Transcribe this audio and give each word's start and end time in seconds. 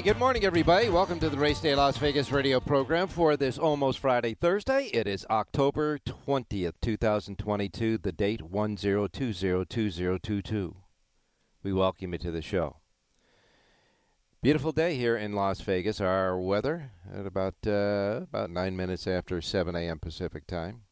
Alrighty, 0.00 0.04
good 0.04 0.18
morning, 0.18 0.44
everybody. 0.46 0.88
Welcome 0.88 1.20
to 1.20 1.28
the 1.28 1.36
Race 1.36 1.60
Day 1.60 1.74
Las 1.74 1.98
Vegas 1.98 2.32
radio 2.32 2.58
program 2.58 3.06
for 3.06 3.36
this 3.36 3.58
almost 3.58 3.98
Friday 3.98 4.32
Thursday. 4.32 4.86
It 4.94 5.06
is 5.06 5.26
October 5.28 5.98
20th, 5.98 6.72
2022, 6.80 7.98
the 7.98 8.10
date 8.10 8.40
10202022. 8.40 10.74
We 11.62 11.74
welcome 11.74 12.12
you 12.12 12.18
to 12.18 12.30
the 12.30 12.40
show. 12.40 12.76
Beautiful 14.40 14.72
day 14.72 14.96
here 14.96 15.18
in 15.18 15.34
Las 15.34 15.60
Vegas. 15.60 16.00
Our 16.00 16.40
weather 16.40 16.92
at 17.12 17.26
about 17.26 17.56
uh, 17.66 18.22
about 18.22 18.48
nine 18.48 18.74
minutes 18.74 19.06
after 19.06 19.42
7 19.42 19.76
a.m. 19.76 19.98
Pacific 19.98 20.46
time 20.46 20.84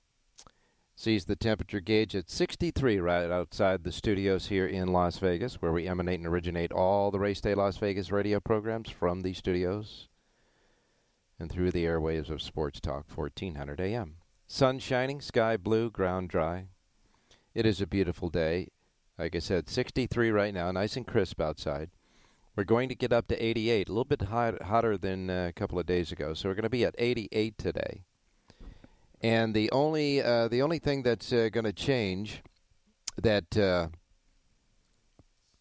sees 0.98 1.26
the 1.26 1.36
temperature 1.36 1.78
gauge 1.78 2.16
at 2.16 2.28
63 2.28 2.98
right 2.98 3.30
outside 3.30 3.84
the 3.84 3.92
studios 3.92 4.48
here 4.48 4.66
in 4.66 4.88
Las 4.88 5.18
Vegas, 5.18 5.62
where 5.62 5.70
we 5.70 5.86
emanate 5.86 6.18
and 6.18 6.26
originate 6.26 6.72
all 6.72 7.12
the 7.12 7.20
Race 7.20 7.40
Day 7.40 7.54
Las 7.54 7.76
Vegas 7.76 8.10
radio 8.10 8.40
programs 8.40 8.90
from 8.90 9.20
these 9.20 9.38
studios 9.38 10.08
and 11.38 11.52
through 11.52 11.70
the 11.70 11.84
airwaves 11.84 12.30
of 12.30 12.42
Sports 12.42 12.80
Talk 12.80 13.04
1400 13.14 13.80
AM. 13.80 14.16
Sun 14.48 14.80
shining, 14.80 15.20
sky 15.20 15.56
blue, 15.56 15.88
ground 15.88 16.30
dry. 16.30 16.66
It 17.54 17.64
is 17.64 17.80
a 17.80 17.86
beautiful 17.86 18.28
day. 18.28 18.66
Like 19.16 19.36
I 19.36 19.38
said, 19.38 19.68
63 19.68 20.32
right 20.32 20.52
now, 20.52 20.72
nice 20.72 20.96
and 20.96 21.06
crisp 21.06 21.40
outside. 21.40 21.90
We're 22.56 22.64
going 22.64 22.88
to 22.88 22.96
get 22.96 23.12
up 23.12 23.28
to 23.28 23.40
88, 23.40 23.88
a 23.88 23.92
little 23.92 24.04
bit 24.04 24.22
hot, 24.22 24.62
hotter 24.62 24.98
than 24.98 25.30
a 25.30 25.52
couple 25.52 25.78
of 25.78 25.86
days 25.86 26.10
ago. 26.10 26.34
So 26.34 26.48
we're 26.48 26.56
going 26.56 26.64
to 26.64 26.68
be 26.68 26.84
at 26.84 26.96
88 26.98 27.56
today. 27.56 28.02
And 29.20 29.54
the 29.54 29.70
only 29.72 30.22
uh, 30.22 30.48
the 30.48 30.62
only 30.62 30.78
thing 30.78 31.02
that's 31.02 31.32
uh, 31.32 31.48
going 31.52 31.64
to 31.64 31.72
change 31.72 32.42
that 33.20 33.56
uh, 33.56 33.88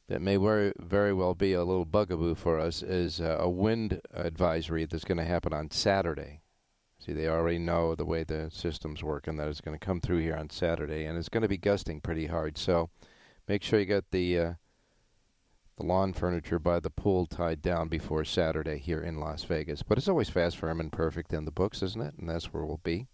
that 0.08 0.22
may 0.22 0.38
very 0.38 0.74
very 0.80 1.14
well 1.14 1.34
be 1.34 1.54
a 1.54 1.64
little 1.64 1.86
bugaboo 1.86 2.36
for 2.36 2.60
us 2.60 2.84
is 2.84 3.20
uh, 3.20 3.38
a 3.40 3.50
wind 3.50 4.00
advisory 4.14 4.86
that's 4.86 5.06
going 5.06 5.18
to 5.18 5.26
happen 5.26 5.54
on 5.54 5.72
Saturday. 5.72 6.42
See, 7.00 7.14
they 7.14 7.28
already 7.28 7.60
know 7.60 7.96
the 7.96 8.06
way 8.06 8.24
the 8.24 8.50
system's 8.52 9.04
work 9.04 9.28
and 9.28 9.40
that 9.40 9.48
it's 9.48 9.62
going 9.62 9.78
to 9.78 9.86
come 9.86 10.02
through 10.02 10.20
here 10.20 10.36
on 10.36 10.50
Saturday, 10.50 11.06
and 11.06 11.18
it's 11.18 11.30
going 11.30 11.44
to 11.44 11.48
be 11.48 11.58
gusting 11.58 12.02
pretty 12.02 12.28
hard. 12.28 12.58
So, 12.58 12.90
make 13.48 13.64
sure 13.64 13.80
you 13.80 13.86
get 13.86 14.12
the 14.12 14.40
uh, 14.40 14.54
the 15.78 15.86
lawn 15.86 16.14
furniture 16.14 16.60
by 16.60 16.80
the 16.80 16.90
pool 16.92 17.26
tied 17.26 17.64
down 17.64 17.88
before 17.88 18.24
Saturday 18.24 18.78
here 18.78 19.02
in 19.02 19.20
Las 19.20 19.44
Vegas. 19.46 19.82
But 19.82 19.98
it's 19.98 20.08
always 20.08 20.30
fast, 20.30 20.58
firm, 20.58 20.80
and 20.80 20.92
perfect 20.92 21.34
in 21.34 21.46
the 21.46 21.52
books, 21.52 21.82
isn't 21.82 22.02
it? 22.02 22.16
And 22.20 22.30
that's 22.30 22.54
where 22.54 22.64
we'll 22.64 22.82
be 22.84 23.08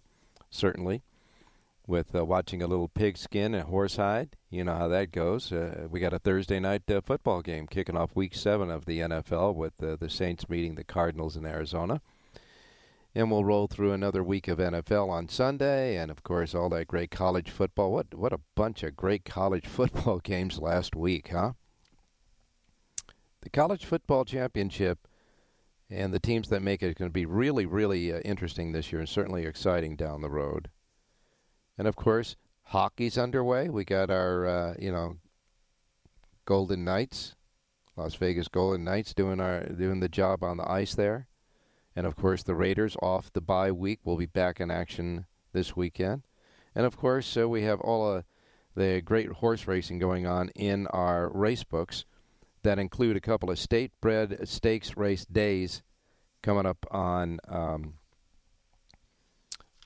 certainly, 0.53 1.01
with 1.85 2.15
uh, 2.15 2.23
watching 2.23 2.61
a 2.61 2.67
little 2.67 2.87
pigskin 2.87 3.53
and 3.53 3.67
horsehide. 3.67 4.29
You 4.49 4.63
know 4.63 4.75
how 4.75 4.87
that 4.87 5.11
goes. 5.11 5.51
Uh, 5.51 5.87
we 5.89 5.99
got 5.99 6.13
a 6.13 6.19
Thursday 6.19 6.59
night 6.59 6.89
uh, 6.89 7.01
football 7.01 7.41
game 7.41 7.67
kicking 7.67 7.97
off 7.97 8.15
Week 8.15 8.35
Seven 8.35 8.69
of 8.69 8.85
the 8.85 8.99
NFL 8.99 9.55
with 9.55 9.81
uh, 9.83 9.95
the 9.95 10.09
Saints 10.09 10.47
meeting 10.49 10.75
the 10.75 10.83
Cardinals 10.83 11.35
in 11.35 11.45
Arizona. 11.45 12.01
And 13.15 13.29
we'll 13.29 13.45
roll 13.45 13.67
through 13.67 13.91
another 13.91 14.23
week 14.23 14.47
of 14.47 14.57
NFL 14.57 15.09
on 15.09 15.29
Sunday, 15.29 15.97
and 15.97 16.09
of 16.09 16.23
course 16.23 16.55
all 16.55 16.69
that 16.69 16.87
great 16.87 17.11
college 17.11 17.51
football. 17.51 17.91
What 17.91 18.13
what 18.13 18.33
a 18.33 18.39
bunch 18.55 18.83
of 18.83 18.95
great 18.95 19.25
college 19.25 19.67
football 19.67 20.19
games 20.19 20.59
last 20.59 20.95
week, 20.95 21.29
huh? 21.31 21.53
The 23.41 23.49
college 23.49 23.85
football 23.85 24.23
championship 24.23 24.99
and 25.93 26.13
the 26.13 26.19
teams 26.19 26.49
that 26.49 26.61
make 26.61 26.81
it 26.81 26.87
are 26.87 26.93
going 26.93 27.09
to 27.09 27.13
be 27.13 27.25
really, 27.25 27.65
really 27.65 28.11
uh, 28.11 28.19
interesting 28.19 28.71
this 28.71 28.91
year 28.91 28.99
and 28.99 29.09
certainly 29.09 29.45
exciting 29.45 29.95
down 29.95 30.21
the 30.21 30.29
road. 30.29 30.69
And 31.77 31.87
of 31.87 31.95
course, 31.95 32.35
hockey's 32.65 33.17
underway. 33.17 33.69
We 33.69 33.85
got 33.85 34.09
our, 34.09 34.47
uh, 34.47 34.73
you 34.79 34.91
know, 34.91 35.17
Golden 36.45 36.83
Knights, 36.83 37.35
Las 37.95 38.15
Vegas 38.15 38.47
Golden 38.47 38.83
Knights, 38.83 39.13
doing 39.13 39.39
our 39.39 39.63
doing 39.65 39.99
the 39.99 40.09
job 40.09 40.43
on 40.43 40.57
the 40.57 40.69
ice 40.69 40.95
there. 40.95 41.27
And 41.95 42.07
of 42.07 42.15
course, 42.15 42.43
the 42.43 42.55
Raiders 42.55 42.97
off 43.01 43.31
the 43.31 43.41
bye 43.41 43.71
week 43.71 43.99
will 44.03 44.17
be 44.17 44.25
back 44.25 44.59
in 44.59 44.71
action 44.71 45.25
this 45.53 45.75
weekend. 45.75 46.23
And 46.75 46.85
of 46.85 46.97
course, 46.97 47.27
so 47.27 47.47
we 47.47 47.61
have 47.63 47.79
all 47.81 48.11
of 48.11 48.23
the 48.75 49.01
great 49.01 49.29
horse 49.29 49.67
racing 49.67 49.99
going 49.99 50.25
on 50.25 50.49
in 50.49 50.87
our 50.87 51.29
race 51.29 51.63
books 51.63 52.05
that 52.63 52.79
include 52.79 53.16
a 53.16 53.22
couple 53.22 53.51
of 53.51 53.59
state 53.59 53.91
bred 54.01 54.47
stakes 54.47 54.97
race 54.97 55.25
days 55.25 55.84
coming 56.41 56.66
up 56.66 56.85
on 56.91 57.40
um, 57.47 57.96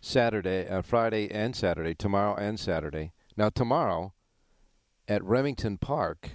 Saturday, 0.01 0.67
uh, 0.67 0.81
Friday, 0.81 1.29
and 1.29 1.55
Saturday, 1.55 1.93
tomorrow 1.93 2.35
and 2.35 2.59
Saturday. 2.59 3.11
Now, 3.35 3.49
tomorrow 3.49 4.13
at 5.07 5.23
Remington 5.23 5.77
Park, 5.77 6.31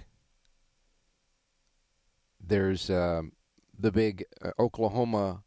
there's 2.39 2.89
um, 2.89 3.33
the 3.77 3.91
big 3.91 4.25
uh, 4.41 4.51
Oklahoma 4.59 5.43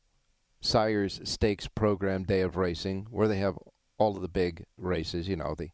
Sires 0.60 1.20
Stakes 1.24 1.68
Program 1.68 2.24
Day 2.24 2.40
of 2.40 2.56
Racing, 2.56 3.06
where 3.10 3.28
they 3.28 3.38
have 3.38 3.56
all 3.98 4.16
of 4.16 4.22
the 4.22 4.28
big 4.28 4.64
races. 4.76 5.28
You 5.28 5.36
know 5.36 5.54
the 5.56 5.70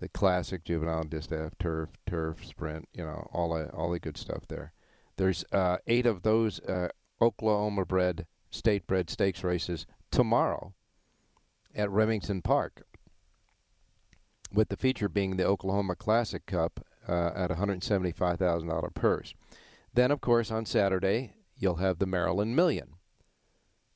the 0.00 0.08
classic 0.08 0.64
juvenile 0.64 1.04
distaff, 1.04 1.52
turf, 1.58 1.90
turf, 2.06 2.44
sprint, 2.44 2.88
you 2.92 3.04
know, 3.04 3.28
all 3.32 3.54
the, 3.54 3.70
all 3.70 3.90
the 3.90 4.00
good 4.00 4.16
stuff 4.16 4.48
there. 4.48 4.72
There's 5.16 5.44
uh, 5.52 5.76
eight 5.86 6.06
of 6.06 6.22
those 6.22 6.58
uh, 6.60 6.88
Oklahoma 7.20 7.84
bred, 7.84 8.26
state 8.50 8.86
bred 8.86 9.10
stakes 9.10 9.44
races 9.44 9.86
tomorrow 10.10 10.72
at 11.74 11.90
Remington 11.90 12.40
Park, 12.40 12.82
with 14.52 14.70
the 14.70 14.76
feature 14.76 15.08
being 15.08 15.36
the 15.36 15.44
Oklahoma 15.44 15.94
Classic 15.94 16.44
Cup 16.46 16.84
uh, 17.06 17.30
at 17.34 17.50
$175,000 17.50 18.94
purse. 18.94 19.34
Then, 19.92 20.10
of 20.10 20.22
course, 20.22 20.50
on 20.50 20.64
Saturday, 20.64 21.34
you'll 21.56 21.76
have 21.76 21.98
the 21.98 22.06
Maryland 22.06 22.56
Million. 22.56 22.94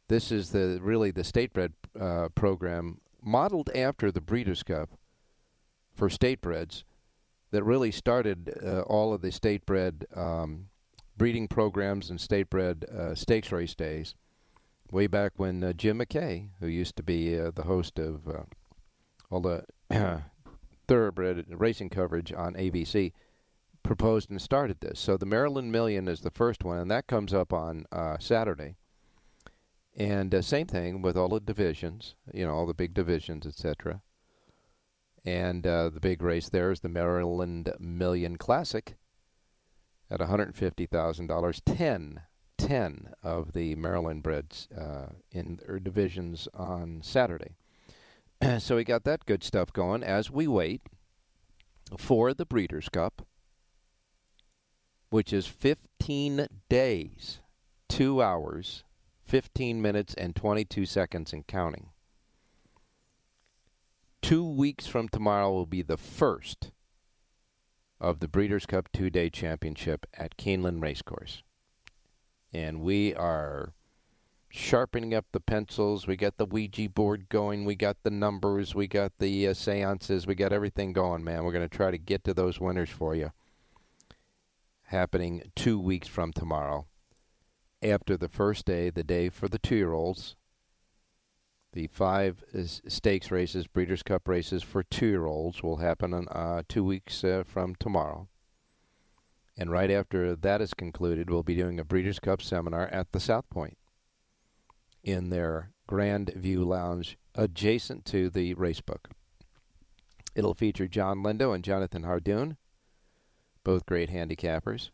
This 0.09 0.31
is 0.31 0.51
the 0.51 0.79
really 0.83 1.11
the 1.11 1.25
state 1.25 1.55
bred 1.55 1.73
uh, 1.99 2.29
program 2.35 3.01
modeled 3.23 3.71
after 3.75 4.13
the 4.13 4.21
Breeders' 4.21 4.63
Cup 4.63 4.91
for 5.95 6.11
state 6.11 6.41
breds 6.41 6.85
that 7.51 7.63
really 7.63 7.91
started 7.91 8.59
uh, 8.65 8.81
all 8.81 9.13
of 9.13 9.23
the 9.23 9.31
state 9.31 9.65
bred 9.65 10.07
um, 10.15 10.67
breeding 11.17 11.47
programs 11.49 12.11
and 12.11 12.21
state 12.21 12.51
bred 12.51 12.85
uh, 12.85 13.15
stakes 13.15 13.53
race 13.53 13.75
days 13.75 14.15
way 14.91 15.07
back 15.07 15.33
when 15.37 15.63
uh, 15.65 15.73
Jim 15.73 15.99
McKay, 15.99 16.49
who 16.61 16.67
used 16.67 16.97
to 16.97 17.03
be 17.03 17.39
uh, 17.39 17.51
the 17.55 17.65
host 17.65 17.99
of 17.99 18.29
uh, 18.29 18.43
all 19.31 19.41
the 19.41 19.65
thoroughbred 20.89 21.47
racing 21.49 21.91
coverage 21.91 22.33
on 22.33 22.55
ABC, 22.55 23.13
proposed 23.83 24.31
and 24.31 24.41
started 24.41 24.81
this. 24.81 25.01
So 25.01 25.17
the 25.17 25.27
Maryland 25.27 25.73
Million 25.73 26.09
is 26.09 26.21
the 26.21 26.31
first 26.31 26.65
one, 26.65 26.79
and 26.79 26.91
that 26.91 27.07
comes 27.07 27.35
up 27.35 27.53
on 27.53 27.87
uh, 27.93 28.19
Saturday. 28.19 28.77
And 29.97 30.35
uh, 30.35 30.43
same 30.43 30.67
thing 30.67 31.03
with 31.03 31.17
all 31.17 31.29
the 31.29 31.41
divisions, 31.41 32.15
you 32.33 32.47
know, 32.47 32.53
all 32.53 32.67
the 32.67 32.75
big 32.75 32.95
divisions, 32.95 33.47
etc. 33.47 34.01
And 35.25 35.67
uh, 35.67 35.89
the 35.89 36.01
big 36.01 36.23
race 36.23 36.49
there 36.49 36.71
is 36.71 36.81
the 36.81 36.89
Maryland 36.89 37.73
Million 37.79 38.37
Classic 38.37 38.97
at 40.11 40.21
$150,000. 40.21 41.61
10, 41.65 42.21
10 42.59 43.09
of 43.23 43.53
the 43.53 43.75
Maryland 43.75 44.23
breds 44.23 44.69
uh, 44.77 45.07
in 45.31 45.61
their 45.67 45.79
divisions 45.79 46.47
on 46.55 47.01
Saturday. 47.03 47.57
so 48.59 48.77
we 48.77 48.85
got 48.85 49.05
that 49.05 49.25
good 49.25 49.43
stuff 49.43 49.73
going 49.73 50.03
as 50.03 50.31
we 50.31 50.47
wait 50.47 50.83
for 51.97 52.35
the 52.35 52.47
Breeders' 52.47 52.89
Cup, 52.89 53.27
which 55.11 55.33
is 55.33 55.47
15 55.47 56.49
days, 56.69 57.41
2 57.89 58.23
hours, 58.23 58.85
15 59.25 59.81
minutes, 59.81 60.15
and 60.15 60.37
22 60.37 60.85
seconds 60.85 61.33
and 61.33 61.47
counting. 61.47 61.91
Two 64.25 64.49
weeks 64.49 64.87
from 64.87 65.11
tomorrow 65.11 65.53
will 65.53 65.67
be 65.67 65.83
the 65.83 65.99
first 65.99 66.73
of 68.01 68.21
the 68.21 68.27
Breeders' 68.27 68.65
Cup 68.65 68.89
two 68.91 69.11
day 69.11 69.29
championship 69.29 70.07
at 70.15 70.39
Keeneland 70.39 70.81
Racecourse. 70.81 71.43
And 72.51 72.81
we 72.81 73.15
are 73.15 73.75
sharpening 74.49 75.13
up 75.13 75.27
the 75.33 75.41
pencils. 75.41 76.07
We 76.07 76.17
got 76.17 76.39
the 76.39 76.47
Ouija 76.47 76.89
board 76.89 77.29
going. 77.29 77.67
We 77.67 77.75
got 77.75 77.99
the 78.03 78.11
numbers. 78.11 78.75
We 78.75 78.87
got 78.87 79.13
the 79.19 79.49
uh, 79.49 79.53
seances. 79.53 80.27
We 80.27 80.35
got 80.35 80.55
everything 80.55 80.95
going, 80.95 81.23
man. 81.23 81.45
We're 81.45 81.53
going 81.53 81.69
to 81.69 81.77
try 81.77 81.91
to 81.91 81.99
get 81.99 82.25
to 82.25 82.33
those 82.33 82.59
winners 82.59 82.89
for 82.89 83.15
you. 83.15 83.31
Happening 84.85 85.51
two 85.55 85.79
weeks 85.79 86.09
from 86.09 86.33
tomorrow. 86.33 86.87
After 87.83 88.17
the 88.17 88.31
first 88.31 88.65
day, 88.65 88.89
the 88.89 89.05
day 89.05 89.29
for 89.29 89.49
the 89.49 89.59
two 89.59 89.77
year 89.77 89.93
olds, 89.93 90.35
the 91.75 91.89
five 91.89 92.43
stakes 92.87 93.33
races, 93.33 93.67
Breeders' 93.67 94.05
Cup 94.05 94.29
races 94.29 94.63
for 94.63 94.85
two-year-olds 94.85 95.63
will 95.63 95.79
happen 95.79 96.15
in 96.15 96.29
uh, 96.29 96.63
two 96.69 96.85
weeks 96.85 97.25
uh, 97.25 97.43
from 97.45 97.75
tomorrow. 97.75 98.29
And 99.57 99.71
right 99.71 99.91
after 99.91 100.37
that 100.37 100.61
is 100.61 100.73
concluded, 100.73 101.29
we'll 101.29 101.43
be 101.43 101.57
doing 101.57 101.81
a 101.81 101.85
Breeders' 101.85 102.21
Cup 102.21 102.41
seminar 102.41 102.87
at 102.87 103.11
the 103.11 103.19
South 103.19 103.51
Point 103.51 103.77
in 105.03 105.31
their 105.31 105.73
Grand 105.89 106.31
View 106.35 106.65
Lounge 106.65 107.19
adjacent 107.35 108.05
to 108.07 108.31
the 108.31 108.55
racebook. 108.55 109.11
It'll 110.37 110.55
feature 110.55 110.87
John 110.87 111.25
Lindo 111.25 111.53
and 111.53 111.65
Jonathan 111.65 112.05
Hardoon, 112.05 112.57
both 113.65 113.85
great 113.85 114.11
handicappers. 114.11 114.91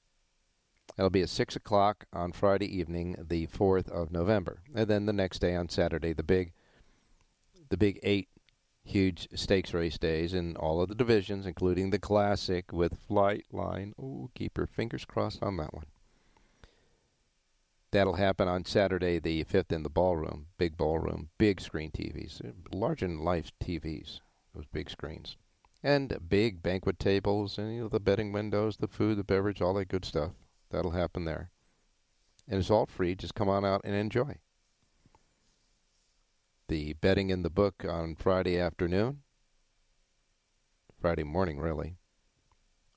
It'll 0.99 1.11
be 1.11 1.23
at 1.23 1.29
6 1.29 1.57
o'clock 1.57 2.07
on 2.13 2.33
Friday 2.33 2.75
evening, 2.75 3.17
the 3.29 3.47
4th 3.49 3.89
of 3.91 4.11
November. 4.11 4.63
And 4.75 4.89
then 4.89 5.05
the 5.05 5.13
next 5.13 5.41
day 5.41 5.55
on 5.55 5.69
Saturday, 5.69 6.13
the 6.15 6.23
big 6.23 6.53
the 7.71 7.77
big 7.77 7.99
eight 8.03 8.29
huge 8.85 9.29
stakes 9.35 9.73
race 9.73 9.99
days 9.99 10.35
in 10.35 10.57
all 10.57 10.83
of 10.83 10.89
the 10.89 10.95
divisions, 10.95 11.47
including 11.47 11.91
the 11.91 11.99
Classic 11.99 12.73
with 12.73 12.99
Flightline. 13.09 13.93
Oh, 14.01 14.31
keep 14.35 14.59
your 14.59 14.67
fingers 14.67 15.05
crossed 15.05 15.43
on 15.43 15.57
that 15.57 15.73
one. 15.73 15.87
That'll 17.93 18.15
happen 18.15 18.47
on 18.47 18.65
Saturday, 18.65 19.19
the 19.19 19.45
5th, 19.45 19.73
in 19.73 19.83
the 19.83 19.91
ballroom. 19.91 20.47
Big 20.59 20.77
ballroom, 20.77 21.31
big 21.39 21.61
screen 21.61 21.91
TVs, 21.91 22.41
larger 22.73 23.07
than 23.07 23.25
life 23.25 23.51
TVs, 23.63 24.21
those 24.55 24.67
big 24.73 24.91
screens. 24.91 25.37
And 25.83 26.17
big 26.29 26.63
banquet 26.63 26.99
tables, 26.99 27.59
and 27.59 27.75
you 27.75 27.83
know, 27.83 27.89
the 27.89 27.99
betting 27.99 28.33
windows, 28.33 28.77
the 28.77 28.87
food, 28.87 29.17
the 29.17 29.25
beverage, 29.25 29.63
all 29.63 29.75
that 29.75 29.89
good 29.89 30.05
stuff. 30.05 30.33
That'll 30.71 30.93
happen 30.93 31.25
there. 31.25 31.51
And 32.47 32.61
it's 32.61 32.71
all 32.71 32.87
free. 32.87 33.15
Just 33.15 33.35
come 33.35 33.49
on 33.49 33.65
out 33.65 33.81
and 33.83 33.95
enjoy 33.95 34.37
the 36.71 36.93
betting 36.93 37.31
in 37.31 37.43
the 37.43 37.51
book 37.51 37.85
on 37.85 38.15
Friday 38.15 38.57
afternoon, 38.57 39.23
Friday 41.01 41.25
morning, 41.25 41.59
really, 41.59 41.97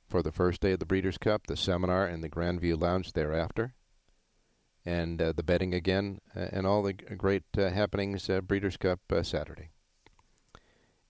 for 0.08 0.22
the 0.22 0.32
first 0.32 0.62
day 0.62 0.74
of 0.74 0.80
the 0.80 0.86
Breeders' 0.86 1.18
Cup, 1.18 1.48
the 1.48 1.58
seminar 1.58 2.08
in 2.08 2.22
the 2.22 2.30
Grandview 2.30 2.80
Lounge 2.80 3.14
thereafter, 3.14 3.74
and 4.86 5.20
uh, 5.20 5.34
the 5.36 5.42
betting 5.42 5.74
again, 5.74 6.22
uh, 6.36 6.50
and 6.52 6.68
all 6.68 6.84
the 6.84 6.94
great 6.94 7.46
uh, 7.58 7.72
happenings 7.72 8.30
uh, 8.30 8.42
Breeders' 8.42 8.78
Cup 8.78 9.00
uh, 9.12 9.24
Saturday. 9.24 9.70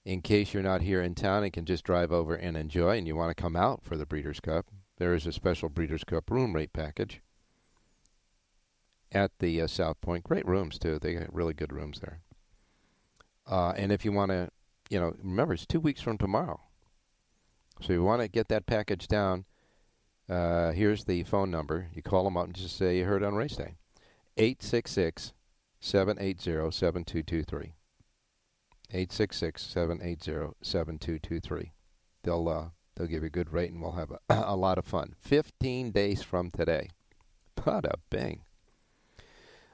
In 0.06 0.22
case 0.22 0.54
you're 0.54 0.64
not 0.64 0.84
here 0.84 1.02
in 1.02 1.16
town 1.16 1.44
and 1.44 1.52
can 1.52 1.66
just 1.66 1.84
drive 1.84 2.14
over 2.14 2.34
and 2.34 2.56
enjoy, 2.56 2.98
and 2.98 3.06
you 3.06 3.18
want 3.18 3.36
to 3.36 3.42
come 3.42 3.58
out 3.58 3.84
for 3.84 3.98
the 3.98 4.06
Breeders' 4.06 4.40
Cup, 4.40 4.68
there 5.00 5.14
is 5.14 5.28
a 5.28 5.34
special 5.34 5.68
Breeders' 5.68 6.06
Cup 6.06 6.32
room 6.32 6.56
rate 6.56 6.72
package 6.72 7.20
at 9.12 9.32
the 9.40 9.62
uh, 9.62 9.68
South 9.68 10.00
Point. 10.00 10.24
Great 10.24 10.48
rooms, 10.48 10.80
too. 10.80 10.98
They 10.98 11.16
got 11.16 11.34
really 11.34 11.54
good 11.54 11.74
rooms 11.74 12.00
there. 12.00 12.22
Uh, 13.50 13.74
and 13.76 13.92
if 13.92 14.06
you 14.06 14.12
want 14.12 14.32
to, 14.32 14.50
you 14.90 15.00
know, 15.00 15.14
remember 15.22 15.54
it's 15.54 15.66
two 15.66 15.80
weeks 15.80 16.02
from 16.02 16.18
tomorrow. 16.18 16.60
So 17.82 17.94
you 17.94 18.04
want 18.04 18.22
to 18.22 18.28
get 18.28 18.48
that 18.50 18.66
package 18.66 19.08
down. 19.08 19.46
Uh, 20.30 20.72
here's 20.72 21.04
the 21.04 21.24
phone 21.24 21.52
number. 21.52 21.90
You 21.94 22.02
call 22.02 22.24
them 22.24 22.38
up 22.38 22.46
and 22.46 22.56
just 22.56 22.78
say 22.78 22.98
you 22.98 23.06
heard 23.06 23.24
on 23.24 23.36
race 23.36 23.58
day. 23.58 23.76
866 24.38 25.34
780 25.80 26.72
7223. 26.72 27.74
866 28.90 29.62
780 29.62 30.54
7223. 30.62 31.74
They'll, 32.24 32.48
uh, 32.48 32.66
they'll 32.96 33.08
give 33.08 33.24
you 33.24 33.28
a 33.28 33.30
good 33.30 33.52
rate 33.52 33.72
and 33.72 33.82
we'll 33.82 33.94
have 33.94 34.12
a, 34.12 34.20
a 34.30 34.56
lot 34.56 34.78
of 34.78 34.86
fun. 34.86 35.16
15 35.20 35.92
days 35.92 36.24
from 36.24 36.52
today. 36.52 36.90
Bada 37.58 37.96
bing. 38.10 38.44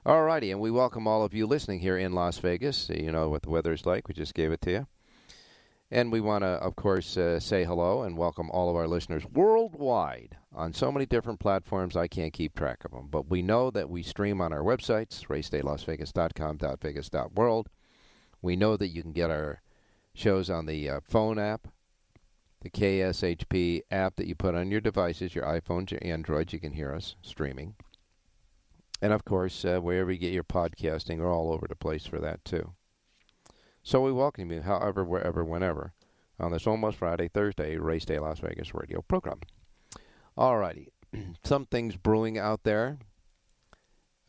All 0.05 0.23
righty, 0.23 0.49
and 0.49 0.61
we 0.61 0.71
welcome 0.71 1.07
all 1.07 1.23
of 1.23 1.33
you 1.33 1.45
listening 1.45 1.81
here 1.81 1.97
in 1.97 2.13
Las 2.13 2.37
Vegas. 2.37 2.89
You 2.89 3.11
know 3.11 3.27
what 3.27 3.41
the 3.41 3.49
weather 3.49 3.73
is 3.73 3.85
like. 3.85 4.07
We 4.07 4.13
just 4.13 4.33
gave 4.33 4.49
it 4.53 4.61
to 4.61 4.71
you. 4.71 4.87
And 5.91 6.09
we 6.09 6.21
want 6.21 6.43
to, 6.43 6.47
of 6.47 6.77
course, 6.77 7.17
uh, 7.17 7.41
say 7.41 7.65
hello 7.65 8.03
and 8.03 8.17
welcome 8.17 8.49
all 8.49 8.69
of 8.69 8.77
our 8.77 8.87
listeners 8.87 9.25
worldwide 9.25 10.37
on 10.55 10.73
so 10.73 10.89
many 10.89 11.05
different 11.05 11.41
platforms 11.41 11.97
I 11.97 12.07
can't 12.07 12.31
keep 12.31 12.55
track 12.55 12.85
of 12.85 12.91
them. 12.91 13.09
But 13.11 13.29
we 13.29 13.41
know 13.41 13.71
that 13.71 13.89
we 13.89 14.01
stream 14.01 14.39
on 14.39 14.53
our 14.53 14.61
websites, 14.61 15.27
racedaylasvegas.com, 15.27 16.59
.vegas.world. 16.81 17.69
We 18.41 18.55
know 18.55 18.77
that 18.77 18.87
you 18.87 19.01
can 19.01 19.11
get 19.11 19.29
our 19.29 19.61
shows 20.13 20.49
on 20.49 20.65
the 20.65 20.89
uh, 20.89 20.99
phone 21.03 21.37
app, 21.37 21.67
the 22.61 22.69
KSHP 22.69 23.81
app 23.91 24.15
that 24.15 24.27
you 24.27 24.35
put 24.35 24.55
on 24.55 24.71
your 24.71 24.81
devices, 24.81 25.35
your 25.35 25.43
iPhones, 25.43 25.91
your 25.91 25.99
Androids. 26.01 26.53
You 26.53 26.61
can 26.61 26.71
hear 26.71 26.93
us 26.95 27.17
streaming. 27.21 27.75
And 29.01 29.13
of 29.13 29.23
course, 29.23 29.63
uh, 29.63 29.79
wherever 29.79 30.11
you 30.11 30.17
get 30.17 30.33
your 30.33 30.43
podcasting, 30.43 31.19
we're 31.19 31.33
all 31.33 31.51
over 31.51 31.67
the 31.67 31.75
place 31.75 32.05
for 32.05 32.19
that 32.19 32.43
too. 32.43 32.73
So 33.81 34.01
we 34.01 34.11
welcome 34.11 34.51
you, 34.51 34.61
however, 34.61 35.05
wherever, 35.05 35.43
whenever, 35.43 35.93
on 36.39 36.51
this 36.51 36.67
almost 36.67 36.97
Friday, 36.97 37.29
Thursday, 37.29 37.77
Race 37.77 38.05
Day 38.05 38.19
Las 38.19 38.39
Vegas 38.39 38.73
radio 38.73 39.01
program. 39.01 39.39
All 40.37 40.57
righty. 40.57 40.89
Some 41.43 41.65
things 41.65 41.95
brewing 41.95 42.37
out 42.37 42.63
there 42.63 42.99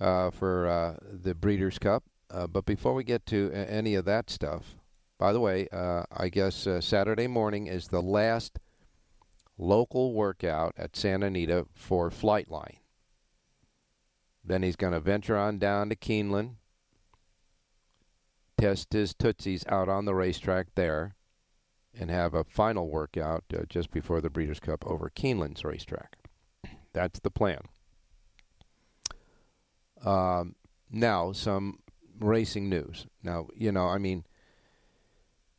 uh, 0.01 0.31
for 0.31 0.67
uh, 0.67 0.97
the 1.03 1.35
Breeders' 1.35 1.79
Cup. 1.79 2.05
Uh, 2.31 2.47
but 2.47 2.65
before 2.65 2.95
we 2.95 3.05
get 3.05 3.27
to 3.27 3.51
any 3.53 3.95
of 3.95 4.05
that 4.05 4.31
stuff, 4.31 4.77
by 5.19 5.33
the 5.33 5.41
way, 5.41 5.69
uh, 5.73 6.05
I 6.11 6.29
guess 6.29 6.67
uh, 6.67 6.81
Saturday 6.81 7.27
morning 7.27 7.67
is 7.67 7.89
the 7.89 8.01
last 8.01 8.59
local 9.59 10.15
workout 10.15 10.73
at 10.79 10.97
Santa 10.97 11.27
Anita 11.27 11.67
for 11.75 12.09
Flightline. 12.09 12.80
Then 14.45 14.63
he's 14.63 14.77
going 14.77 14.93
to 14.93 15.01
venture 15.01 15.37
on 15.37 15.59
down 15.59 15.91
to 15.91 15.97
Keeneland, 15.97 16.55
test 18.59 18.93
his 18.93 19.15
Tootsies 19.15 19.65
out 19.69 19.89
on 19.89 20.05
the 20.05 20.15
racetrack 20.15 20.69
there, 20.75 21.15
and 21.99 22.11
have 22.11 22.35
a 22.35 22.45
final 22.45 22.89
workout 22.89 23.45
uh, 23.55 23.63
just 23.69 23.91
before 23.91 24.21
the 24.21 24.31
Breeders' 24.31 24.61
Cup 24.61 24.87
over 24.87 25.11
Keeneland's 25.11 25.65
racetrack. 25.65 26.17
That's 26.93 27.21
the 27.21 27.31
plan. 27.31 27.61
Um, 30.05 30.55
now, 30.91 31.33
some 31.33 31.81
racing 32.19 32.69
news. 32.69 33.07
Now, 33.23 33.49
you 33.55 33.73
know, 33.73 33.87
I 33.87 33.99
mean, 33.99 34.25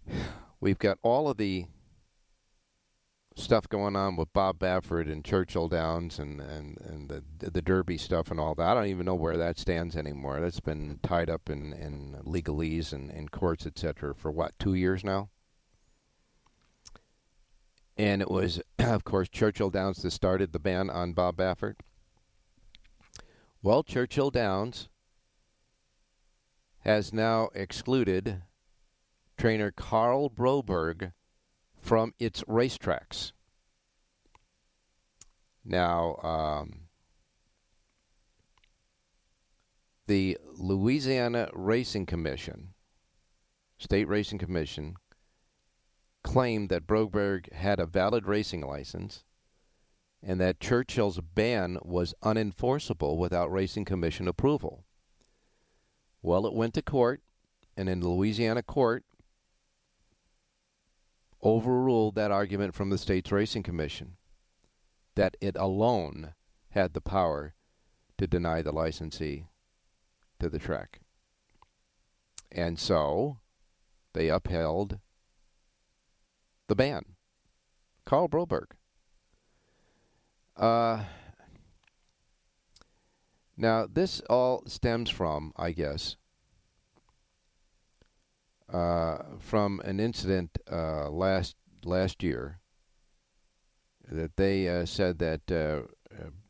we've 0.60 0.80
got 0.80 0.98
all 1.04 1.30
of 1.30 1.38
the 1.38 1.66
stuff 3.36 3.68
going 3.70 3.96
on 3.96 4.16
with 4.16 4.34
Bob 4.34 4.60
Baffert 4.60 5.12
and 5.12 5.24
Churchill 5.24 5.68
Downs 5.68 6.20
and, 6.20 6.42
and, 6.42 6.78
and 6.82 7.10
the 7.10 7.24
the 7.50 7.62
Derby 7.62 7.98
stuff 7.98 8.30
and 8.30 8.40
all 8.40 8.56
that. 8.56 8.68
I 8.68 8.74
don't 8.74 8.88
even 8.88 9.06
know 9.06 9.16
where 9.16 9.38
that 9.38 9.58
stands 9.58 9.96
anymore. 9.96 10.40
That's 10.40 10.60
been 10.60 11.00
tied 11.02 11.30
up 11.30 11.50
in, 11.50 11.74
in 11.74 12.18
legalese 12.24 12.94
and 12.94 13.10
in 13.10 13.30
courts, 13.30 13.66
etc. 13.66 14.14
for 14.14 14.32
what, 14.32 14.58
two 14.60 14.74
years 14.74 15.04
now? 15.04 15.30
And 17.98 18.22
it 18.22 18.30
was, 18.30 18.62
of 18.80 19.04
course, 19.04 19.30
Churchill 19.30 19.70
Downs 19.70 20.02
that 20.02 20.12
started 20.12 20.54
the 20.54 20.60
ban 20.60 20.90
on 20.90 21.14
Bob 21.14 21.38
Baffert. 21.38 21.76
Well, 23.64 23.84
Churchill 23.84 24.32
Downs 24.32 24.90
has 26.80 27.14
now 27.14 27.50
excluded 27.54 28.42
trainer 29.38 29.72
Karl 29.72 30.30
Broberg 30.30 31.14
from 31.82 32.14
its 32.20 32.44
racetracks. 32.44 33.32
Now, 35.66 36.16
um, 36.24 36.88
the 40.08 40.38
Louisiana 40.58 41.50
Racing 41.54 42.06
Commission, 42.06 42.74
State 43.78 44.08
Racing 44.08 44.38
Commission, 44.38 44.96
claimed 46.24 46.70
that 46.70 46.88
Broberg 46.88 47.52
had 47.52 47.80
a 47.80 47.86
valid 47.86 48.28
racing 48.28 48.62
license 48.62 49.24
and 50.24 50.40
that 50.40 50.60
Churchill's 50.60 51.20
ban 51.20 51.80
was 51.82 52.14
unenforceable 52.24 53.18
without 53.18 53.52
Racing 53.52 53.86
Commission 53.86 54.28
approval. 54.28 54.86
Well, 56.22 56.46
it 56.46 56.54
went 56.54 56.76
to 56.76 56.84
court, 56.84 57.22
and 57.76 57.90
in 57.90 58.02
Louisiana 58.02 58.62
court, 58.62 59.04
overruled 61.44 62.16
that 62.16 62.32
argument 62.32 62.76
from 62.76 62.90
the 62.90 62.98
state's 62.98 63.32
racing 63.32 63.64
commission 63.64 64.18
that 65.16 65.36
it 65.42 65.56
alone 65.56 66.34
had 66.70 66.94
the 66.94 67.02
power 67.02 67.54
to 68.18 68.28
deny 68.28 68.62
the 68.62 68.72
licensee 68.72 69.48
to 70.40 70.50
the 70.50 70.60
track. 70.60 71.02
And 72.52 72.78
so 72.80 73.38
they 74.14 74.30
upheld 74.30 75.00
the 76.68 76.76
ban. 76.76 77.04
Karl 78.06 78.28
Broberg. 78.28 78.72
Uh, 80.58 81.04
now, 83.58 83.88
this 83.92 84.22
all 84.30 84.64
stems 84.66 85.10
from, 85.10 85.54
I 85.56 85.72
guess, 85.72 86.16
from 88.72 89.82
an 89.84 90.00
incident 90.00 90.58
uh, 90.72 91.10
last 91.10 91.56
last 91.84 92.24
year 92.24 92.60
that 94.10 94.36
they 94.36 94.68
uh, 94.68 94.86
said 94.86 95.20
that 95.20 95.52
uh, 95.52 95.88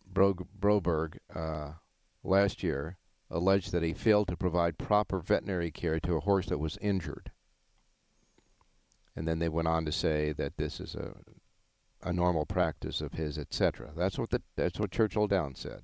Bro- 0.05 0.47
Broberg 0.59 1.17
uh, 1.33 1.73
last 2.23 2.63
year 2.63 2.97
alleged 3.29 3.71
that 3.71 3.83
he 3.83 3.93
failed 3.93 4.27
to 4.27 4.35
provide 4.35 4.77
proper 4.77 5.19
veterinary 5.19 5.71
care 5.71 5.99
to 5.99 6.15
a 6.15 6.19
horse 6.21 6.47
that 6.47 6.57
was 6.59 6.77
injured. 6.81 7.31
And 9.15 9.27
then 9.27 9.39
they 9.39 9.49
went 9.49 9.67
on 9.67 9.85
to 9.85 9.91
say 9.91 10.31
that 10.33 10.57
this 10.57 10.79
is 10.79 10.95
a 10.95 11.15
a 12.03 12.11
normal 12.11 12.45
practice 12.45 13.01
of 13.01 13.13
his, 13.13 13.37
etc. 13.37 13.91
That's 13.95 14.17
what 14.17 14.31
the 14.31 14.41
that's 14.55 14.79
what 14.79 14.91
Churchill 14.91 15.27
Downs 15.27 15.59
said. 15.59 15.81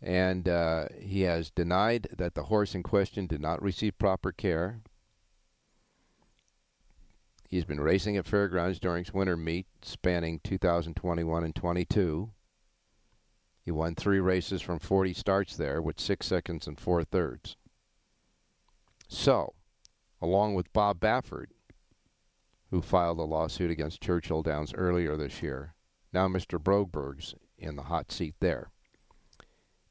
And 0.00 0.48
uh, 0.48 0.86
he 1.00 1.22
has 1.22 1.50
denied 1.50 2.08
that 2.16 2.34
the 2.34 2.44
horse 2.44 2.74
in 2.74 2.82
question 2.82 3.26
did 3.26 3.40
not 3.40 3.62
receive 3.62 3.98
proper 3.98 4.30
care. 4.30 4.80
He's 7.48 7.64
been 7.64 7.80
racing 7.80 8.16
at 8.16 8.26
fairgrounds 8.26 8.78
during 8.78 9.04
his 9.04 9.14
winter 9.14 9.36
meet 9.36 9.66
spanning 9.82 10.40
2021 10.44 11.44
and 11.44 11.54
22. 11.54 12.30
He 13.64 13.70
won 13.70 13.94
three 13.94 14.20
races 14.20 14.62
from 14.62 14.78
40 14.78 15.14
starts 15.14 15.56
there 15.56 15.82
with 15.82 15.98
six 15.98 16.26
seconds 16.26 16.66
and 16.66 16.78
four 16.78 17.04
thirds. 17.04 17.56
So, 19.08 19.54
along 20.20 20.54
with 20.54 20.72
Bob 20.72 21.00
Baffert, 21.00 21.48
who 22.70 22.82
filed 22.82 23.18
a 23.18 23.22
lawsuit 23.22 23.70
against 23.70 24.02
Churchill 24.02 24.42
Downs 24.42 24.74
earlier 24.74 25.16
this 25.16 25.42
year, 25.42 25.74
now 26.12 26.28
Mr. 26.28 26.58
Broberg's 26.62 27.34
in 27.56 27.76
the 27.76 27.84
hot 27.84 28.12
seat 28.12 28.34
there. 28.40 28.70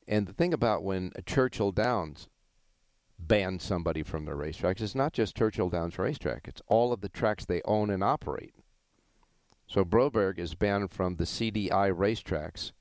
And 0.08 0.26
the 0.26 0.34
thing 0.34 0.54
about 0.54 0.84
when 0.84 1.12
Churchill 1.26 1.72
Downs 1.72 2.30
bans 3.20 3.64
somebody 3.64 4.04
from 4.04 4.26
their 4.26 4.38
racetracks, 4.38 4.82
it's 4.82 4.96
not 4.96 5.14
just 5.14 5.36
Churchill 5.36 5.70
Downs 5.70 6.00
racetrack, 6.00 6.48
it's 6.48 6.62
all 6.68 6.94
of 6.94 7.02
the 7.02 7.10
tracks 7.10 7.46
they 7.46 7.62
own 7.66 7.90
and 7.90 8.04
operate. 8.04 8.54
So 9.68 9.84
Broberg 9.84 10.40
is 10.40 10.56
banned 10.56 10.92
from 10.92 11.18
the 11.18 11.26
CDI 11.26 11.92
racetracks, 11.92 12.72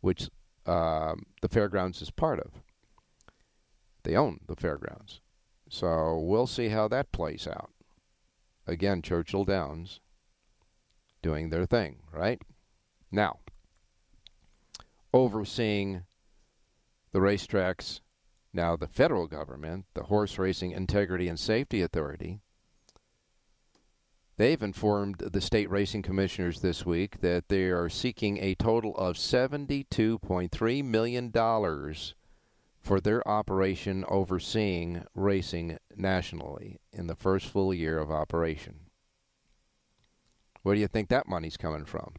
which 0.00 0.30
um, 0.64 1.26
the 1.42 1.48
fairgrounds 1.48 2.00
is 2.00 2.10
part 2.10 2.40
of. 2.40 2.62
They 4.02 4.16
own 4.16 4.40
the 4.46 4.56
fairgrounds. 4.56 5.20
So 5.68 6.18
we'll 6.18 6.46
see 6.46 6.68
how 6.68 6.88
that 6.88 7.12
plays 7.12 7.46
out. 7.46 7.70
Again, 8.66 9.02
Churchill 9.02 9.44
Downs 9.44 10.00
doing 11.22 11.50
their 11.50 11.66
thing, 11.66 11.98
right? 12.12 12.40
Now, 13.12 13.40
overseeing 15.12 16.04
the 17.12 17.18
racetracks. 17.18 18.00
Now, 18.52 18.76
the 18.76 18.88
federal 18.88 19.26
government, 19.26 19.86
the 19.94 20.04
Horse 20.04 20.38
Racing 20.38 20.72
Integrity 20.72 21.28
and 21.28 21.38
Safety 21.38 21.82
Authority, 21.82 22.40
they've 24.36 24.62
informed 24.62 25.18
the 25.18 25.40
state 25.40 25.70
racing 25.70 26.02
commissioners 26.02 26.60
this 26.60 26.84
week 26.84 27.20
that 27.20 27.48
they 27.48 27.64
are 27.64 27.88
seeking 27.88 28.38
a 28.38 28.54
total 28.56 28.96
of 28.96 29.16
$72.3 29.16 30.84
million 30.84 31.32
for 32.80 33.00
their 33.00 33.28
operation 33.28 34.04
overseeing 34.08 35.04
racing 35.14 35.78
nationally 35.94 36.80
in 36.92 37.06
the 37.06 37.14
first 37.14 37.46
full 37.46 37.72
year 37.74 37.98
of 37.98 38.10
operation. 38.10 38.80
Where 40.62 40.74
do 40.74 40.80
you 40.80 40.88
think 40.88 41.08
that 41.08 41.28
money's 41.28 41.56
coming 41.56 41.84
from? 41.84 42.14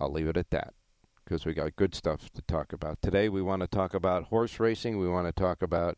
I'll 0.00 0.10
leave 0.10 0.26
it 0.26 0.36
at 0.36 0.50
that 0.50 0.74
because 1.32 1.46
we 1.46 1.54
got 1.54 1.74
good 1.76 1.94
stuff 1.94 2.30
to 2.34 2.42
talk 2.42 2.74
about. 2.74 3.00
Today 3.00 3.30
we 3.30 3.40
want 3.40 3.62
to 3.62 3.66
talk 3.66 3.94
about 3.94 4.24
horse 4.24 4.60
racing, 4.60 4.98
we 4.98 5.08
want 5.08 5.26
to 5.26 5.32
talk 5.32 5.62
about 5.62 5.96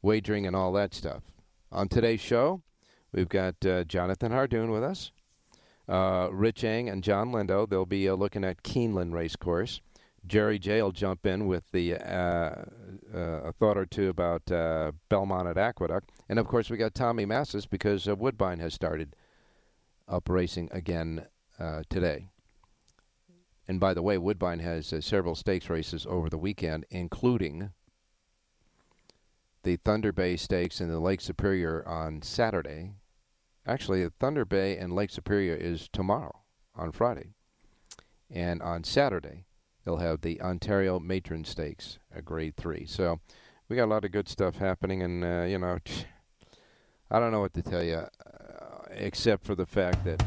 wagering 0.00 0.46
and 0.46 0.56
all 0.56 0.72
that 0.72 0.94
stuff. 0.94 1.24
On 1.70 1.88
today's 1.88 2.22
show, 2.22 2.62
we've 3.12 3.28
got 3.28 3.54
uh, 3.66 3.84
Jonathan 3.84 4.32
Hardoon 4.32 4.72
with 4.72 4.82
us, 4.82 5.12
uh, 5.90 6.28
Rich 6.32 6.64
Eng 6.64 6.88
and 6.88 7.04
John 7.04 7.32
Lindo. 7.32 7.68
They'll 7.68 7.84
be 7.84 8.08
uh, 8.08 8.14
looking 8.14 8.44
at 8.44 8.62
Keeneland 8.62 9.12
Racecourse. 9.12 9.82
Jerry 10.26 10.58
J 10.58 10.80
will 10.80 10.90
jump 10.90 11.26
in 11.26 11.46
with 11.46 11.70
the 11.72 11.96
uh, 11.96 12.64
uh, 13.14 13.42
a 13.44 13.52
thought 13.52 13.76
or 13.76 13.84
two 13.84 14.08
about 14.08 14.50
uh, 14.50 14.92
Belmont 15.10 15.48
at 15.48 15.58
Aqueduct, 15.58 16.12
and 16.30 16.38
of 16.38 16.46
course 16.46 16.70
we 16.70 16.78
got 16.78 16.94
Tommy 16.94 17.26
Massis 17.26 17.68
because 17.68 18.06
Woodbine 18.06 18.60
has 18.60 18.72
started 18.72 19.16
up 20.08 20.30
racing 20.30 20.70
again 20.72 21.26
today. 21.90 22.30
And 23.68 23.80
by 23.80 23.94
the 23.94 24.02
way, 24.02 24.16
Woodbine 24.16 24.60
has 24.60 24.92
uh, 24.92 25.00
several 25.00 25.34
stakes 25.34 25.68
races 25.68 26.06
over 26.08 26.30
the 26.30 26.38
weekend, 26.38 26.86
including 26.90 27.70
the 29.64 29.76
Thunder 29.76 30.12
Bay 30.12 30.36
Stakes 30.36 30.80
and 30.80 30.90
the 30.90 31.00
Lake 31.00 31.20
Superior 31.20 31.86
on 31.86 32.22
Saturday. 32.22 32.92
Actually, 33.66 34.04
the 34.04 34.12
Thunder 34.20 34.44
Bay 34.44 34.76
and 34.76 34.92
Lake 34.92 35.10
Superior 35.10 35.56
is 35.56 35.88
tomorrow 35.92 36.42
on 36.76 36.92
Friday. 36.92 37.30
And 38.30 38.62
on 38.62 38.84
Saturday, 38.84 39.46
they'll 39.84 39.96
have 39.96 40.20
the 40.20 40.40
Ontario 40.40 41.00
Matron 41.00 41.44
Stakes, 41.44 41.98
a 42.14 42.22
Grade 42.22 42.56
3. 42.56 42.86
So 42.86 43.20
we 43.68 43.74
got 43.74 43.86
a 43.86 43.86
lot 43.86 44.04
of 44.04 44.12
good 44.12 44.28
stuff 44.28 44.56
happening, 44.56 45.02
and, 45.02 45.24
uh, 45.24 45.42
you 45.42 45.58
know, 45.58 45.78
I 47.10 47.18
don't 47.18 47.32
know 47.32 47.40
what 47.40 47.54
to 47.54 47.62
tell 47.62 47.82
you, 47.82 47.94
uh, 47.96 48.08
except 48.90 49.44
for 49.44 49.56
the 49.56 49.66
fact 49.66 50.04
that. 50.04 50.22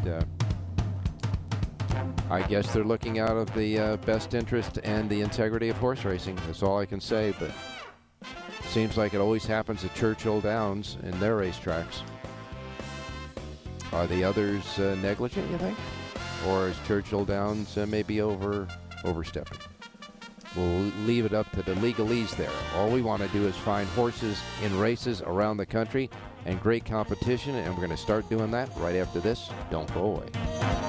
I 2.30 2.44
guess 2.44 2.72
they're 2.72 2.84
looking 2.84 3.18
out 3.18 3.38
of 3.38 3.52
the 3.56 3.80
uh, 3.80 3.98
best 3.98 4.36
interest 4.36 4.80
and 4.84 5.10
the 5.10 5.22
integrity 5.22 5.70
of 5.70 5.78
horse 5.78 6.06
racing. 6.06 6.36
That's 6.46 6.62
all 6.62 6.78
I 6.78 6.86
can 6.86 7.02
say, 7.02 7.34
but 7.40 7.52
seems 8.66 8.98
like 8.98 9.16
it 9.16 9.18
always 9.18 9.46
happens 9.46 9.84
at 9.84 9.96
Churchill 9.96 10.40
Downs 10.40 10.98
in 11.02 11.20
their 11.20 11.38
racetracks. 11.38 12.02
Are 13.92 14.06
the 14.06 14.24
others 14.24 14.78
uh, 14.78 14.96
negligent, 15.02 15.50
you 15.50 15.58
think? 15.58 15.78
Or 16.48 16.68
is 16.68 16.78
Churchill 16.86 17.26
Downs 17.26 17.76
uh, 17.78 17.88
maybe 17.88 18.22
over 18.22 18.68
overstepping? 19.04 19.58
We'll 20.56 20.92
leave 21.06 21.26
it 21.26 21.34
up 21.34 21.52
to 21.54 21.64
the 21.64 21.74
legalese 21.76 22.36
there. 22.36 22.52
All 22.76 22.90
we 22.90 23.02
want 23.02 23.24
to 23.24 23.28
do 23.30 23.48
is 23.48 23.56
find 23.56 23.88
horses 23.90 24.40
in 24.64 24.78
races 24.80 25.22
around 25.22 25.58
the 25.58 25.66
country 25.66 26.10
and 26.46 26.62
great 26.62 26.86
competition, 26.86 27.56
and 27.56 27.70
we're 27.74 27.86
going 27.86 27.90
to 27.90 27.98
start 27.98 28.30
doing 28.30 28.52
that 28.52 28.70
right 28.78 28.96
after 28.96 29.20
this. 29.20 29.50
Don't 29.72 29.92
go 29.94 30.02
away. 30.02 30.89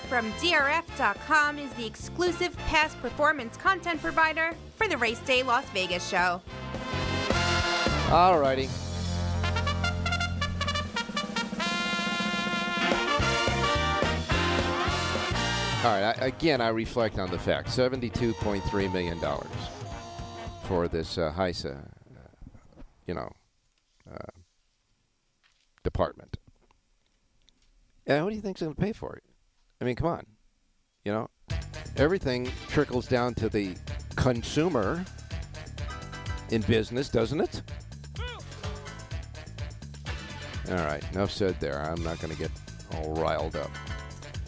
From 0.00 0.32
DRF.com 0.32 1.58
is 1.58 1.70
the 1.72 1.86
exclusive 1.86 2.56
past 2.68 3.00
performance 3.00 3.56
content 3.56 4.00
provider 4.00 4.54
for 4.76 4.88
the 4.88 4.96
Race 4.96 5.20
Day 5.20 5.42
Las 5.42 5.64
Vegas 5.70 6.08
show. 6.08 6.40
All 8.10 8.38
righty. 8.38 8.68
All 15.84 15.94
right. 15.94 16.16
I, 16.20 16.26
again, 16.26 16.60
I 16.60 16.68
reflect 16.68 17.18
on 17.18 17.30
the 17.30 17.38
fact: 17.38 17.70
seventy-two 17.70 18.32
point 18.34 18.64
three 18.64 18.88
million 18.88 19.20
dollars 19.20 19.46
for 20.64 20.88
this 20.88 21.18
uh, 21.18 21.32
HISA, 21.36 21.76
uh, 21.76 22.82
you 23.06 23.14
know, 23.14 23.30
uh, 24.12 24.32
department. 25.84 26.36
And 28.06 28.22
who 28.22 28.30
do 28.30 28.36
you 28.36 28.42
think's 28.42 28.60
going 28.60 28.74
to 28.74 28.80
pay 28.80 28.92
for 28.92 29.16
it? 29.16 29.22
I 29.80 29.84
mean, 29.84 29.96
come 29.96 30.08
on. 30.08 30.26
You 31.04 31.12
know, 31.12 31.30
everything 31.96 32.50
trickles 32.68 33.06
down 33.06 33.34
to 33.34 33.48
the 33.48 33.76
consumer 34.16 35.04
in 36.50 36.62
business, 36.62 37.08
doesn't 37.08 37.40
it? 37.40 37.62
All 40.70 40.74
right, 40.76 41.02
enough 41.12 41.30
said 41.30 41.58
there. 41.60 41.80
I'm 41.80 42.02
not 42.02 42.20
going 42.20 42.32
to 42.32 42.38
get 42.38 42.50
all 42.92 43.14
riled 43.14 43.56
up. 43.56 43.70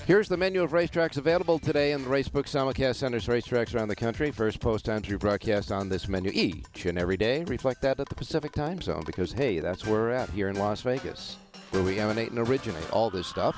Here's 0.07 0.29
the 0.29 0.37
menu 0.37 0.63
of 0.63 0.73
racetracks 0.73 1.19
available 1.19 1.59
today 1.59 1.93
in 1.93 2.03
the 2.03 2.11
Racebook 2.11 2.47
Simulcast 2.47 2.97
Centers 2.97 3.27
racetracks 3.27 3.75
around 3.75 3.89
the 3.89 3.97
country. 3.97 4.33
First 4.33 4.59
post 4.59 4.85
times 4.85 5.09
we 5.09 5.17
broadcast 5.17 5.71
on 5.71 5.89
this 5.89 6.09
menu 6.09 6.31
each 6.35 6.85
and 6.85 6.99
every 6.99 7.17
day. 7.17 7.45
Reflect 7.45 7.81
that 7.83 8.01
at 8.01 8.09
the 8.09 8.15
Pacific 8.15 8.53
time 8.53 8.83
zone 8.83 9.05
because, 9.07 9.33
hey, 9.33 9.61
that's 9.61 9.87
where 9.87 10.01
we're 10.01 10.11
at 10.11 10.29
here 10.31 10.49
in 10.49 10.57
Las 10.57 10.83
Vegas, 10.83 11.37
where 11.71 11.83
we 11.83 12.01
emanate 12.01 12.31
and 12.31 12.41
originate 12.41 12.91
all 12.93 13.09
this 13.09 13.29
stuff. 13.29 13.55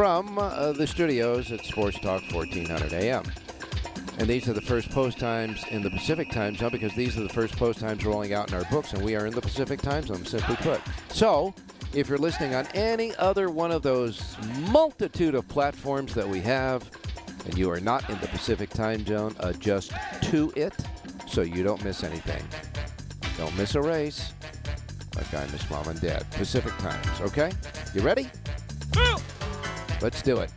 From 0.00 0.38
uh, 0.38 0.72
the 0.72 0.86
studios 0.86 1.52
at 1.52 1.62
Sports 1.66 1.98
Talk 2.00 2.22
1400 2.32 2.94
AM. 2.94 3.22
And 4.16 4.26
these 4.26 4.48
are 4.48 4.54
the 4.54 4.60
first 4.62 4.88
post 4.88 5.18
times 5.18 5.62
in 5.68 5.82
the 5.82 5.90
Pacific 5.90 6.30
time 6.30 6.56
zone 6.56 6.70
because 6.72 6.94
these 6.94 7.18
are 7.18 7.22
the 7.22 7.28
first 7.28 7.54
post 7.56 7.80
times 7.80 8.02
rolling 8.06 8.32
out 8.32 8.48
in 8.48 8.54
our 8.54 8.64
books, 8.70 8.94
and 8.94 9.04
we 9.04 9.14
are 9.14 9.26
in 9.26 9.34
the 9.34 9.42
Pacific 9.42 9.82
time 9.82 10.06
zone, 10.06 10.24
simply 10.24 10.56
put. 10.56 10.80
So, 11.10 11.54
if 11.92 12.08
you're 12.08 12.16
listening 12.16 12.54
on 12.54 12.66
any 12.68 13.14
other 13.16 13.50
one 13.50 13.70
of 13.70 13.82
those 13.82 14.38
multitude 14.70 15.34
of 15.34 15.46
platforms 15.48 16.14
that 16.14 16.26
we 16.26 16.40
have, 16.40 16.90
and 17.44 17.58
you 17.58 17.70
are 17.70 17.78
not 17.78 18.08
in 18.08 18.18
the 18.20 18.28
Pacific 18.28 18.70
time 18.70 19.04
zone, 19.04 19.36
adjust 19.40 19.92
to 20.22 20.50
it 20.56 20.72
so 21.28 21.42
you 21.42 21.62
don't 21.62 21.84
miss 21.84 22.04
anything. 22.04 22.42
Don't 23.36 23.54
miss 23.54 23.74
a 23.74 23.82
race 23.82 24.32
like 25.14 25.34
I 25.34 25.44
miss 25.52 25.68
mom 25.68 25.88
and 25.88 26.00
dad. 26.00 26.24
Pacific 26.30 26.72
times, 26.78 27.20
okay? 27.20 27.52
You 27.94 28.00
ready? 28.00 28.30
Let's 30.00 30.22
do 30.22 30.38
it. 30.38 30.50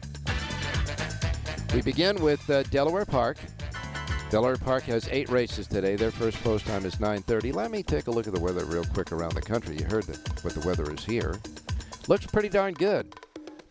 We 1.73 1.81
begin 1.81 2.21
with 2.21 2.50
uh, 2.50 2.63
Delaware 2.63 3.05
Park. 3.05 3.38
Delaware 4.29 4.57
Park 4.57 4.83
has 4.83 5.07
eight 5.09 5.29
races 5.29 5.67
today. 5.67 5.95
Their 5.95 6.12
first 6.12 6.41
post 6.43 6.65
time 6.65 6.85
is 6.85 6.95
9:30. 6.95 7.53
Let 7.53 7.69
me 7.69 7.83
take 7.83 8.07
a 8.07 8.12
look 8.12 8.25
at 8.25 8.33
the 8.33 8.39
weather 8.39 8.63
real 8.65 8.85
quick 8.85 9.12
around 9.12 9.33
the 9.33 9.41
country. 9.41 9.77
You 9.77 9.85
heard 9.85 10.05
what 10.43 10.53
the 10.53 10.65
weather 10.65 10.91
is 10.93 11.03
here. 11.03 11.36
Looks 12.08 12.25
pretty 12.25 12.49
darn 12.49 12.73
good. 12.73 13.13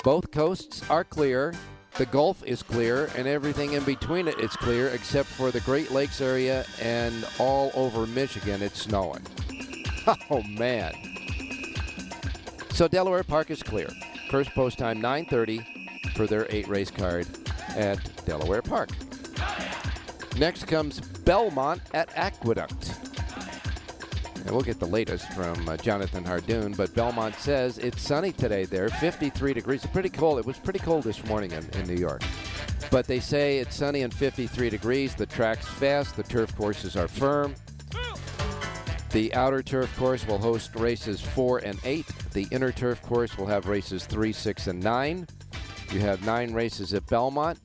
Both 0.04 0.30
coasts 0.30 0.88
are 0.90 1.04
clear. 1.04 1.54
The 1.96 2.06
Gulf 2.06 2.42
is 2.44 2.62
clear, 2.62 3.10
and 3.16 3.26
everything 3.26 3.74
in 3.74 3.84
between 3.84 4.26
it 4.26 4.38
is 4.40 4.50
clear, 4.56 4.88
except 4.88 5.28
for 5.28 5.50
the 5.50 5.60
Great 5.60 5.90
Lakes 5.90 6.20
area 6.20 6.64
and 6.80 7.26
all 7.38 7.70
over 7.74 8.06
Michigan. 8.06 8.62
It's 8.62 8.82
snowing. 8.82 9.24
Oh 10.30 10.42
man! 10.42 10.92
So 12.70 12.88
Delaware 12.88 13.22
Park 13.22 13.52
is 13.52 13.62
clear. 13.62 13.88
First 14.32 14.54
post 14.54 14.78
time 14.78 14.98
9:30 15.02 16.14
for 16.14 16.26
their 16.26 16.46
eight 16.48 16.66
race 16.66 16.90
card 16.90 17.26
at 17.76 18.00
Delaware 18.24 18.62
Park. 18.62 18.88
Next 20.38 20.66
comes 20.66 21.00
Belmont 21.00 21.82
at 21.92 22.08
Aqueduct. 22.16 22.94
And 24.36 24.50
we'll 24.50 24.62
get 24.62 24.80
the 24.80 24.86
latest 24.86 25.30
from 25.34 25.68
uh, 25.68 25.76
Jonathan 25.76 26.24
Hardoon, 26.24 26.74
but 26.74 26.94
Belmont 26.94 27.34
says 27.34 27.76
it's 27.76 28.00
sunny 28.00 28.32
today 28.32 28.64
there, 28.64 28.88
53 28.88 29.52
degrees. 29.52 29.84
Pretty 29.84 30.08
cold. 30.08 30.38
It 30.38 30.46
was 30.46 30.58
pretty 30.58 30.78
cold 30.78 31.04
this 31.04 31.22
morning 31.26 31.52
in, 31.52 31.68
in 31.78 31.86
New 31.86 32.00
York. 32.00 32.22
But 32.90 33.06
they 33.06 33.20
say 33.20 33.58
it's 33.58 33.76
sunny 33.76 34.00
and 34.00 34.14
53 34.14 34.70
degrees. 34.70 35.14
The 35.14 35.26
track's 35.26 35.68
fast. 35.68 36.16
The 36.16 36.22
turf 36.22 36.56
courses 36.56 36.96
are 36.96 37.06
firm. 37.06 37.54
The 39.12 39.34
outer 39.34 39.62
turf 39.62 39.94
course 39.98 40.26
will 40.26 40.38
host 40.38 40.74
races 40.74 41.20
4 41.20 41.58
and 41.58 41.78
8. 41.84 42.06
The 42.32 42.46
inner 42.50 42.72
turf 42.72 43.02
course 43.02 43.36
will 43.36 43.46
have 43.46 43.66
races 43.66 44.06
3, 44.06 44.32
6, 44.32 44.66
and 44.68 44.82
9. 44.82 45.26
You 45.92 46.00
have 46.00 46.24
nine 46.24 46.54
races 46.54 46.94
at 46.94 47.06
Belmont. 47.08 47.58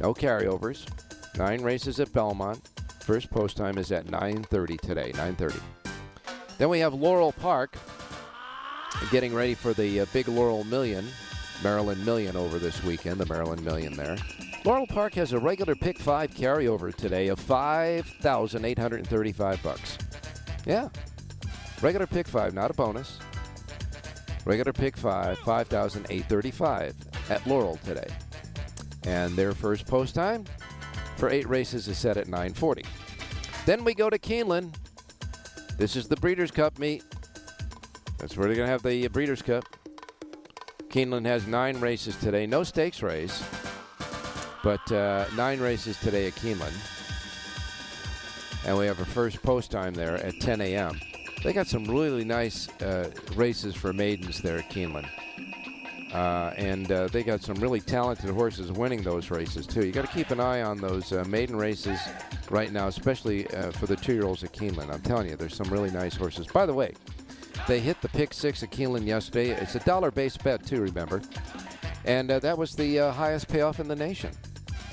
No 0.00 0.12
carryovers. 0.12 0.88
Nine 1.36 1.62
races 1.62 2.00
at 2.00 2.12
Belmont. 2.12 2.68
First 3.00 3.30
post 3.30 3.56
time 3.56 3.78
is 3.78 3.92
at 3.92 4.06
9:30 4.06 4.80
today. 4.80 5.12
9:30. 5.14 5.60
Then 6.58 6.68
we 6.68 6.80
have 6.80 6.94
Laurel 6.94 7.30
Park, 7.30 7.76
getting 9.12 9.32
ready 9.32 9.54
for 9.54 9.72
the 9.72 10.00
uh, 10.00 10.06
big 10.12 10.26
Laurel 10.26 10.64
Million, 10.64 11.06
Maryland 11.62 12.04
Million 12.04 12.36
over 12.36 12.58
this 12.58 12.82
weekend. 12.82 13.20
The 13.20 13.26
Maryland 13.26 13.64
Million 13.64 13.92
there. 13.92 14.16
Laurel 14.64 14.88
Park 14.88 15.14
has 15.14 15.32
a 15.32 15.38
regular 15.38 15.76
pick 15.76 16.00
five 16.00 16.34
carryover 16.34 16.92
today 16.92 17.28
of 17.28 17.38
five 17.38 18.04
thousand 18.20 18.64
eight 18.64 18.78
hundred 18.78 18.98
and 18.98 19.08
thirty-five 19.08 19.62
bucks. 19.62 19.96
Yeah, 20.68 20.90
regular 21.80 22.06
pick 22.06 22.28
five, 22.28 22.52
not 22.52 22.70
a 22.70 22.74
bonus. 22.74 23.18
Regular 24.44 24.74
pick 24.74 24.98
five, 24.98 25.38
5,835 25.38 26.94
at 27.30 27.46
Laurel 27.46 27.78
today. 27.84 28.06
And 29.04 29.34
their 29.34 29.52
first 29.52 29.86
post 29.86 30.14
time 30.14 30.44
for 31.16 31.30
eight 31.30 31.48
races 31.48 31.88
is 31.88 31.96
set 31.96 32.18
at 32.18 32.28
940. 32.28 32.84
Then 33.64 33.82
we 33.82 33.94
go 33.94 34.10
to 34.10 34.18
Keeneland. 34.18 34.74
This 35.78 35.96
is 35.96 36.06
the 36.06 36.16
Breeders' 36.16 36.50
Cup 36.50 36.78
meet. 36.78 37.02
That's 38.18 38.36
where 38.36 38.46
they're 38.46 38.56
going 38.56 38.66
to 38.66 38.72
have 38.72 38.82
the 38.82 39.08
Breeders' 39.08 39.42
Cup. 39.42 39.64
Keeneland 40.90 41.24
has 41.24 41.46
nine 41.46 41.80
races 41.80 42.14
today. 42.16 42.46
No 42.46 42.62
stakes 42.62 43.02
race, 43.02 43.42
but 44.62 44.92
uh, 44.92 45.24
nine 45.34 45.60
races 45.60 45.98
today 46.00 46.26
at 46.26 46.34
Keeneland. 46.34 46.97
And 48.68 48.76
we 48.76 48.84
have 48.84 49.00
a 49.00 49.06
first 49.06 49.42
post 49.42 49.70
time 49.70 49.94
there 49.94 50.16
at 50.16 50.40
10 50.40 50.60
a.m. 50.60 51.00
They 51.42 51.54
got 51.54 51.68
some 51.68 51.84
really 51.86 52.22
nice 52.22 52.68
uh, 52.82 53.10
races 53.34 53.74
for 53.74 53.94
maidens 53.94 54.42
there 54.42 54.58
at 54.58 54.68
Keeneland. 54.68 55.08
Uh, 56.12 56.52
and 56.54 56.92
uh, 56.92 57.08
they 57.08 57.22
got 57.22 57.40
some 57.40 57.56
really 57.56 57.80
talented 57.80 58.28
horses 58.28 58.70
winning 58.70 59.02
those 59.02 59.30
races, 59.30 59.66
too. 59.66 59.86
You 59.86 59.92
got 59.92 60.04
to 60.04 60.14
keep 60.14 60.28
an 60.28 60.38
eye 60.38 60.60
on 60.60 60.76
those 60.76 61.14
uh, 61.14 61.24
maiden 61.26 61.56
races 61.56 61.98
right 62.50 62.70
now, 62.70 62.88
especially 62.88 63.46
uh, 63.54 63.70
for 63.70 63.86
the 63.86 63.96
two 63.96 64.12
year 64.12 64.26
olds 64.26 64.44
at 64.44 64.52
Keeneland. 64.52 64.92
I'm 64.92 65.00
telling 65.00 65.30
you, 65.30 65.36
there's 65.36 65.56
some 65.56 65.70
really 65.70 65.90
nice 65.90 66.14
horses. 66.14 66.46
By 66.46 66.66
the 66.66 66.74
way, 66.74 66.92
they 67.66 67.80
hit 67.80 67.98
the 68.02 68.10
pick 68.10 68.34
six 68.34 68.62
at 68.62 68.70
Keeneland 68.70 69.06
yesterday. 69.06 69.48
It's 69.52 69.76
a 69.76 69.80
dollar 69.80 70.10
based 70.10 70.44
bet, 70.44 70.66
too, 70.66 70.82
remember. 70.82 71.22
And 72.04 72.30
uh, 72.30 72.38
that 72.40 72.58
was 72.58 72.76
the 72.76 72.98
highest 72.98 73.48
payoff 73.48 73.80
in 73.80 73.88
the 73.88 73.96
nation 73.96 74.32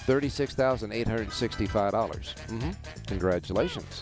36,865. 0.05 1.91
dollars 1.91 2.35
mm-hmm. 2.47 2.71
Congratulations. 3.07 4.01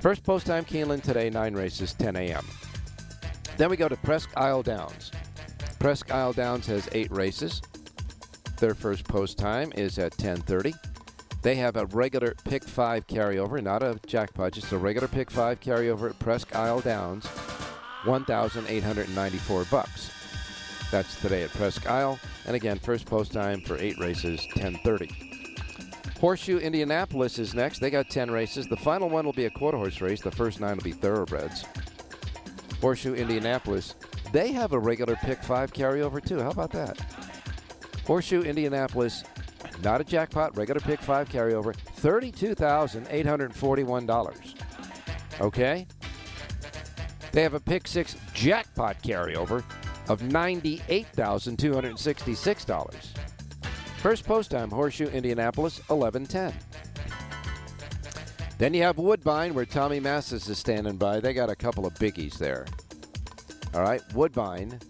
First 0.00 0.24
post 0.24 0.46
time 0.46 0.64
Keeneland 0.64 1.02
today, 1.02 1.30
nine 1.30 1.54
races, 1.54 1.94
10 1.94 2.16
a.m. 2.16 2.46
Then 3.56 3.70
we 3.70 3.76
go 3.76 3.88
to 3.88 3.96
Presque 3.96 4.30
Isle 4.36 4.62
Downs. 4.62 5.10
Presque 5.78 6.10
Isle 6.10 6.32
Downs 6.32 6.66
has 6.66 6.88
eight 6.92 7.10
races. 7.10 7.62
Their 8.58 8.74
first 8.74 9.04
post 9.04 9.38
time 9.38 9.72
is 9.74 9.98
at 9.98 10.16
10:30. 10.16 10.74
They 11.42 11.56
have 11.56 11.76
a 11.76 11.86
regular 11.86 12.34
pick 12.44 12.64
five 12.64 13.06
carryover, 13.06 13.62
not 13.62 13.82
a 13.82 14.00
jackpot, 14.06 14.52
just 14.52 14.72
a 14.72 14.78
regular 14.78 15.08
pick 15.08 15.30
five 15.30 15.60
carryover 15.60 16.10
at 16.10 16.18
Presque 16.18 16.54
Isle 16.56 16.80
Downs, 16.80 17.26
1,894 18.04 19.64
bucks. 19.70 20.10
That's 20.90 21.20
today 21.20 21.42
at 21.42 21.50
Presque 21.50 21.86
Isle, 21.86 22.18
and 22.46 22.54
again, 22.54 22.78
first 22.78 23.06
post 23.06 23.32
time 23.32 23.60
for 23.60 23.76
eight 23.78 23.98
races, 23.98 24.40
10:30. 24.54 25.10
Horseshoe 26.20 26.58
Indianapolis 26.58 27.38
is 27.38 27.54
next. 27.54 27.80
They 27.80 27.90
got 27.90 28.08
10 28.08 28.30
races. 28.30 28.66
The 28.66 28.76
final 28.76 29.10
one 29.10 29.26
will 29.26 29.32
be 29.32 29.44
a 29.44 29.50
quarter 29.50 29.76
horse 29.76 30.00
race. 30.00 30.22
The 30.22 30.30
first 30.30 30.60
nine 30.60 30.76
will 30.76 30.84
be 30.84 30.92
thoroughbreds. 30.92 31.64
Horseshoe 32.80 33.14
Indianapolis, 33.14 33.96
they 34.32 34.52
have 34.52 34.72
a 34.72 34.78
regular 34.78 35.16
pick 35.16 35.42
five 35.42 35.72
carryover 35.72 36.24
too. 36.24 36.40
How 36.40 36.50
about 36.50 36.70
that? 36.70 36.98
Horseshoe 38.06 38.42
Indianapolis 38.42 39.24
not 39.82 40.00
a 40.00 40.04
jackpot, 40.04 40.56
regular 40.56 40.80
pick 40.80 41.00
five 41.00 41.28
carryover, 41.28 41.74
$32,841. 42.00 44.54
Okay? 45.40 45.86
They 47.32 47.42
have 47.42 47.54
a 47.54 47.60
pick 47.60 47.86
six 47.86 48.16
jackpot 48.32 49.02
carryover 49.02 49.62
of 50.08 50.20
$98,266. 50.20 53.06
First 53.98 54.24
post 54.24 54.50
time, 54.50 54.70
Horseshoe, 54.70 55.08
Indianapolis, 55.08 55.80
1110. 55.88 56.54
Then 58.58 58.72
you 58.72 58.82
have 58.82 58.96
Woodbine, 58.98 59.54
where 59.54 59.66
Tommy 59.66 60.00
Massis 60.00 60.48
is 60.48 60.58
standing 60.58 60.96
by. 60.96 61.20
They 61.20 61.34
got 61.34 61.50
a 61.50 61.56
couple 61.56 61.86
of 61.86 61.92
biggies 61.94 62.38
there. 62.38 62.66
All 63.74 63.82
right, 63.82 64.00
Woodbine. 64.14 64.80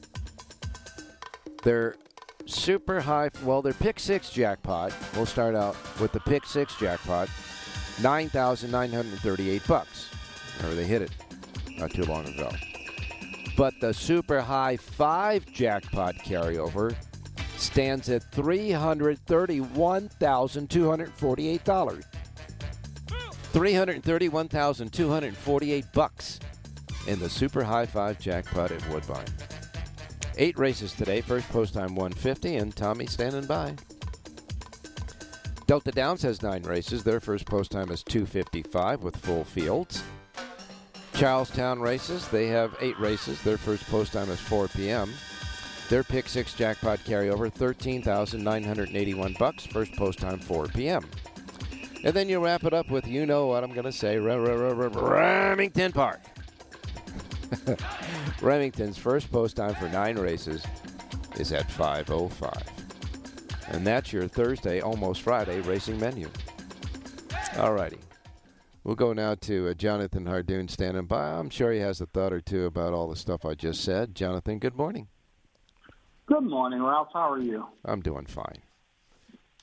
They're 1.63 1.97
super 2.45 3.01
high, 3.01 3.31
well, 3.43 3.63
their 3.63 3.73
pick 3.73 3.99
six 3.99 4.31
jackpot. 4.31 4.93
We'll 5.17 5.27
start 5.27 5.57
out 5.57 5.77
with 6.01 6.13
the 6.13 6.21
pick 6.21 6.47
six 6.47 6.77
jackpot, 6.77 7.29
nine 8.01 8.29
thousand 8.29 8.71
nine 8.71 8.93
hundred 8.93 9.19
thirty-eight 9.19 9.67
bucks. 9.67 10.11
Remember 10.59 10.77
they 10.77 10.87
hit 10.87 11.03
it 11.03 11.11
not 11.77 11.91
too 11.91 12.05
long 12.05 12.25
ago. 12.27 12.51
But 13.57 13.75
the 13.81 13.95
super 13.95 14.41
high 14.41 14.77
five 14.77 15.47
jackpot 15.47 16.17
carryover 16.17 16.95
stands 17.57 18.11
at 18.11 18.31
three 18.33 18.71
hundred 18.71 19.19
thirty-one 19.27 20.09
thousand 20.09 20.71
two 20.71 20.89
hundred 20.89 21.13
forty-eight 21.15 21.65
dollars. 21.65 22.05
331,248 23.57 25.85
bucks 25.95 26.39
in 27.07 27.19
the 27.19 27.31
Super 27.31 27.65
High 27.65 27.87
Five 27.87 28.21
jackpot 28.21 28.71
at 28.71 28.87
Woodbine. 28.91 29.25
Eight 30.37 30.59
races 30.59 30.93
today. 30.93 31.23
First 31.23 31.49
post 31.49 31.73
time 31.73 31.95
150, 31.95 32.57
and 32.57 32.77
Tommy 32.77 33.07
standing 33.07 33.47
by. 33.47 33.75
Delta 35.67 35.91
Downs 35.91 36.21
has 36.21 36.43
nine 36.43 36.65
races. 36.65 37.03
Their 37.03 37.19
first 37.19 37.47
post 37.47 37.71
time 37.71 37.91
is 37.91 38.03
255 38.03 39.03
with 39.03 39.17
full 39.17 39.45
fields. 39.45 40.03
Charlestown 41.17 41.81
races, 41.81 42.29
they 42.29 42.47
have 42.49 42.77
eight 42.81 42.99
races. 43.01 43.41
Their 43.41 43.57
first 43.57 43.87
post 43.89 44.13
time 44.13 44.31
is 44.31 44.39
4 44.39 44.69
p.m. 44.69 45.13
Their 45.89 46.05
pick 46.05 46.29
six 46.29 46.53
jackpot 46.53 46.99
carryover, 47.01 47.51
13,981 47.51 49.37
bucks. 49.39 49.65
First 49.65 49.97
post 49.97 50.19
time 50.19 50.39
4 50.39 50.67
p.m. 50.69 51.09
And 52.05 52.13
then 52.13 52.29
you 52.29 52.45
wrap 52.45 52.65
it 52.65 52.75
up 52.75 52.91
with, 52.91 53.09
you 53.09 53.25
know 53.25 53.47
what 53.47 53.65
I'm 53.65 53.73
going 53.73 53.87
to 53.87 53.93
say, 53.93 54.19
Remington 54.19 55.93
Park. 55.93 56.21
Remington's 58.43 58.99
first 58.99 59.33
post 59.33 59.57
time 59.57 59.75
for 59.75 59.89
nine 59.89 60.19
races 60.19 60.65
is 61.37 61.53
at 61.53 61.69
5:05, 61.69 62.63
and 63.69 63.87
that's 63.87 64.13
your 64.13 64.29
Thursday, 64.29 64.81
almost 64.81 65.23
Friday 65.23 65.61
racing 65.61 65.99
menu. 65.99 66.29
All 67.59 67.73
righty, 67.73 67.99
we'll 68.87 68.95
go 68.95 69.13
now 69.13 69.35
to 69.35 69.69
uh, 69.69 69.75
Jonathan 69.75 70.25
Hardoon 70.27 70.71
standing 70.71 71.07
by. 71.07 71.33
I'm 71.33 71.51
sure 71.51 71.73
he 71.73 71.81
has 71.81 72.01
a 72.01 72.07
thought 72.07 72.33
or 72.33 72.41
two 72.41 72.65
about 72.65 72.95
all 72.95 73.09
the 73.09 73.17
stuff 73.17 73.45
I 73.45 73.55
just 73.55 73.83
said. 73.83 74.15
Jonathan, 74.15 74.59
good 74.59 74.77
morning. 74.77 75.09
Good 76.27 76.45
morning, 76.45 76.83
Ralph. 76.83 77.09
How 77.13 77.33
are 77.33 77.41
you? 77.41 77.67
I'm 77.85 78.01
doing 78.01 78.27
fine. 78.27 78.63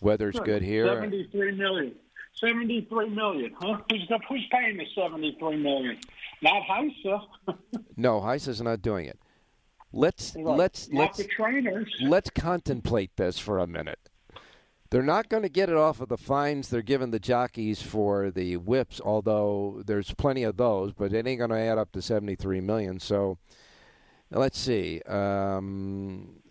Weather's 0.01 0.35
good, 0.35 0.45
good 0.45 0.61
here. 0.61 0.87
Seventy-three 0.87 1.55
million. 1.55 1.95
Seventy-three 2.39 3.09
million, 3.09 3.53
huh? 3.59 3.77
Who's, 3.89 4.09
who's 4.27 4.47
paying 4.51 4.77
the 4.77 4.85
seventy-three 4.95 5.57
million? 5.57 5.97
Not 6.41 6.63
HISA. 6.63 7.21
no, 7.97 8.19
HISA's 8.19 8.61
not 8.61 8.81
doing 8.81 9.05
it. 9.05 9.19
Let's 9.93 10.35
Right. 10.35 10.57
let's 10.57 10.89
let's 10.91 11.21
let's 12.01 12.29
contemplate 12.31 13.15
this 13.15 13.39
for 13.39 13.59
a 13.59 13.67
minute. 13.67 13.99
They're 14.93 15.01
not 15.01 15.27
going 15.27 15.41
to 15.41 15.49
get 15.49 15.69
it 15.69 15.75
off 15.75 16.01
of 16.01 16.09
the 16.09 16.19
fines 16.19 16.69
they're 16.69 16.83
giving 16.83 17.09
the 17.09 17.19
jockeys 17.19 17.81
for 17.81 18.29
the 18.29 18.57
whips, 18.57 19.01
although 19.03 19.81
there's 19.83 20.13
plenty 20.13 20.43
of 20.43 20.55
those, 20.55 20.93
but 20.93 21.11
it 21.11 21.25
ain't 21.25 21.39
going 21.39 21.49
to 21.49 21.57
add 21.57 21.79
up 21.79 21.91
to 21.93 22.01
73 22.03 22.61
million. 22.61 22.99
So 22.99 23.39
let's 24.29 24.59
see. 24.59 25.01
Um, 25.07 26.43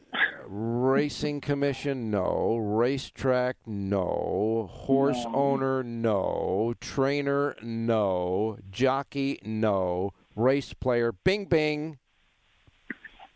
racing 0.45 1.41
commission, 1.41 2.11
no. 2.11 2.57
Racetrack, 2.57 3.59
no. 3.65 4.69
Horse 4.73 5.23
No. 5.23 5.35
owner, 5.37 5.85
no. 5.85 6.75
Trainer, 6.81 7.55
no. 7.63 8.59
Jockey, 8.73 9.39
no. 9.45 10.15
Race 10.35 10.75
player, 10.75 11.13
bing, 11.13 11.45
bing. 11.45 11.99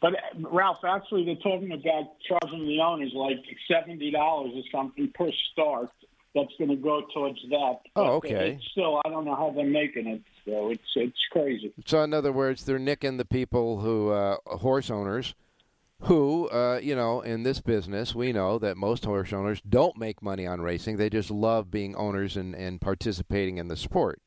But 0.07 0.53
Ralph, 0.53 0.85
actually, 0.85 1.25
they're 1.25 1.35
talking 1.37 1.73
about 1.73 2.13
charging 2.29 2.67
the 2.67 2.81
owners 2.81 3.13
like 3.13 3.39
seventy 3.69 4.13
dollars 4.13 4.53
or 4.55 4.63
something 4.71 5.11
per 5.15 5.31
start. 5.53 5.91
That's 6.33 6.53
going 6.59 6.71
to 6.71 6.77
go 6.77 7.03
towards 7.15 7.41
that. 7.49 7.79
Oh, 7.97 8.17
okay. 8.17 8.59
Still, 8.71 9.01
I 9.05 9.09
don't 9.09 9.25
know 9.25 9.35
how 9.35 9.53
they're 9.57 9.65
making 9.65 10.07
it. 10.07 10.23
So 10.45 10.71
it's 10.71 10.93
it's 10.95 11.19
crazy. 11.33 11.73
So, 11.87 12.03
in 12.03 12.13
other 12.15 12.33
words, 12.33 12.65
they're 12.65 12.79
nicking 12.79 13.17
the 13.17 13.25
people 13.25 13.81
who, 13.81 14.11
uh, 14.11 14.37
horse 14.45 14.91
owners, 14.91 15.35
who, 16.03 16.49
uh, 16.51 16.79
you 16.81 16.95
know, 16.95 17.23
in 17.23 17.43
this 17.43 17.61
business, 17.61 18.15
we 18.15 18.33
know 18.33 18.59
that 18.59 18.77
most 18.77 19.07
horse 19.07 19.33
owners 19.33 19.61
don't 19.67 19.97
make 19.97 20.23
money 20.23 20.47
on 20.47 20.61
racing. 20.61 20.99
They 20.99 21.11
just 21.11 21.31
love 21.31 21.71
being 21.71 21.97
owners 21.97 22.37
and, 22.37 22.55
and 22.55 22.81
participating 22.81 23.57
in 23.57 23.69
the 23.69 23.77
sport. 23.77 24.21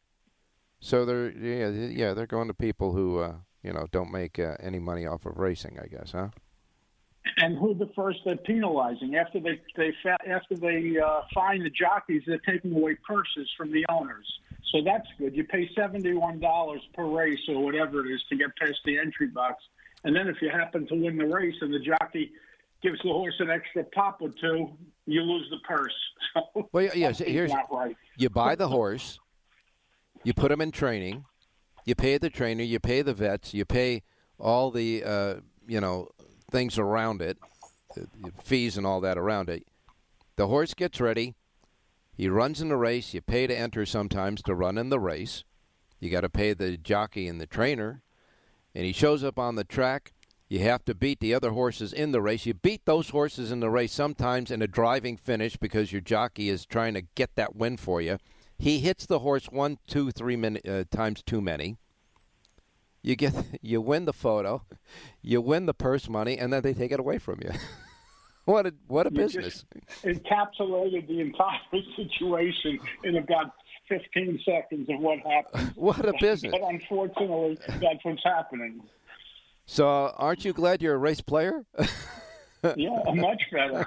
So 0.82 1.06
they're 1.06 1.30
yeah 1.32 1.70
yeah 1.70 2.14
they're 2.14 2.26
going 2.26 2.48
to 2.48 2.54
people 2.54 2.94
who 2.94 3.20
uh, 3.20 3.36
you 3.64 3.74
know 3.74 3.88
don't 3.92 4.12
make 4.12 4.40
uh, 4.40 4.56
any 4.62 4.80
money 4.80 5.06
off 5.06 5.26
of 5.26 5.38
racing, 5.38 5.78
I 5.82 5.88
guess, 5.88 6.12
huh? 6.12 6.30
And 7.38 7.58
who 7.58 7.74
the 7.74 7.90
first 7.96 8.20
they're 8.26 8.38
penalizing 8.38 9.16
after 9.16 9.40
they 9.40 9.62
they 9.76 9.94
after 10.28 10.56
they 10.56 10.96
uh, 11.00 11.22
fine 11.34 11.64
the 11.64 11.70
jockeys, 11.70 12.24
they're 12.26 12.40
taking 12.40 12.74
away 12.74 12.96
purses 13.08 13.48
from 13.58 13.72
the 13.72 13.86
owners. 13.90 14.26
So 14.72 14.82
that's 14.84 15.08
good. 15.18 15.36
You 15.36 15.44
pay 15.44 15.70
seventy 15.76 16.14
one 16.14 16.40
dollars 16.40 16.82
per 16.94 17.06
race 17.06 17.40
or 17.48 17.64
whatever 17.64 18.06
it 18.06 18.12
is 18.14 18.22
to 18.30 18.36
get 18.36 18.56
past 18.58 18.80
the 18.86 18.98
entry 18.98 19.28
box, 19.28 19.64
and 20.04 20.16
then 20.16 20.28
if 20.28 20.38
you 20.42 20.50
happen 20.50 20.88
to 20.88 20.96
win 20.96 21.18
the 21.18 21.26
race 21.28 21.56
and 21.62 21.74
the 21.74 21.80
jockey 21.80 22.32
gives 22.82 22.98
the 23.04 23.10
horse 23.10 23.34
an 23.40 23.50
extra 23.50 23.84
pop 23.84 24.22
or 24.22 24.30
two, 24.30 24.70
you 25.06 25.22
lose 25.22 25.48
the 25.50 25.58
purse. 25.68 25.94
So 26.34 26.68
Well, 26.72 26.84
yeah, 26.84 26.92
yeah, 26.96 27.12
so 27.12 27.26
here's- 27.26 27.50
not 27.50 27.72
right. 27.72 27.98
you 28.18 28.30
buy 28.30 28.54
the 28.56 28.68
horse, 28.68 29.20
you 30.24 30.34
put 30.34 30.52
him 30.52 30.62
in 30.62 30.72
training, 30.72 31.26
you 31.90 31.96
pay 31.96 32.20
the 32.20 32.30
trainer, 32.30 32.64
you 32.64 32.80
pay 32.80 33.02
the 33.02 33.16
vets, 33.16 33.52
you 33.56 33.66
pay 33.66 34.04
all 34.40 34.70
the 34.70 35.04
uh, 35.04 35.36
you 35.68 35.82
know 35.82 36.10
things 36.52 36.78
around 36.78 37.20
it, 37.20 37.38
fees 38.44 38.78
and 38.78 38.86
all 38.86 39.02
that 39.02 39.18
around 39.18 39.50
it. 39.50 39.66
The 40.36 40.48
horse 40.48 40.76
gets 40.76 41.02
ready, 41.02 41.34
he 42.16 42.30
runs 42.30 42.62
in 42.62 42.70
the 42.70 42.78
race. 42.78 43.14
You 43.14 43.22
pay 43.22 43.48
to 43.48 43.58
enter 43.58 43.88
sometimes 43.88 44.44
to 44.44 44.54
run 44.54 44.78
in 44.78 44.90
the 44.90 45.00
race. 45.00 45.44
You 46.00 46.12
got 46.12 46.22
to 46.22 46.30
pay 46.30 46.54
the 46.54 46.78
jockey 46.78 47.28
and 47.28 47.42
the 47.42 47.48
trainer, 47.48 48.04
and 48.76 48.86
he 48.86 48.94
shows 48.94 49.24
up 49.24 49.40
on 49.40 49.56
the 49.56 49.64
track. 49.64 50.14
You 50.48 50.60
have 50.60 50.86
to 50.86 50.94
beat 50.94 51.20
the 51.20 51.34
other 51.34 51.52
horses 51.52 51.92
in 51.92 52.12
the 52.12 52.22
race. 52.22 52.46
You 52.46 52.54
beat 52.54 52.86
those 52.86 53.10
horses 53.10 53.52
in 53.52 53.62
the 53.62 53.70
race 53.70 53.94
sometimes 53.94 54.52
in 54.52 54.62
a 54.62 54.68
driving 54.68 55.18
finish 55.18 55.58
because 55.58 55.92
your 55.92 56.02
jockey 56.02 56.50
is 56.50 56.66
trying 56.66 56.94
to 56.94 57.02
get 57.16 57.36
that 57.36 57.56
win 57.56 57.78
for 57.78 58.00
you. 58.00 58.18
He 58.60 58.80
hits 58.80 59.06
the 59.06 59.20
horse 59.20 59.46
one, 59.46 59.80
two, 59.88 60.12
three 60.12 60.36
min- 60.36 60.60
uh, 60.68 60.84
times 60.92 61.24
too 61.24 61.40
many. 61.40 61.78
You 63.02 63.16
get, 63.16 63.34
you 63.62 63.80
win 63.80 64.04
the 64.04 64.14
photo, 64.14 64.64
you 65.22 65.42
win 65.42 65.66
the 65.66 65.74
purse 65.74 66.10
money, 66.10 66.38
and 66.38 66.52
then 66.52 66.62
they 66.62 66.74
take 66.74 66.92
it 66.92 67.00
away 67.00 67.18
from 67.18 67.40
you. 67.42 67.52
what 68.46 68.68
a 68.68 68.74
what 68.88 69.08
a 69.08 69.12
You 69.12 69.18
business! 69.18 69.66
encapsulated 70.04 71.08
the 71.08 71.22
entire 71.22 71.60
situation 71.96 72.80
in 73.06 73.16
about 73.16 73.54
15 73.88 74.42
seconds 74.46 74.90
of 74.90 75.00
what 75.00 75.20
happened. 75.20 75.72
What 75.76 76.06
a 76.06 76.14
business! 76.20 76.52
But 76.52 76.70
unfortunately, 76.70 77.58
that's 77.66 78.04
what's 78.04 78.24
happening. 78.26 78.82
So, 79.66 79.88
aren't 80.18 80.44
you 80.44 80.52
glad 80.52 80.82
you're 80.82 80.96
a 80.96 80.98
race 80.98 81.22
player? 81.22 81.64
Yeah, 82.76 82.90
much 83.14 83.42
better. 83.54 83.86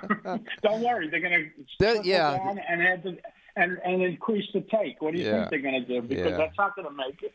Don't 0.62 0.80
worry, 0.80 1.10
they're 1.10 1.20
going 1.20 1.52
to 1.78 2.00
yeah. 2.04 2.38
down 2.38 2.58
and 2.58 2.82
add 2.82 3.02
the, 3.02 3.18
and 3.56 3.78
and 3.84 4.02
increase 4.02 4.46
the 4.52 4.60
take. 4.62 5.00
What 5.02 5.12
do 5.12 5.18
you 5.18 5.26
Yeah. 5.26 5.48
think 5.48 5.50
they're 5.50 5.70
going 5.72 5.84
to 5.84 5.86
do? 5.86 6.02
Because 6.06 6.32
Yeah. 6.32 6.36
that's 6.36 6.56
not 6.58 6.74
going 6.76 6.88
to 6.88 6.94
make 6.94 7.22
it. 7.22 7.32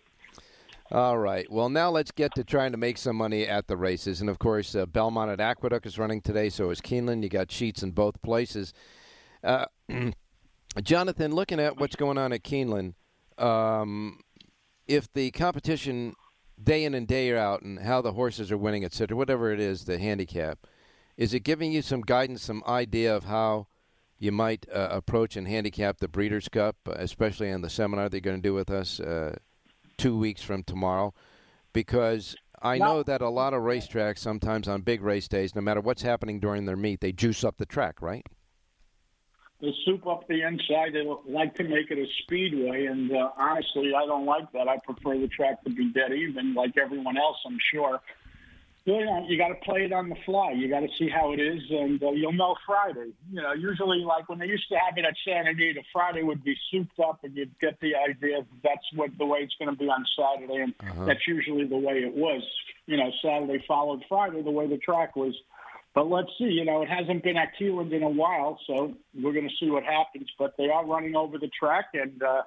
All 0.91 1.17
right. 1.17 1.45
Well, 1.51 1.67
now 1.69 1.89
let's 1.89 2.11
get 2.11 2.33
to 2.35 2.43
trying 2.45 2.71
to 2.71 2.77
make 2.77 2.97
some 2.97 3.17
money 3.17 3.45
at 3.45 3.67
the 3.67 3.75
races. 3.75 4.21
And 4.21 4.29
of 4.29 4.39
course, 4.39 4.73
uh, 4.73 4.85
Belmont 4.85 5.29
at 5.29 5.41
Aqueduct 5.41 5.85
is 5.85 5.99
running 5.99 6.21
today. 6.21 6.49
So 6.49 6.69
is 6.69 6.79
Keeneland. 6.79 7.23
You 7.23 7.29
got 7.29 7.51
sheets 7.51 7.83
in 7.83 7.91
both 7.91 8.21
places. 8.21 8.73
Uh, 9.43 9.65
Jonathan, 10.83 11.33
looking 11.33 11.59
at 11.59 11.77
what's 11.77 11.95
going 11.95 12.17
on 12.17 12.31
at 12.31 12.43
Keeneland, 12.43 12.93
um, 13.37 14.21
if 14.87 15.11
the 15.11 15.31
competition 15.31 16.13
day 16.61 16.85
in 16.85 16.93
and 16.93 17.07
day 17.07 17.35
out 17.37 17.61
and 17.63 17.79
how 17.79 18.01
the 18.01 18.13
horses 18.13 18.51
are 18.51 18.57
winning, 18.57 18.83
et 18.85 18.93
cetera, 18.93 19.17
whatever 19.17 19.51
it 19.51 19.59
is, 19.59 19.85
the 19.85 19.97
handicap, 19.99 20.59
is 21.17 21.33
it 21.33 21.41
giving 21.41 21.71
you 21.71 21.81
some 21.81 22.01
guidance, 22.01 22.43
some 22.43 22.63
idea 22.67 23.15
of 23.15 23.25
how 23.25 23.67
you 24.19 24.31
might 24.31 24.65
uh, 24.73 24.89
approach 24.91 25.35
and 25.35 25.47
handicap 25.47 25.97
the 25.97 26.07
Breeders' 26.07 26.49
Cup, 26.49 26.75
especially 26.87 27.49
in 27.49 27.61
the 27.61 27.69
seminar 27.69 28.09
that 28.09 28.15
you're 28.15 28.21
going 28.21 28.41
to 28.41 28.47
do 28.47 28.53
with 28.53 28.69
us 28.69 28.99
uh, 28.99 29.35
two 29.97 30.17
weeks 30.17 30.41
from 30.41 30.63
tomorrow? 30.63 31.13
Because 31.73 32.35
I 32.61 32.77
know 32.77 33.03
that 33.03 33.21
a 33.21 33.29
lot 33.29 33.53
of 33.53 33.61
racetracks, 33.61 34.19
sometimes 34.19 34.67
on 34.67 34.81
big 34.81 35.01
race 35.01 35.27
days, 35.27 35.53
no 35.53 35.61
matter 35.61 35.81
what's 35.81 36.01
happening 36.01 36.39
during 36.39 36.65
their 36.65 36.77
meet, 36.77 37.01
they 37.01 37.11
juice 37.11 37.43
up 37.43 37.57
the 37.57 37.65
track, 37.65 38.01
right? 38.01 38.25
they 39.61 39.73
soup 39.85 40.05
up 40.05 40.27
the 40.27 40.43
inside. 40.43 40.93
They 40.93 41.03
like 41.31 41.55
to 41.55 41.63
make 41.63 41.89
it 41.89 41.97
a 41.97 42.05
speedway, 42.23 42.85
and 42.85 43.11
uh, 43.11 43.29
honestly, 43.37 43.91
I 43.95 44.05
don't 44.05 44.25
like 44.25 44.51
that. 44.51 44.67
I 44.67 44.77
prefer 44.77 45.17
the 45.17 45.27
track 45.27 45.63
to 45.63 45.69
be 45.69 45.91
dead 45.91 46.13
even, 46.13 46.53
like 46.53 46.77
everyone 46.77 47.17
else, 47.17 47.37
I'm 47.45 47.57
sure. 47.73 47.99
You 48.87 49.03
know, 49.03 49.25
you 49.27 49.37
got 49.37 49.49
to 49.49 49.55
play 49.55 49.83
it 49.83 49.91
on 49.91 50.07
the 50.07 50.15
fly. 50.25 50.51
You 50.53 50.69
got 50.69 50.79
to 50.79 50.87
see 50.97 51.09
how 51.09 51.33
it 51.33 51.41
is, 51.41 51.61
and 51.69 52.01
uh, 52.01 52.11
you'll 52.11 52.31
know 52.31 52.55
Friday. 52.65 53.11
You 53.29 53.41
know, 53.41 53.51
usually, 53.51 53.97
like 53.99 54.29
when 54.29 54.39
they 54.39 54.45
used 54.45 54.69
to 54.69 54.75
have 54.75 54.97
it 54.97 55.03
at 55.03 55.13
Santa 55.25 55.49
Anita, 55.49 55.81
Friday 55.91 56.23
would 56.23 56.41
be 56.41 56.55
souped 56.71 56.97
up, 57.01 57.19
and 57.25 57.35
you'd 57.35 57.51
get 57.59 57.77
the 57.81 57.95
idea 57.97 58.45
that's 58.63 58.87
what 58.95 59.09
the 59.17 59.25
way 59.25 59.39
it's 59.39 59.53
going 59.59 59.69
to 59.69 59.77
be 59.77 59.89
on 59.89 60.05
Saturday, 60.17 60.61
and 60.61 60.73
Uh-huh. 60.79 61.03
that's 61.03 61.27
usually 61.27 61.65
the 61.67 61.77
way 61.77 61.95
it 62.01 62.13
was. 62.15 62.41
You 62.85 62.95
know, 62.95 63.11
Saturday 63.21 63.61
followed 63.67 64.05
Friday, 64.07 64.41
the 64.41 64.51
way 64.51 64.67
the 64.67 64.77
track 64.77 65.17
was. 65.17 65.35
But 65.93 66.09
let's 66.09 66.29
see. 66.37 66.45
You 66.45 66.63
know, 66.63 66.81
it 66.81 66.87
hasn't 66.87 67.23
been 67.23 67.35
at 67.35 67.57
Keeneland 67.59 67.91
in 67.91 68.03
a 68.03 68.09
while, 68.09 68.57
so 68.67 68.93
we're 69.21 69.33
going 69.33 69.49
to 69.49 69.55
see 69.59 69.69
what 69.69 69.83
happens. 69.83 70.29
But 70.39 70.55
they 70.57 70.69
are 70.69 70.85
running 70.85 71.13
over 71.17 71.37
the 71.37 71.49
track, 71.59 71.87
and 71.93 72.23
uh, 72.23 72.43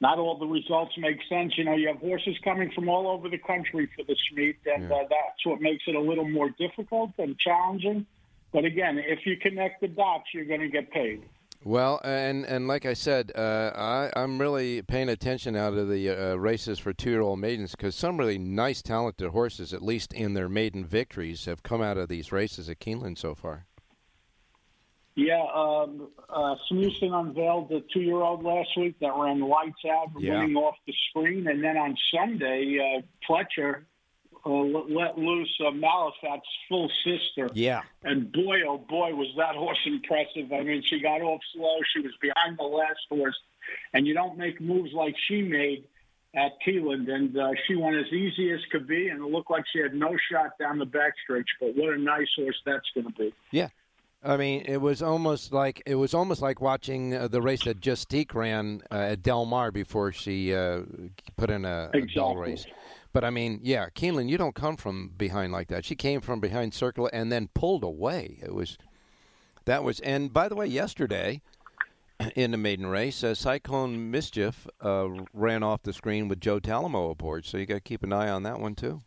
not 0.00 0.18
all 0.18 0.38
the 0.38 0.46
results 0.46 0.92
make 0.98 1.18
sense. 1.28 1.54
You 1.56 1.64
know, 1.64 1.74
you 1.74 1.88
have 1.88 1.98
horses 1.98 2.36
coming 2.44 2.70
from 2.74 2.88
all 2.88 3.08
over 3.08 3.28
the 3.28 3.38
country 3.38 3.88
for 3.96 4.04
this 4.04 4.18
meet, 4.32 4.56
and 4.66 4.90
uh, 4.90 4.98
that's 5.08 5.44
what 5.44 5.60
makes 5.60 5.84
it 5.86 5.94
a 5.94 6.00
little 6.00 6.28
more 6.28 6.50
difficult 6.50 7.10
and 7.18 7.38
challenging. 7.38 8.06
But 8.52 8.64
again, 8.64 8.98
if 8.98 9.26
you 9.26 9.36
connect 9.36 9.80
the 9.80 9.88
dots, 9.88 10.26
you're 10.32 10.44
going 10.44 10.60
to 10.60 10.68
get 10.68 10.90
paid. 10.90 11.22
Well, 11.64 12.00
and 12.04 12.44
and 12.44 12.68
like 12.68 12.86
I 12.86 12.94
said, 12.94 13.32
uh, 13.34 13.72
I, 13.74 14.10
I'm 14.14 14.40
really 14.40 14.80
paying 14.82 15.08
attention 15.08 15.56
out 15.56 15.74
of 15.74 15.88
the 15.88 16.08
uh, 16.10 16.34
races 16.36 16.78
for 16.78 16.92
two-year-old 16.92 17.40
maidens 17.40 17.72
because 17.72 17.96
some 17.96 18.16
really 18.16 18.38
nice, 18.38 18.80
talented 18.80 19.30
horses, 19.30 19.74
at 19.74 19.82
least 19.82 20.12
in 20.12 20.34
their 20.34 20.48
maiden 20.48 20.84
victories, 20.84 21.46
have 21.46 21.64
come 21.64 21.82
out 21.82 21.98
of 21.98 22.08
these 22.08 22.30
races 22.30 22.68
at 22.70 22.78
Keeneland 22.78 23.18
so 23.18 23.34
far. 23.34 23.66
Yeah, 25.18 25.44
um, 25.52 26.10
uh, 26.30 26.54
Asmussen 26.54 27.12
unveiled 27.12 27.70
the 27.70 27.82
two-year-old 27.92 28.44
last 28.44 28.70
week 28.76 29.00
that 29.00 29.12
ran 29.16 29.40
lights 29.40 29.84
out, 29.84 30.12
Yeah. 30.16 30.38
winning 30.38 30.56
off 30.56 30.76
the 30.86 30.94
screen, 31.10 31.48
and 31.48 31.62
then 31.62 31.76
on 31.76 31.96
Sunday, 32.14 32.78
uh, 32.78 33.02
Pletcher 33.28 33.82
uh, 34.46 34.48
let 34.48 35.18
loose 35.18 35.52
uh, 35.60 35.70
Malathaat's 35.72 36.48
full 36.68 36.88
sister. 37.02 37.50
Yeah. 37.52 37.82
And 38.04 38.30
boy, 38.30 38.62
oh 38.68 38.78
boy, 38.78 39.12
was 39.12 39.34
that 39.36 39.56
horse 39.56 39.80
impressive. 39.86 40.52
I 40.52 40.62
mean, 40.62 40.82
she 40.84 41.00
got 41.00 41.20
off 41.20 41.40
slow. 41.52 41.78
She 41.92 42.00
was 42.00 42.12
behind 42.20 42.56
the 42.56 42.62
last 42.62 43.00
horse. 43.10 43.36
And 43.92 44.06
you 44.06 44.14
don't 44.14 44.38
make 44.38 44.60
moves 44.60 44.92
like 44.92 45.16
she 45.26 45.42
made 45.42 45.84
at 46.34 46.52
Keeneland. 46.64 47.10
And 47.10 47.36
uh, 47.36 47.50
she 47.66 47.74
went 47.74 47.96
as 47.96 48.12
easy 48.12 48.52
as 48.52 48.60
could 48.70 48.86
be. 48.86 49.08
And 49.08 49.20
it 49.20 49.26
looked 49.26 49.50
like 49.50 49.64
she 49.72 49.80
had 49.80 49.94
no 49.94 50.16
shot 50.30 50.52
down 50.58 50.78
the 50.78 50.86
backstretch. 50.86 51.46
But 51.60 51.74
what 51.74 51.92
a 51.92 51.98
nice 51.98 52.28
horse 52.36 52.62
that's 52.64 52.88
going 52.94 53.08
to 53.08 53.12
be. 53.12 53.34
Yeah. 53.50 53.68
I 54.22 54.36
mean, 54.36 54.64
it 54.66 54.78
was 54.78 55.00
almost 55.02 55.52
like 55.52 55.82
it 55.86 55.94
was 55.94 56.12
almost 56.12 56.42
like 56.42 56.60
watching 56.60 57.14
uh, 57.14 57.28
the 57.28 57.40
race 57.40 57.64
that 57.64 57.80
Justique 57.80 58.34
ran 58.34 58.82
uh, 58.90 58.96
at 58.96 59.22
Del 59.22 59.46
Mar 59.46 59.70
before 59.70 60.10
she 60.12 60.52
uh, 60.54 60.80
put 61.36 61.50
in 61.50 61.64
a, 61.64 61.68
a 61.68 61.90
bell 61.92 62.02
Exactly. 62.02 62.36
race. 62.50 62.66
But 63.12 63.24
I 63.24 63.30
mean, 63.30 63.60
yeah, 63.62 63.86
Keeneland, 63.94 64.28
you 64.28 64.36
don't 64.36 64.54
come 64.54 64.76
from 64.76 65.12
behind 65.16 65.52
like 65.52 65.68
that. 65.68 65.84
She 65.84 65.94
came 65.94 66.20
from 66.20 66.40
behind 66.40 66.74
circle 66.74 67.08
and 67.12 67.30
then 67.30 67.48
pulled 67.54 67.84
away. 67.84 68.38
It 68.42 68.54
was 68.54 68.76
that 69.66 69.84
was. 69.84 70.00
And 70.00 70.32
by 70.32 70.48
the 70.48 70.56
way, 70.56 70.66
yesterday 70.66 71.40
in 72.34 72.50
the 72.50 72.58
maiden 72.58 72.86
race, 72.86 73.22
uh, 73.22 73.34
Cyclone 73.36 74.10
Mischief 74.10 74.66
uh, 74.80 75.08
ran 75.32 75.62
off 75.62 75.82
the 75.82 75.92
screen 75.92 76.26
with 76.26 76.40
Joe 76.40 76.58
Talamo 76.58 77.12
aboard. 77.12 77.46
So 77.46 77.56
you 77.56 77.66
got 77.66 77.74
to 77.74 77.80
keep 77.80 78.02
an 78.02 78.12
eye 78.12 78.28
on 78.28 78.42
that 78.42 78.58
one 78.58 78.74
too. 78.74 79.00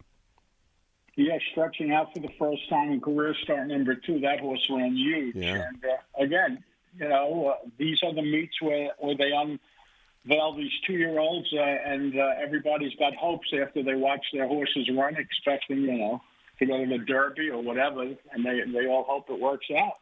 Yeah, 1.22 1.38
stretching 1.52 1.92
out 1.92 2.14
for 2.14 2.20
the 2.20 2.32
first 2.40 2.68
time 2.68 2.92
in 2.92 3.00
career 3.00 3.36
start 3.44 3.68
number 3.68 3.96
two. 3.96 4.20
That 4.22 4.40
horse 4.40 4.66
ran 4.70 4.96
huge. 4.96 5.36
Yeah. 5.36 5.68
And 5.68 5.86
uh, 5.86 6.24
again, 6.24 6.64
you 6.98 7.08
know, 7.08 7.54
uh, 7.54 7.68
these 7.78 8.02
are 8.04 8.14
the 8.14 8.24
meets 8.24 8.60
where, 8.60 8.90
where 8.98 9.16
they 9.16 9.32
unveil 9.32 10.56
these 10.56 10.72
two 10.88 10.94
year 10.94 11.20
olds, 11.20 11.48
uh, 11.54 11.62
and 11.62 12.18
uh, 12.18 12.32
everybody's 12.42 12.96
got 12.96 13.14
hopes 13.16 13.48
after 13.54 13.84
they 13.84 13.96
watch 13.96 14.26
their 14.34 14.48
horses 14.48 14.90
run, 14.96 15.16
expecting, 15.16 15.82
you 15.82 15.98
know, 15.98 16.22
to 16.60 16.66
go 16.66 16.84
to 16.84 16.90
the 16.90 17.04
Derby 17.06 17.50
or 17.50 17.62
whatever, 17.62 18.02
and 18.02 18.46
they, 18.46 18.62
they 18.72 18.88
all 18.88 19.04
hope 19.04 19.30
it 19.30 19.40
works 19.40 19.68
out. 19.78 19.98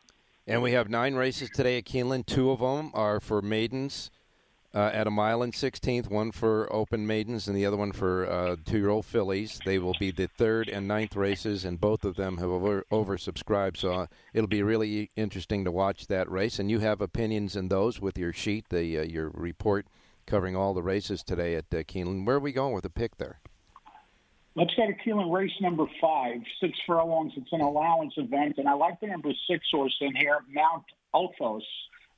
And 0.47 0.63
we 0.63 0.71
have 0.71 0.89
nine 0.89 1.15
races 1.15 1.49
today 1.49 1.77
at 1.77 1.85
Keeneland. 1.85 2.25
Two 2.25 2.49
of 2.49 2.59
them 2.59 2.91
are 2.93 3.19
for 3.19 3.41
maidens 3.41 4.09
uh, 4.73 4.91
at 4.93 5.07
a 5.07 5.11
mile 5.11 5.41
and 5.41 5.53
16th, 5.53 6.09
one 6.09 6.31
for 6.31 6.71
open 6.71 7.07
maidens 7.07 7.47
and 7.47 7.57
the 7.57 7.65
other 7.65 7.77
one 7.77 7.91
for 7.91 8.29
uh, 8.29 8.55
two 8.65 8.77
year 8.77 8.89
old 8.89 9.05
fillies. 9.05 9.59
They 9.65 9.79
will 9.79 9.95
be 9.99 10.11
the 10.11 10.27
third 10.27 10.69
and 10.69 10.87
ninth 10.87 11.15
races, 11.15 11.65
and 11.65 11.79
both 11.79 12.05
of 12.05 12.15
them 12.15 12.37
have 12.37 12.49
over, 12.49 12.85
oversubscribed. 12.91 13.77
So 13.77 13.91
uh, 13.93 14.07
it'll 14.33 14.47
be 14.47 14.63
really 14.63 15.11
interesting 15.15 15.65
to 15.65 15.71
watch 15.71 16.07
that 16.07 16.29
race. 16.29 16.59
And 16.59 16.69
you 16.69 16.79
have 16.79 17.01
opinions 17.01 17.55
in 17.55 17.69
those 17.69 17.99
with 17.99 18.17
your 18.17 18.33
sheet, 18.33 18.65
the 18.69 18.99
uh, 18.99 19.03
your 19.03 19.29
report 19.29 19.87
covering 20.27 20.55
all 20.55 20.73
the 20.73 20.83
races 20.83 21.23
today 21.23 21.55
at 21.55 21.65
uh, 21.73 21.77
Keeneland. 21.77 22.25
Where 22.25 22.35
are 22.35 22.39
we 22.39 22.51
going 22.51 22.73
with 22.73 22.83
the 22.83 22.89
pick 22.89 23.17
there? 23.17 23.39
Let's 24.55 24.73
go 24.75 24.85
to 24.85 24.93
Keeneland 24.93 25.31
race 25.33 25.51
number 25.61 25.85
five, 26.01 26.41
six 26.61 26.77
furlongs. 26.85 27.33
It's 27.37 27.51
an 27.51 27.61
allowance 27.61 28.13
event, 28.17 28.55
and 28.57 28.67
I 28.67 28.73
like 28.73 28.99
the 28.99 29.07
number 29.07 29.31
six 29.49 29.65
horse 29.71 29.95
in 30.01 30.15
here, 30.15 30.39
Mount 30.53 30.83
Othos. 31.13 31.61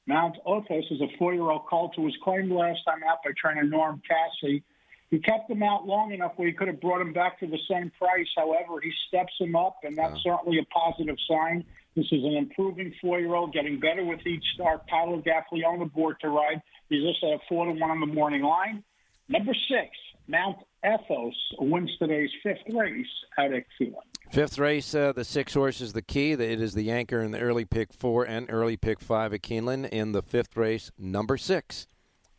Mount 0.08 0.38
Othos 0.46 0.92
is 0.92 1.02
a 1.02 1.18
four-year-old 1.18 1.66
colt 1.70 1.94
who 1.96 2.04
was 2.04 2.16
claimed 2.24 2.52
last 2.52 2.80
time 2.86 3.02
out 3.08 3.20
by 3.24 3.32
trainer 3.40 3.64
Norm 3.64 4.02
Casse. 4.08 4.62
He 5.10 5.20
kept 5.20 5.50
him 5.50 5.62
out 5.62 5.86
long 5.86 6.14
enough 6.14 6.34
where 6.38 6.48
he 6.48 6.54
could 6.54 6.70
have 6.70 6.80
brought 6.80 7.02
him 7.02 7.14
back 7.14 7.40
for 7.40 7.46
the 7.46 7.60
same 7.70 7.92
price. 8.00 8.28
However, 8.36 8.80
he 8.82 8.92
steps 9.08 9.34
him 9.40 9.56
up, 9.56 9.78
and 9.84 9.98
that's 9.98 10.18
certainly 10.24 10.58
a 10.58 10.66
positive 10.66 11.18
sign. 11.30 11.66
This 11.96 12.06
is 12.12 12.24
an 12.24 12.36
improving 12.36 12.94
four-year-old, 13.02 13.54
getting 13.54 13.80
better 13.80 14.06
with 14.06 14.26
each 14.26 14.44
start. 14.56 14.88
Tyler 14.90 15.18
Gaffalione 15.18 15.74
on 15.74 15.80
the 15.80 15.86
board 15.86 16.16
to 16.22 16.30
ride. 16.30 16.62
He's 16.88 17.04
listed 17.04 17.34
at 17.34 17.42
four 17.50 17.66
to 17.66 17.74
one 17.74 17.92
on 17.92 18.00
the 18.00 18.06
morning 18.06 18.42
line. 18.42 18.84
Number 19.28 19.54
six, 19.54 19.90
Mount 20.28 20.58
Ethos 20.86 21.36
wins 21.60 21.92
today's 22.00 22.30
fifth 22.42 22.74
race 22.74 23.06
at 23.38 23.52
Keeneland. 23.80 23.94
Fifth 24.32 24.58
race, 24.58 24.96
uh, 24.96 25.12
the 25.12 25.24
six 25.24 25.54
horse 25.54 25.82
is 25.82 25.94
the 25.94 26.02
key. 26.02 26.32
It 26.32 26.42
is 26.42 26.74
the 26.74 26.90
anchor 26.90 27.22
in 27.22 27.32
the 27.32 27.40
early 27.40 27.66
pick 27.66 27.94
four 27.94 28.24
and 28.24 28.48
early 28.50 28.78
pick 28.78 29.00
five 29.00 29.34
at 29.34 29.42
Keeneland. 29.42 29.90
In 29.90 30.14
the 30.14 30.22
fifth 30.22 30.56
race, 30.56 30.92
number 30.98 31.38
six, 31.38 31.86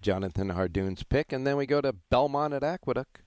Jonathan 0.00 0.50
Hardoon's 0.50 1.02
pick. 1.02 1.32
And 1.32 1.46
then 1.46 1.56
we 1.56 1.66
go 1.66 1.80
to 1.80 1.92
Belmont 1.92 2.54
at 2.54 2.64
Aqueduct. 2.64 3.18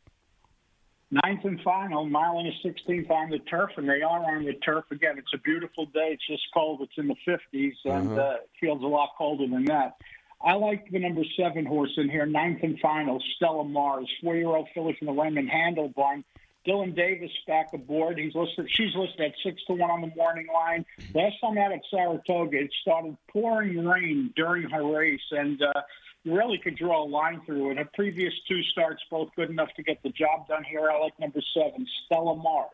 Ninth 1.12 1.46
and 1.46 1.62
final, 1.62 2.06
mile 2.06 2.40
and 2.40 2.48
a 2.48 2.52
sixteenth 2.64 3.10
on 3.12 3.30
the 3.30 3.38
turf, 3.40 3.70
and 3.78 3.88
they 3.88 4.02
are 4.02 4.36
on 4.36 4.44
the 4.44 4.54
turf 4.66 4.86
again. 4.92 5.18
It's 5.18 5.32
a 5.34 5.38
beautiful 5.38 5.86
day. 5.86 6.10
It's 6.12 6.28
just 6.28 6.44
cold. 6.52 6.82
It's 6.82 6.98
in 6.98 7.08
the 7.08 7.16
50s, 7.28 7.74
and 7.86 8.20
uh, 8.20 8.38
it 8.42 8.50
feels 8.60 8.82
a 8.82 8.88
lot 8.88 9.10
colder 9.18 9.48
than 9.48 9.66
that. 9.66 9.96
I 10.44 10.54
like 10.54 10.90
the 10.92 11.00
number 11.00 11.24
seven 11.38 11.66
horse 11.66 11.94
in 11.98 12.10
here, 12.10 12.26
ninth 12.26 12.62
and 12.64 12.80
final, 12.80 13.22
Stella 13.36 13.64
Mars, 13.64 14.10
four-year-old 14.22 14.68
filly 14.74 14.96
from 14.98 15.08
the 15.08 15.14
Raymond 15.14 15.50
Handal 15.50 15.94
barn. 15.94 16.24
Dylan 16.68 16.96
Davis 16.96 17.32
back 17.46 17.74
aboard. 17.74 18.18
He's 18.18 18.34
listed. 18.34 18.68
She's 18.72 18.96
listed 18.96 19.22
at 19.22 19.34
six 19.44 19.64
to 19.66 19.74
one 19.74 19.92
on 19.92 20.02
the 20.02 20.12
morning 20.16 20.48
line. 20.54 20.86
Last 21.14 21.36
time 21.40 21.58
out 21.58 21.72
at 21.72 21.82
Saratoga, 21.92 22.58
it 22.58 22.74
started 22.82 23.16
pouring 23.32 23.86
rain 23.86 24.34
during 24.36 24.70
her 24.70 24.84
race, 24.84 25.22
and 25.32 25.62
uh, 25.62 25.82
you 26.24 26.36
really 26.36 26.58
could 26.58 26.76
draw 26.76 27.04
a 27.04 27.08
line 27.08 27.42
through 27.46 27.72
it. 27.72 27.78
Her 27.78 27.88
previous 27.94 28.34
two 28.48 28.64
starts 28.64 29.04
both 29.12 29.30
good 29.36 29.52
enough 29.52 29.74
to 29.76 29.84
get 29.84 30.02
the 30.02 30.10
job 30.10 30.48
done 30.48 30.64
here. 30.64 30.90
I 30.90 31.00
like 31.00 31.20
number 31.20 31.42
seven, 31.54 31.86
Stella 32.06 32.36
Mars, 32.36 32.72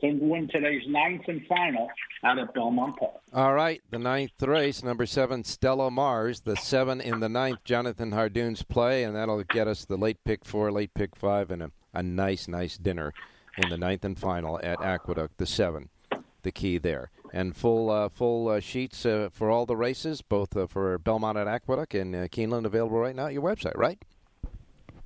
to 0.00 0.12
win 0.12 0.48
today's 0.48 0.82
ninth 0.86 1.22
and 1.28 1.46
final 1.46 1.88
out 2.24 2.38
at 2.38 2.52
Belmont 2.54 2.96
Park. 2.98 3.14
All 3.32 3.54
right, 3.54 3.80
the 3.90 3.98
ninth 3.98 4.42
race, 4.42 4.82
number 4.82 5.06
seven, 5.06 5.44
Stella 5.44 5.90
Mars. 5.90 6.40
The 6.40 6.56
seven 6.56 7.00
in 7.00 7.20
the 7.20 7.28
ninth, 7.28 7.60
Jonathan 7.64 8.12
Hardoon's 8.12 8.62
play, 8.62 9.04
and 9.04 9.16
that'll 9.16 9.42
get 9.44 9.68
us 9.68 9.84
the 9.84 9.96
late 9.96 10.22
pick 10.24 10.44
four, 10.44 10.70
late 10.72 10.94
pick 10.94 11.16
five, 11.16 11.50
and 11.50 11.62
a, 11.62 11.70
a 11.94 12.02
nice, 12.02 12.48
nice 12.48 12.76
dinner 12.76 13.12
in 13.62 13.68
the 13.68 13.78
ninth 13.78 14.04
and 14.04 14.18
final 14.18 14.60
at 14.62 14.82
Aqueduct. 14.82 15.38
The 15.38 15.46
seven, 15.46 15.88
the 16.42 16.52
key 16.52 16.78
there, 16.78 17.10
and 17.32 17.56
full 17.56 17.90
uh, 17.90 18.08
full 18.08 18.48
uh, 18.48 18.60
sheets 18.60 19.06
uh, 19.06 19.28
for 19.32 19.50
all 19.50 19.66
the 19.66 19.76
races, 19.76 20.22
both 20.22 20.56
uh, 20.56 20.66
for 20.66 20.98
Belmont 20.98 21.38
at 21.38 21.48
Aqueduct 21.48 21.94
and 21.94 22.14
uh, 22.14 22.28
Keeneland, 22.28 22.64
available 22.64 22.98
right 22.98 23.14
now 23.14 23.26
at 23.26 23.32
your 23.32 23.42
website, 23.42 23.76
right? 23.76 24.02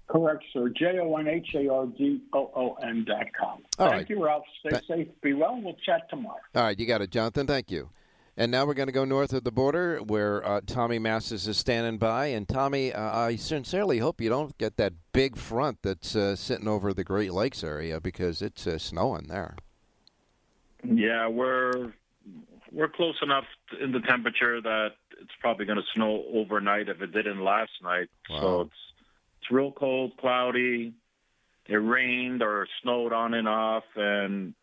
Correct, 0.06 0.44
sir. 0.52 0.68
J 0.68 0.98
O 1.00 1.16
N 1.16 1.28
H 1.28 1.48
A 1.54 1.68
R 1.68 1.86
D 1.86 2.22
O 2.34 2.50
O 2.54 2.74
N 2.82 3.04
dot 3.06 3.26
com. 3.38 3.62
All 3.78 3.88
Thank 3.88 3.92
right. 3.92 4.10
you, 4.10 4.24
Ralph. 4.24 4.44
Stay 4.60 4.70
Th- 4.70 4.82
safe. 4.86 5.08
Be 5.22 5.32
well. 5.32 5.58
We'll 5.60 5.76
chat 5.84 6.08
tomorrow. 6.10 6.36
All 6.54 6.62
right, 6.62 6.78
you 6.78 6.86
got 6.86 7.00
it, 7.00 7.10
Jonathan. 7.10 7.46
Thank 7.46 7.70
you. 7.70 7.90
And 8.36 8.50
now 8.50 8.66
we're 8.66 8.74
going 8.74 8.88
to 8.88 8.92
go 8.92 9.04
north 9.04 9.32
of 9.32 9.44
the 9.44 9.52
border 9.52 9.98
where 9.98 10.44
uh, 10.44 10.60
Tommy 10.66 10.98
Massis 10.98 11.46
is 11.46 11.56
standing 11.56 11.98
by. 11.98 12.26
And 12.26 12.48
Tommy, 12.48 12.92
uh, 12.92 13.16
I 13.16 13.36
sincerely 13.36 13.98
hope 13.98 14.20
you 14.20 14.28
don't 14.28 14.58
get 14.58 14.76
that 14.76 14.92
big 15.12 15.36
front 15.36 15.78
that's 15.82 16.16
uh, 16.16 16.34
sitting 16.34 16.66
over 16.66 16.92
the 16.92 17.04
Great 17.04 17.32
Lakes 17.32 17.62
area 17.62 18.00
because 18.00 18.42
it's 18.42 18.66
uh, 18.66 18.76
snowing 18.76 19.28
there. 19.28 19.54
Yeah, 20.82 21.28
we're 21.28 21.92
we're 22.72 22.88
close 22.88 23.14
enough 23.22 23.44
in 23.80 23.92
the 23.92 24.00
temperature 24.00 24.60
that 24.60 24.90
it's 25.20 25.30
probably 25.40 25.64
going 25.64 25.78
to 25.78 25.84
snow 25.94 26.24
overnight 26.34 26.88
if 26.88 27.00
it 27.00 27.12
didn't 27.12 27.42
last 27.42 27.70
night. 27.82 28.08
Wow. 28.28 28.40
So 28.40 28.60
it's 28.62 28.72
it's 29.44 29.50
real 29.50 29.72
cold, 29.72 30.12
cloudy. 30.18 30.94
It 31.66 31.74
rained 31.76 32.42
or 32.42 32.66
snowed 32.82 33.12
on 33.12 33.34
and 33.34 33.48
off, 33.48 33.84
and 33.96 34.54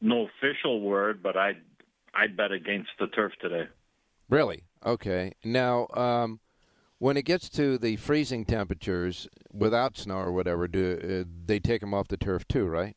no 0.00 0.26
official 0.28 0.80
word, 0.80 1.22
but 1.22 1.36
I 1.36 1.52
I'd 2.14 2.36
bet 2.36 2.52
against 2.52 2.90
the 2.98 3.06
turf 3.08 3.32
today. 3.40 3.68
Really? 4.28 4.64
Okay. 4.84 5.32
Now, 5.44 5.88
um, 5.94 6.40
when 6.98 7.16
it 7.16 7.24
gets 7.24 7.48
to 7.50 7.78
the 7.78 7.96
freezing 7.96 8.44
temperatures 8.44 9.28
without 9.52 9.96
snow 9.96 10.18
or 10.18 10.32
whatever, 10.32 10.68
do 10.68 11.24
uh, 11.26 11.28
they 11.44 11.58
take 11.58 11.80
them 11.80 11.94
off 11.94 12.08
the 12.08 12.16
turf 12.16 12.46
too? 12.48 12.66
Right. 12.66 12.96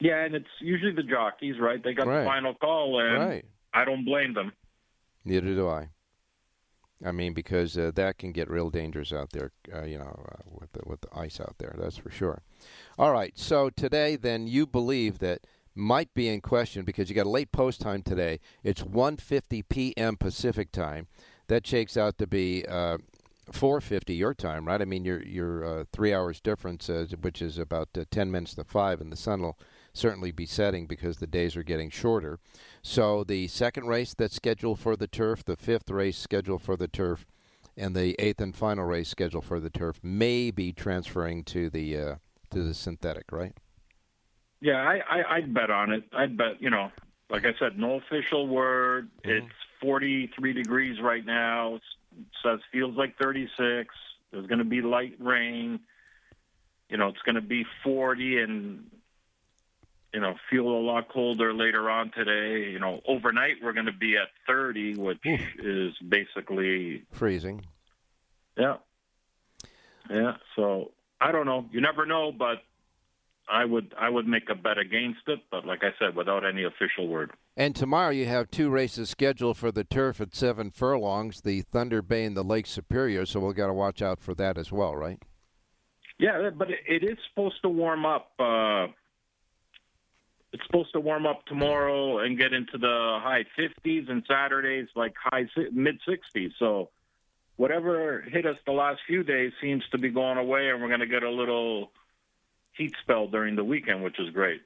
Yeah, 0.00 0.24
and 0.24 0.34
it's 0.34 0.46
usually 0.60 0.92
the 0.92 1.02
jockeys, 1.04 1.56
right? 1.60 1.82
They 1.82 1.94
got 1.94 2.06
Right. 2.06 2.20
the 2.20 2.26
final 2.26 2.54
call, 2.54 3.00
and 3.00 3.18
Right. 3.18 3.44
I 3.72 3.84
don't 3.84 4.04
blame 4.04 4.34
them. 4.34 4.52
Neither 5.24 5.54
do 5.54 5.68
I. 5.68 5.88
I 7.04 7.12
mean, 7.12 7.32
because 7.32 7.76
uh, 7.76 7.90
that 7.94 8.18
can 8.18 8.32
get 8.32 8.50
real 8.50 8.70
dangerous 8.70 9.12
out 9.12 9.30
there, 9.30 9.52
uh, 9.74 9.84
you 9.84 9.98
know, 9.98 10.24
uh, 10.32 10.42
with 10.46 10.72
the 10.72 10.80
with 10.86 11.00
the 11.00 11.08
ice 11.14 11.40
out 11.40 11.56
there. 11.58 11.74
That's 11.78 11.96
for 11.96 12.10
sure. 12.10 12.42
All 12.98 13.12
right. 13.12 13.32
So 13.36 13.70
today, 13.70 14.16
then, 14.16 14.46
you 14.46 14.66
believe 14.66 15.18
that 15.18 15.40
might 15.74 16.12
be 16.14 16.28
in 16.28 16.40
question 16.40 16.84
because 16.84 17.08
you 17.08 17.14
got 17.14 17.26
a 17.26 17.30
late 17.30 17.52
post 17.52 17.80
time 17.80 18.02
today. 18.02 18.40
It's 18.62 18.82
1:50 18.82 19.64
p.m. 19.68 20.16
Pacific 20.16 20.70
time. 20.72 21.08
That 21.48 21.66
shakes 21.66 21.96
out 21.96 22.18
to 22.18 22.26
be 22.26 22.64
uh, 22.66 22.98
4:50 23.50 24.16
your 24.16 24.34
time, 24.34 24.66
right? 24.66 24.80
I 24.80 24.84
mean, 24.84 25.04
your 25.04 25.22
your 25.22 25.64
uh, 25.64 25.84
three 25.92 26.14
hours 26.14 26.40
difference, 26.40 26.88
uh, 26.88 27.06
which 27.20 27.42
is 27.42 27.58
about 27.58 27.88
uh, 27.98 28.04
10 28.10 28.30
minutes 28.30 28.54
to 28.54 28.64
five, 28.64 29.00
and 29.00 29.10
the 29.10 29.16
sun 29.16 29.42
will 29.42 29.58
certainly 29.92 30.32
be 30.32 30.46
setting 30.46 30.86
because 30.86 31.18
the 31.18 31.26
days 31.26 31.56
are 31.56 31.62
getting 31.62 31.90
shorter. 31.90 32.38
So 32.82 33.24
the 33.24 33.48
second 33.48 33.86
race 33.86 34.14
that's 34.14 34.34
scheduled 34.34 34.78
for 34.78 34.96
the 34.96 35.06
turf, 35.06 35.44
the 35.44 35.56
fifth 35.56 35.90
race 35.90 36.18
scheduled 36.18 36.62
for 36.62 36.76
the 36.76 36.88
turf, 36.88 37.26
and 37.76 37.94
the 37.94 38.14
eighth 38.18 38.40
and 38.40 38.54
final 38.54 38.84
race 38.84 39.08
scheduled 39.08 39.44
for 39.44 39.60
the 39.60 39.70
turf 39.70 40.00
may 40.02 40.50
be 40.50 40.72
transferring 40.72 41.44
to 41.44 41.70
the 41.70 41.96
uh, 41.96 42.14
to 42.50 42.62
the 42.62 42.74
synthetic, 42.74 43.32
right? 43.32 43.56
Yeah, 44.60 44.76
I, 44.76 45.00
I 45.08 45.36
I'd 45.36 45.54
bet 45.54 45.70
on 45.70 45.90
it. 45.90 46.04
I'd 46.12 46.36
bet 46.36 46.60
you 46.60 46.70
know, 46.70 46.90
like 47.30 47.44
I 47.46 47.52
said, 47.58 47.78
no 47.78 47.94
official 47.94 48.46
word. 48.46 49.10
Mm-hmm. 49.24 49.46
It's 49.46 49.54
43 49.80 50.52
degrees 50.52 51.00
right 51.02 51.24
now. 51.24 51.76
It 51.76 51.82
says 52.44 52.60
feels 52.70 52.96
like 52.96 53.16
36. 53.18 53.94
There's 54.30 54.46
going 54.46 54.58
to 54.58 54.64
be 54.64 54.80
light 54.80 55.16
rain. 55.18 55.80
You 56.88 56.98
know, 56.98 57.08
it's 57.08 57.22
going 57.24 57.36
to 57.36 57.40
be 57.40 57.64
40 57.82 58.38
and 58.38 58.84
you 60.12 60.20
know 60.20 60.34
feel 60.50 60.66
a 60.66 60.82
lot 60.82 61.08
colder 61.08 61.52
later 61.54 61.88
on 61.90 62.10
today. 62.12 62.70
You 62.70 62.78
know, 62.78 63.00
overnight 63.06 63.56
we're 63.62 63.72
going 63.72 63.86
to 63.86 63.92
be 63.92 64.16
at 64.16 64.28
30, 64.46 64.96
which 64.96 65.20
is 65.58 65.94
basically 66.08 67.04
Freezing. 67.12 67.64
yeah, 68.56 68.76
yeah. 70.10 70.34
So 70.56 70.92
I 71.20 71.32
don't 71.32 71.46
know. 71.46 71.66
You 71.70 71.80
never 71.80 72.06
know, 72.06 72.32
but 72.32 72.62
I 73.48 73.64
would 73.64 73.94
I 73.98 74.08
would 74.08 74.26
make 74.26 74.48
a 74.50 74.54
bet 74.54 74.78
against 74.78 75.20
it. 75.26 75.40
But 75.50 75.66
like 75.66 75.82
I 75.82 75.90
said, 75.98 76.14
without 76.16 76.44
any 76.44 76.64
official 76.64 77.08
word. 77.08 77.32
And 77.56 77.76
tomorrow 77.76 78.10
you 78.10 78.24
have 78.26 78.50
two 78.50 78.70
races 78.70 79.10
scheduled 79.10 79.58
for 79.58 79.70
the 79.70 79.84
turf 79.84 80.22
at 80.22 80.34
seven 80.34 80.70
furlongs, 80.70 81.42
the 81.42 81.60
Thunder 81.60 82.00
Bay 82.00 82.24
and 82.24 82.34
the 82.34 82.42
Lake 82.42 82.66
Superior. 82.66 83.26
So 83.26 83.40
we've 83.40 83.54
got 83.54 83.66
to 83.66 83.74
watch 83.74 84.00
out 84.00 84.20
for 84.20 84.34
that 84.36 84.56
as 84.56 84.72
well, 84.72 84.96
right? 84.96 85.18
Yeah, 86.18 86.50
but 86.56 86.70
it, 86.70 86.80
it 86.88 87.04
is 87.04 87.18
supposed 87.28 87.60
to 87.62 87.68
warm 87.68 88.06
up. 88.06 88.30
Uh, 88.38 88.86
it's 90.52 90.64
supposed 90.66 90.92
to 90.92 91.00
warm 91.00 91.26
up 91.26 91.46
tomorrow 91.46 92.18
and 92.18 92.38
get 92.38 92.52
into 92.52 92.78
the 92.78 93.18
high 93.22 93.44
50s, 93.58 94.10
and 94.10 94.22
Saturdays 94.28 94.88
like 94.94 95.14
high 95.22 95.46
mid 95.72 95.98
60s. 96.06 96.50
So 96.58 96.90
whatever 97.56 98.22
hit 98.22 98.46
us 98.46 98.56
the 98.66 98.72
last 98.72 99.00
few 99.06 99.22
days 99.22 99.52
seems 99.60 99.82
to 99.92 99.98
be 99.98 100.10
going 100.10 100.38
away, 100.38 100.68
and 100.68 100.80
we're 100.82 100.88
going 100.88 101.00
to 101.00 101.06
get 101.06 101.22
a 101.22 101.30
little 101.30 101.90
heat 102.76 102.92
spell 103.02 103.28
during 103.28 103.56
the 103.56 103.64
weekend, 103.64 104.02
which 104.02 104.18
is 104.18 104.30
great. 104.30 104.60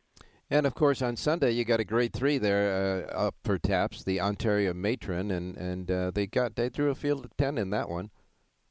And 0.49 0.65
of 0.67 0.75
course, 0.75 1.03
on 1.03 1.17
Sunday 1.17 1.53
you 1.53 1.65
got 1.65 1.81
a 1.81 1.85
grade 1.85 2.13
three 2.13 2.39
there 2.39 3.07
uh, 3.11 3.27
up 3.27 3.35
for 3.43 3.59
Taps, 3.59 4.05
the 4.05 4.21
Ontario 4.21 4.73
Matron, 4.75 5.31
and 5.31 5.57
and 5.57 5.91
uh, 5.91 6.11
they 6.13 6.27
got 6.27 6.55
they 6.55 6.69
threw 6.69 6.91
a 6.91 6.95
field 6.95 7.25
of 7.25 7.37
ten 7.37 7.59
in 7.59 7.71
that 7.71 7.89
one. 7.89 8.11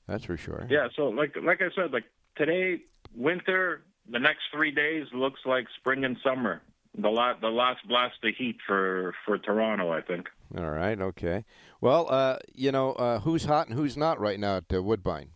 That's 0.07 0.25
for 0.25 0.37
sure. 0.37 0.67
Yeah, 0.69 0.87
so 0.95 1.09
like 1.09 1.35
like 1.41 1.61
I 1.61 1.69
said, 1.75 1.91
like 1.91 2.05
today, 2.35 2.81
winter. 3.13 3.83
The 4.07 4.19
next 4.19 4.43
three 4.53 4.69
days 4.69 5.07
looks 5.13 5.39
like 5.47 5.65
spring 5.79 6.05
and 6.05 6.15
summer. 6.23 6.61
The 6.97 7.33
the 7.41 7.49
last 7.49 7.87
blast 7.87 8.15
of 8.23 8.33
heat 8.37 8.57
for 8.65 9.13
for 9.25 9.37
Toronto, 9.37 9.91
I 9.91 10.01
think. 10.01 10.27
All 10.57 10.69
right. 10.69 10.99
Okay. 10.99 11.43
Well, 11.81 12.07
uh, 12.09 12.37
you 12.53 12.71
know 12.71 12.93
uh, 12.93 13.19
who's 13.19 13.45
hot 13.45 13.67
and 13.67 13.77
who's 13.77 13.97
not 13.97 14.19
right 14.19 14.39
now 14.39 14.57
at 14.57 14.73
uh, 14.73 14.81
Woodbine. 14.81 15.29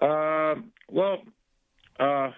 Uh, 0.00 0.54
well, 0.90 1.22
uh, 1.98 2.30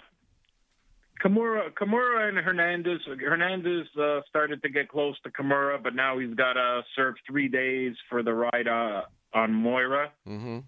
Kimura, 1.24 1.72
Kimura 1.72 2.28
and 2.28 2.38
Hernandez. 2.38 3.00
Hernandez 3.06 3.86
uh, 4.00 4.20
started 4.28 4.62
to 4.62 4.68
get 4.68 4.88
close 4.88 5.16
to 5.24 5.30
Kimura, 5.30 5.82
but 5.82 5.94
now 5.94 6.18
he's 6.18 6.34
got 6.34 6.54
to 6.54 6.82
serve 6.94 7.14
three 7.26 7.48
days 7.48 7.94
for 8.08 8.22
the 8.22 8.32
ride 8.32 8.68
uh, 8.68 9.02
on 9.34 9.52
Moira. 9.52 10.12
Mm-hmm. 10.26 10.58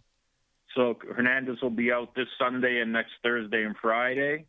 So 0.75 0.97
Hernandez 1.17 1.59
will 1.63 1.71
be 1.71 1.93
out 1.93 2.15
this 2.15 2.27
Sunday 2.39 2.81
and 2.81 2.93
next 2.93 3.13
Thursday 3.23 3.65
and 3.65 3.75
Friday. 3.81 4.47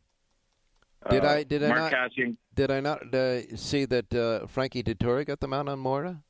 Did 1.09 1.25
Uh, 1.25 1.29
I 1.29 1.43
did 1.43 1.63
I 1.63 1.67
Mark 1.69 1.91
not 1.91 2.11
did 2.53 2.71
I 2.71 2.79
not 2.79 3.13
uh, 3.13 3.55
see 3.55 3.85
that 3.85 4.13
uh, 4.13 4.45
Frankie 4.47 4.83
Dettori 4.83 5.25
got 5.25 5.39
the 5.39 5.47
mount 5.47 5.69
on 5.69 5.79
Moira? 5.79 6.21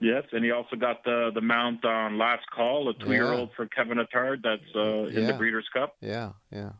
yes, 0.00 0.24
and 0.32 0.42
he 0.44 0.50
also 0.50 0.76
got 0.76 1.04
the 1.04 1.30
the 1.34 1.40
mount 1.42 1.84
on 1.84 2.16
Last 2.18 2.44
Call, 2.54 2.88
a 2.88 2.94
two 2.94 3.12
year 3.12 3.32
old 3.32 3.50
for 3.54 3.66
Kevin 3.66 3.98
Attard. 3.98 4.42
That's 4.42 4.62
uh, 4.74 5.04
in 5.18 5.26
the 5.26 5.34
Breeders' 5.34 5.68
Cup. 5.72 5.96
Yeah. 6.00 6.30
Yeah. 6.50 6.72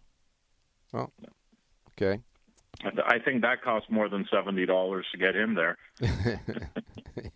Well. 0.93 1.13
Okay. 1.93 2.21
I 2.83 3.17
I 3.17 3.19
think 3.19 3.43
that 3.43 3.63
cost 3.63 3.91
more 3.91 4.09
than 4.09 4.27
seventy 4.33 4.65
dollars 4.65 5.07
to 5.13 5.19
get 5.19 5.37
him 5.37 5.55
there. 5.55 5.77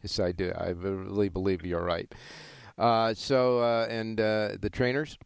yes, 0.02 0.18
I 0.18 0.32
do. 0.32 0.52
I 0.56 0.68
really 0.70 1.28
believe 1.28 1.64
you're 1.66 1.84
right. 1.84 2.10
Uh, 2.78 3.12
so 3.14 3.58
uh, 3.58 3.86
and 3.90 4.18
uh, 4.18 4.56
the 4.60 4.70
trainers. 4.70 5.18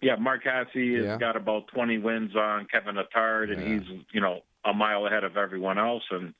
Yeah, 0.00 0.16
Mark 0.16 0.44
Casse 0.44 0.68
has 0.74 1.04
Yeah. 1.04 1.18
got 1.18 1.36
about 1.36 1.66
20 1.68 1.98
wins 1.98 2.36
on 2.36 2.66
Kevin 2.66 2.96
Attard, 2.96 3.50
and 3.52 3.60
Yeah. 3.60 3.78
he's, 3.80 4.04
you 4.12 4.20
know, 4.20 4.42
a 4.64 4.72
mile 4.72 5.06
ahead 5.06 5.24
of 5.24 5.36
everyone 5.36 5.78
else, 5.78 6.04
and 6.10 6.34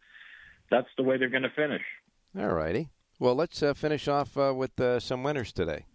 that's 0.70 0.88
the 0.96 1.02
way 1.02 1.16
they're 1.16 1.28
going 1.28 1.42
to 1.42 1.50
finish. 1.50 1.82
All 2.38 2.48
righty. 2.52 2.88
Well, 3.18 3.34
let's 3.34 3.62
uh, 3.62 3.74
finish 3.74 4.06
off 4.06 4.36
uh, 4.36 4.52
with 4.54 4.78
uh, 4.78 5.00
some 5.00 5.22
winners 5.24 5.52
today. 5.52 5.86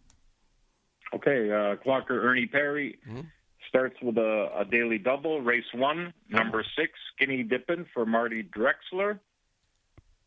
Okay, 1.13 1.49
uh, 1.52 1.76
clocker 1.78 2.12
Ernie 2.21 2.47
Perry 2.47 2.99
Mhm. 3.08 3.28
starts 3.69 3.95
with 4.02 4.17
a, 4.17 4.52
a 4.60 4.65
daily 4.65 4.97
double, 4.97 5.39
race 5.41 5.71
one, 5.73 6.13
number 6.28 6.63
six, 6.76 6.99
Skinny 7.13 7.43
dipping 7.43 7.86
for 7.93 8.06
Marty 8.06 8.43
Drexler. 8.43 9.19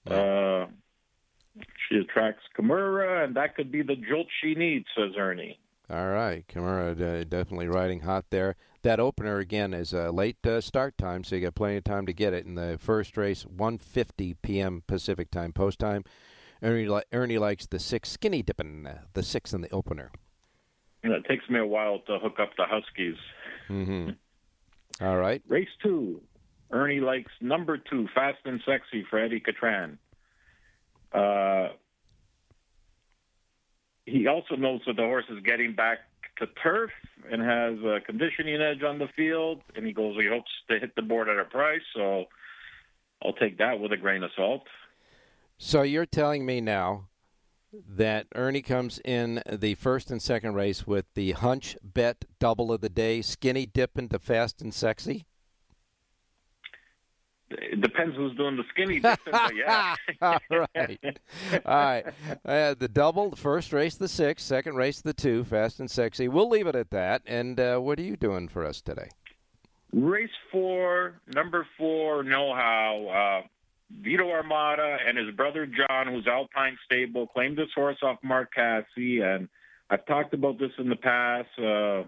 Uh, 0.06 0.66
she 1.88 1.98
attracts 1.98 2.44
Kimura, 2.56 3.24
and 3.24 3.34
that 3.34 3.56
could 3.56 3.70
be 3.72 3.82
the 3.82 3.96
jolt 3.96 4.28
she 4.40 4.54
needs, 4.54 4.86
says 4.96 5.16
Ernie. 5.18 5.58
All 5.88 6.08
right, 6.08 6.44
Kimura 6.48 6.90
uh, 7.00 7.24
definitely 7.24 7.68
riding 7.68 8.00
hot 8.00 8.26
there. 8.30 8.56
That 8.82 8.98
opener 8.98 9.38
again 9.38 9.72
is 9.72 9.92
a 9.92 10.10
late 10.10 10.44
uh, 10.44 10.60
start 10.60 10.98
time, 10.98 11.22
so 11.22 11.36
you 11.36 11.42
got 11.42 11.54
plenty 11.54 11.76
of 11.76 11.84
time 11.84 12.06
to 12.06 12.12
get 12.12 12.32
it. 12.32 12.44
In 12.44 12.56
the 12.56 12.76
first 12.80 13.16
race, 13.16 13.44
1:50 13.44 14.36
p.m. 14.42 14.82
Pacific 14.86 15.30
time, 15.30 15.52
post 15.52 15.78
time. 15.78 16.04
Ernie, 16.62 16.88
li- 16.88 17.02
Ernie 17.12 17.38
likes 17.38 17.66
the 17.66 17.78
six 17.78 18.10
skinny 18.10 18.42
dipping, 18.42 18.86
uh, 18.86 19.02
the 19.12 19.22
six 19.22 19.52
in 19.52 19.60
the 19.60 19.70
opener. 19.70 20.10
And 21.04 21.12
it 21.12 21.24
takes 21.26 21.48
me 21.48 21.60
a 21.60 21.66
while 21.66 22.00
to 22.00 22.18
hook 22.18 22.40
up 22.40 22.50
the 22.56 22.64
Huskies. 22.64 23.16
Mm-hmm. 23.68 25.04
All 25.04 25.16
right. 25.18 25.42
Race 25.46 25.68
two. 25.82 26.20
Ernie 26.72 27.00
likes 27.00 27.30
number 27.40 27.78
two, 27.78 28.08
Fast 28.12 28.38
and 28.44 28.60
Sexy 28.66 29.04
for 29.08 29.20
Eddie 29.20 29.38
Catran. 29.38 29.98
Uh, 31.12 31.68
he 34.06 34.26
also 34.26 34.56
knows 34.56 34.80
that 34.86 34.96
the 34.96 35.02
horse 35.02 35.26
is 35.28 35.42
getting 35.44 35.74
back 35.74 35.98
to 36.38 36.46
turf 36.62 36.90
and 37.30 37.42
has 37.42 37.78
a 37.84 38.00
conditioning 38.00 38.60
edge 38.60 38.82
on 38.82 38.98
the 38.98 39.08
field, 39.16 39.60
and 39.74 39.86
he 39.86 39.92
goes, 39.92 40.16
he 40.16 40.28
hopes 40.28 40.50
to 40.70 40.78
hit 40.78 40.94
the 40.94 41.02
board 41.02 41.28
at 41.28 41.38
a 41.38 41.44
price, 41.44 41.82
so 41.94 42.24
I'll 43.22 43.32
take 43.32 43.58
that 43.58 43.80
with 43.80 43.92
a 43.92 43.96
grain 43.96 44.22
of 44.22 44.30
salt. 44.36 44.62
So 45.58 45.82
you're 45.82 46.06
telling 46.06 46.46
me 46.46 46.60
now 46.60 47.08
that 47.72 48.26
Ernie 48.34 48.62
comes 48.62 49.00
in 49.04 49.42
the 49.50 49.74
first 49.74 50.10
and 50.10 50.22
second 50.22 50.54
race 50.54 50.86
with 50.86 51.06
the 51.14 51.32
hunch 51.32 51.76
bet 51.82 52.24
double 52.38 52.72
of 52.72 52.80
the 52.80 52.88
day, 52.88 53.22
skinny 53.22 53.66
dip 53.66 53.98
into 53.98 54.18
fast 54.18 54.62
and 54.62 54.72
sexy? 54.72 55.26
It 57.50 57.80
depends 57.80 58.16
who's 58.16 58.36
doing 58.36 58.56
the 58.56 58.64
skinny 58.70 59.00
dipping, 59.00 59.32
but 59.32 59.54
yeah. 59.54 59.94
All 60.22 60.38
right. 60.50 61.18
All 61.64 61.74
right. 61.74 62.06
Uh, 62.44 62.74
the 62.74 62.88
double, 62.88 63.30
the 63.30 63.36
first 63.36 63.72
race, 63.72 63.96
the 63.96 64.08
six, 64.08 64.42
second 64.42 64.74
race, 64.74 65.00
the 65.00 65.14
two, 65.14 65.44
fast 65.44 65.78
and 65.80 65.90
sexy. 65.90 66.28
We'll 66.28 66.48
leave 66.48 66.66
it 66.66 66.74
at 66.74 66.90
that. 66.90 67.22
And 67.26 67.60
uh, 67.60 67.78
what 67.78 67.98
are 67.98 68.02
you 68.02 68.16
doing 68.16 68.48
for 68.48 68.64
us 68.64 68.80
today? 68.80 69.08
Race 69.92 70.28
four, 70.50 71.20
number 71.34 71.66
four, 71.78 72.22
know 72.22 72.54
how. 72.54 73.42
Uh, 73.44 73.46
Vito 73.90 74.28
Armada 74.28 74.98
and 75.06 75.16
his 75.16 75.34
brother 75.34 75.66
John, 75.66 76.08
who's 76.08 76.26
Alpine 76.26 76.76
Stable, 76.84 77.28
claimed 77.28 77.56
this 77.56 77.68
horse 77.74 77.98
off 78.02 78.18
Mark 78.22 78.52
Casse, 78.52 78.84
and 78.96 79.48
I've 79.88 80.04
talked 80.06 80.34
about 80.34 80.58
this 80.58 80.72
in 80.78 80.88
the 80.88 80.96
past. 80.96 81.48
Uh, 81.58 82.02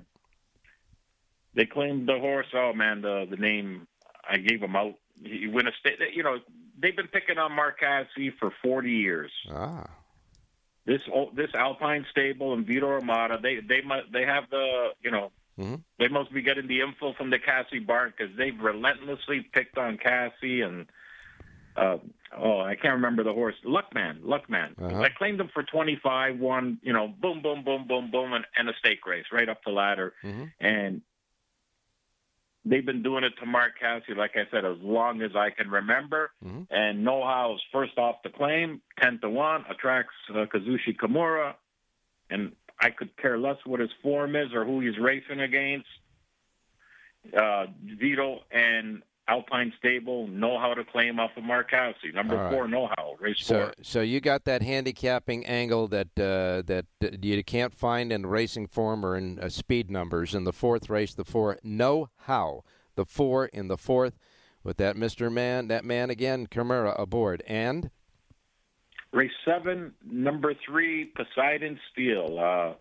they 1.54 1.66
claimed 1.66 2.08
the 2.08 2.18
horse. 2.18 2.46
Oh 2.52 2.72
man, 2.72 3.00
the 3.00 3.26
the 3.30 3.36
name 3.36 3.86
I 4.28 4.38
gave 4.38 4.60
him 4.60 4.74
out. 4.74 4.94
He 5.22 5.46
win 5.46 5.66
a 5.66 5.72
state. 5.80 5.98
You 6.14 6.22
know, 6.22 6.38
they've 6.80 6.96
been 6.96 7.08
picking 7.08 7.38
on 7.38 7.52
Mark 7.52 7.80
Casse 7.80 8.32
for 8.38 8.52
40 8.62 8.90
years. 8.90 9.32
Ah. 9.50 9.86
This 10.86 11.02
this 11.34 11.50
Alpine 11.54 12.06
stable 12.10 12.54
and 12.54 12.66
Vito 12.66 12.88
Armada, 12.88 13.38
they 13.42 13.60
they 13.60 13.82
must 13.82 14.10
they 14.10 14.22
have 14.24 14.44
the 14.50 14.88
you 15.02 15.10
know 15.10 15.30
hmm 15.56 15.74
they 15.98 16.08
must 16.08 16.32
be 16.32 16.40
getting 16.40 16.66
the 16.66 16.80
info 16.80 17.12
from 17.12 17.28
the 17.28 17.38
Casse 17.38 17.84
barn 17.86 18.14
because 18.16 18.34
they've 18.36 18.58
relentlessly 18.58 19.40
picked 19.52 19.76
on 19.76 19.98
Casse 19.98 20.32
and 20.42 20.86
uh, 21.76 21.98
oh 22.38 22.60
I 22.60 22.74
can't 22.74 22.94
remember 22.94 23.22
the 23.22 23.34
horse 23.34 23.56
Luckman 23.66 24.22
Luckman. 24.22 24.80
Uh-huh. 24.80 25.02
I 25.02 25.10
claimed 25.10 25.40
him 25.40 25.50
for 25.52 25.62
25, 25.62 26.38
won 26.38 26.78
you 26.82 26.94
know 26.94 27.08
boom 27.08 27.42
boom 27.42 27.64
boom 27.64 27.86
boom 27.86 28.10
boom 28.10 28.32
and, 28.32 28.46
and 28.56 28.70
a 28.70 28.72
stake 28.78 29.06
race 29.06 29.26
right 29.30 29.48
up 29.48 29.62
the 29.64 29.72
ladder 29.72 30.14
hmm 30.22 30.44
and 30.58 31.02
they've 32.64 32.84
been 32.84 33.02
doing 33.02 33.24
it 33.24 33.32
to 33.40 33.46
Mark 33.46 33.72
Casse, 33.80 34.16
like 34.16 34.32
I 34.34 34.50
said, 34.50 34.64
as 34.64 34.76
long 34.80 35.22
as 35.22 35.32
I 35.36 35.50
can 35.50 35.70
remember. 35.70 36.30
Mm-hmm. 36.44 36.62
And 36.70 37.04
Know 37.04 37.22
How 37.22 37.54
is 37.54 37.60
first 37.72 37.98
off 37.98 38.16
the 38.22 38.30
claim, 38.30 38.80
ten 39.00 39.18
to 39.20 39.30
one, 39.30 39.64
attracts 39.70 40.14
uh, 40.30 40.46
Kazushi 40.46 40.96
Kimura, 40.96 41.54
and 42.30 42.52
I 42.80 42.90
could 42.90 43.16
care 43.16 43.38
less 43.38 43.56
what 43.64 43.80
his 43.80 43.90
form 44.02 44.36
is 44.36 44.52
or 44.54 44.64
who 44.64 44.80
he's 44.80 44.98
racing 44.98 45.40
against. 45.40 45.88
Uh, 47.36 47.66
Vito 47.98 48.40
and 48.50 49.02
Alpine 49.28 49.72
Stable 49.78 50.26
know 50.28 50.58
how 50.58 50.72
to 50.72 50.84
claim 50.84 51.20
off 51.20 51.30
of 51.36 51.44
Mark 51.44 51.70
Casse. 51.70 51.94
Number 52.14 52.36
right. 52.36 52.50
four, 52.50 52.66
Know 52.66 52.88
How, 52.96 53.14
race 53.20 53.36
So, 53.38 53.64
four. 53.64 53.74
so 53.82 54.00
you 54.00 54.20
got 54.20 54.44
that 54.44 54.62
handicapping 54.62 55.44
angle 55.44 55.86
that 55.88 56.08
uh, 56.18 56.62
that 56.66 56.86
you 57.22 57.44
can't 57.44 57.74
find 57.74 58.10
in 58.10 58.24
racing 58.24 58.68
form 58.68 59.04
or 59.04 59.16
in 59.16 59.38
uh, 59.38 59.48
speed 59.50 59.90
numbers. 59.90 60.34
In 60.34 60.44
the 60.44 60.52
fourth 60.52 60.88
race, 60.88 61.14
the 61.14 61.24
four 61.24 61.58
know 61.62 62.08
how. 62.22 62.64
The 62.94 63.04
four 63.04 63.46
in 63.46 63.68
the 63.68 63.76
fourth, 63.76 64.18
with 64.64 64.78
that 64.78 64.96
Mister 64.96 65.30
Man, 65.30 65.68
that 65.68 65.84
man 65.84 66.10
again, 66.10 66.46
Kimura 66.46 66.98
aboard, 66.98 67.42
and 67.46 67.90
Race 69.12 69.30
seven, 69.44 69.94
number 70.04 70.54
three, 70.66 71.12
Poseidon 71.16 71.78
Steel. 71.92 72.38
Uh, 72.38 72.74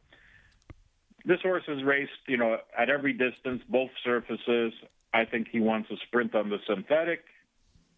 this 1.24 1.42
horse 1.42 1.64
has 1.68 1.84
raced, 1.84 2.12
you 2.28 2.38
know, 2.38 2.58
at 2.78 2.90
every 2.90 3.14
distance, 3.14 3.62
both 3.70 3.90
surfaces. 4.04 4.74
I 5.18 5.26
think 5.26 5.48
he 5.52 5.60
wants 5.60 5.90
a 5.90 5.98
sprint 6.06 6.36
on 6.36 6.50
the 6.50 6.60
synthetic. 6.68 7.24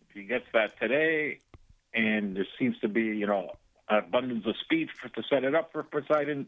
If 0.07 0.15
he 0.15 0.23
gets 0.23 0.45
that 0.53 0.79
today, 0.79 1.39
and 1.93 2.35
there 2.35 2.47
seems 2.57 2.79
to 2.79 2.87
be, 2.87 3.01
you 3.01 3.27
know, 3.27 3.51
abundance 3.89 4.45
of 4.47 4.55
speed 4.63 4.87
for, 4.89 5.09
to 5.09 5.23
set 5.29 5.43
it 5.43 5.53
up 5.53 5.73
for 5.73 5.83
Poseidon, 5.83 6.47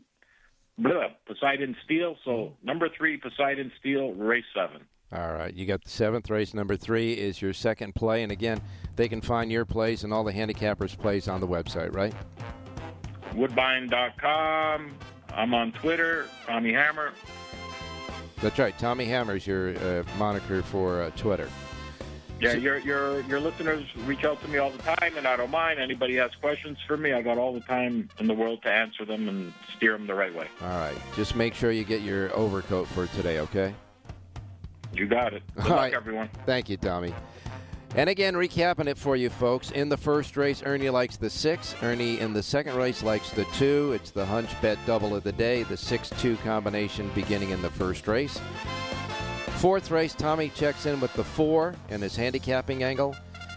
blah, 0.77 1.07
Poseidon 1.25 1.75
Steel. 1.83 2.15
So 2.23 2.53
number 2.63 2.87
three, 2.87 3.17
Poseidon 3.17 3.73
Steel, 3.79 4.13
race 4.13 4.45
seven. 4.55 4.85
all 5.11 5.33
right, 5.33 5.53
you 5.53 5.65
got 5.65 5.83
the 5.83 5.89
seventh 5.89 6.29
race. 6.29 6.53
Number 6.53 6.77
three 6.77 7.11
is 7.11 7.41
your 7.41 7.51
second 7.51 7.93
play, 7.93 8.23
and 8.23 8.31
again, 8.31 8.61
they 8.95 9.09
can 9.09 9.19
find 9.19 9.51
your 9.51 9.65
plays 9.65 10.05
and 10.05 10.13
all 10.13 10.23
the 10.23 10.33
handicappers' 10.33 10.97
plays 10.97 11.27
on 11.27 11.41
the 11.41 11.47
website, 11.47 11.93
right? 11.93 12.13
Woodbine.com. 13.35 14.93
I'm 15.33 15.53
on 15.53 15.73
Twitter, 15.73 16.27
Tommy 16.45 16.71
Hammer. 16.71 17.11
That's 18.41 18.57
right. 18.57 18.77
Tommy 18.77 19.05
Hammer's 19.05 19.45
your 19.45 19.77
uh, 19.77 20.03
moniker 20.17 20.61
for 20.63 21.03
uh, 21.03 21.09
Twitter. 21.11 21.47
Yeah, 22.39 22.53
your 22.53 22.79
your 22.79 23.21
your 23.21 23.39
listeners 23.39 23.85
reach 24.05 24.23
out 24.23 24.41
to 24.41 24.47
me 24.47 24.57
all 24.57 24.71
the 24.71 24.79
time, 24.79 25.15
and 25.15 25.27
I 25.27 25.35
don't 25.37 25.51
mind. 25.51 25.79
Anybody 25.79 26.15
has 26.15 26.31
questions 26.41 26.79
for 26.87 26.97
me, 26.97 27.13
I 27.13 27.21
got 27.21 27.37
all 27.37 27.53
the 27.53 27.59
time 27.59 28.09
in 28.17 28.25
the 28.25 28.33
world 28.33 28.63
to 28.63 28.71
answer 28.71 29.05
them 29.05 29.29
and 29.29 29.53
steer 29.77 29.91
them 29.91 30.07
the 30.07 30.15
right 30.15 30.33
way. 30.33 30.47
All 30.59 30.67
right, 30.69 30.95
just 31.15 31.35
make 31.35 31.53
sure 31.53 31.69
you 31.71 31.83
get 31.83 32.01
your 32.01 32.35
overcoat 32.35 32.87
for 32.87 33.05
today, 33.07 33.37
okay? 33.41 33.75
You 34.91 35.05
got 35.05 35.33
it. 35.35 35.43
Good 35.55 35.65
All 35.65 35.69
luck, 35.69 35.79
right. 35.79 35.93
everyone. 35.93 36.29
Thank 36.47 36.67
you, 36.67 36.77
Tommy. 36.77 37.13
And 37.93 38.09
again, 38.09 38.35
recapping 38.35 38.87
it 38.87 38.97
for 38.97 39.17
you 39.17 39.29
folks. 39.29 39.71
In 39.71 39.89
the 39.89 39.97
first 39.97 40.37
race, 40.37 40.63
Ernie 40.65 40.89
likes 40.89 41.17
the 41.17 41.29
six. 41.29 41.75
Ernie 41.83 42.19
in 42.19 42.31
the 42.31 42.41
second 42.41 42.75
race 42.75 43.03
likes 43.03 43.29
the 43.31 43.43
two. 43.53 43.91
It's 43.93 44.11
the 44.11 44.25
hunch 44.25 44.49
bet 44.61 44.77
double 44.85 45.13
of 45.13 45.23
the 45.23 45.33
day, 45.33 45.63
the 45.63 45.75
6 45.75 46.09
2 46.11 46.37
combination 46.37 47.11
beginning 47.13 47.49
in 47.49 47.61
the 47.61 47.69
first 47.69 48.07
race. 48.07 48.39
Fourth 49.57 49.91
race, 49.91 50.15
Tommy 50.15 50.49
checks 50.49 50.85
in 50.85 50.99
with 51.01 51.13
the 51.13 51.23
four 51.23 51.75
and 51.89 52.01
his 52.01 52.15
handicapping 52.15 52.81
angle. 52.81 53.15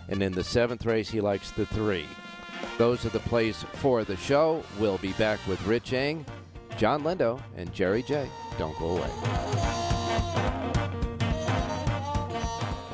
And 0.08 0.22
in 0.22 0.32
the 0.32 0.44
seventh 0.44 0.84
race, 0.84 1.08
he 1.08 1.20
likes 1.20 1.50
the 1.52 1.66
three. 1.66 2.06
Those 2.76 3.06
are 3.06 3.10
the 3.10 3.20
plays 3.20 3.64
for 3.74 4.04
the 4.04 4.16
show. 4.16 4.62
We'll 4.78 4.98
be 4.98 5.12
back 5.12 5.38
with 5.46 5.64
Rich 5.64 5.92
Eng, 5.92 6.26
John 6.76 7.04
Lindo, 7.04 7.40
and 7.56 7.72
Jerry 7.72 8.02
J. 8.02 8.28
Don't 8.58 8.78
go 8.78 8.98
away. 8.98 9.83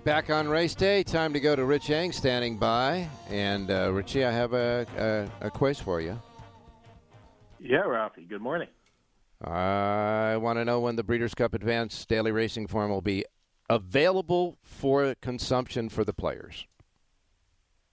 Right, 0.00 0.04
back 0.04 0.30
on 0.30 0.48
race 0.48 0.74
day. 0.74 1.02
Time 1.02 1.34
to 1.34 1.40
go 1.40 1.54
to 1.54 1.62
Rich 1.62 1.90
Eng 1.90 2.12
standing 2.12 2.56
by. 2.56 3.06
And 3.28 3.70
uh, 3.70 3.92
Richie, 3.92 4.24
I 4.24 4.30
have 4.30 4.54
a, 4.54 4.86
a, 5.42 5.46
a 5.48 5.50
quiz 5.50 5.78
for 5.78 6.00
you. 6.00 6.18
Yeah, 7.58 7.80
Ralphie. 7.80 8.24
Good 8.24 8.40
morning. 8.40 8.68
I 9.44 10.38
want 10.38 10.58
to 10.58 10.64
know 10.64 10.80
when 10.80 10.96
the 10.96 11.02
Breeders' 11.02 11.34
Cup 11.34 11.52
Advanced 11.52 12.08
Daily 12.08 12.32
Racing 12.32 12.66
Form 12.68 12.90
will 12.90 13.02
be 13.02 13.26
available 13.68 14.56
for 14.62 15.14
consumption 15.20 15.90
for 15.90 16.02
the 16.02 16.14
players. 16.14 16.66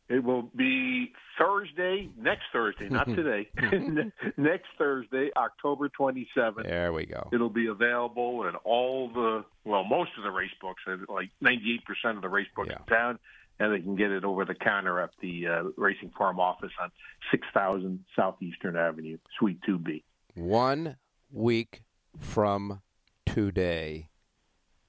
It 0.08 0.24
will 0.24 0.44
be 0.56 1.12
Thursday, 1.38 2.10
next 2.18 2.44
Thursday, 2.52 2.90
not 2.90 3.06
today. 3.16 3.48
next 4.38 4.68
Thursday, 4.78 5.30
October 5.36 5.90
27th. 5.90 6.64
There 6.64 6.94
we 6.94 7.06
go. 7.06 7.30
It'll 7.32 7.50
be 7.50 7.68
available 7.68 8.48
in 8.48 8.56
all 8.64 9.10
the, 9.14 9.46
well, 9.64 9.84
most 9.84 10.12
of 10.18 10.24
the 10.24 10.32
race 10.32 10.52
books, 10.62 10.82
like 11.10 11.30
98% 11.44 11.80
of 12.16 12.22
the 12.22 12.30
race 12.30 12.48
books 12.56 12.70
Yeah. 12.72 12.78
in 12.80 12.86
town, 12.86 13.20
and 13.60 13.74
they 13.74 13.80
can 13.82 13.96
get 13.96 14.12
it 14.12 14.24
over 14.24 14.46
the 14.46 14.56
counter 14.56 15.00
at 15.00 15.12
the 15.22 15.48
uh, 15.48 15.64
Racing 15.78 16.12
Form 16.18 16.40
office 16.40 16.72
on 16.82 16.92
6000 17.32 18.04
Southeastern 18.16 18.76
Avenue, 18.76 19.18
Suite 19.40 19.60
2B. 19.68 20.04
One 20.36 20.98
week 21.32 21.84
from 22.20 22.82
today, 23.26 24.10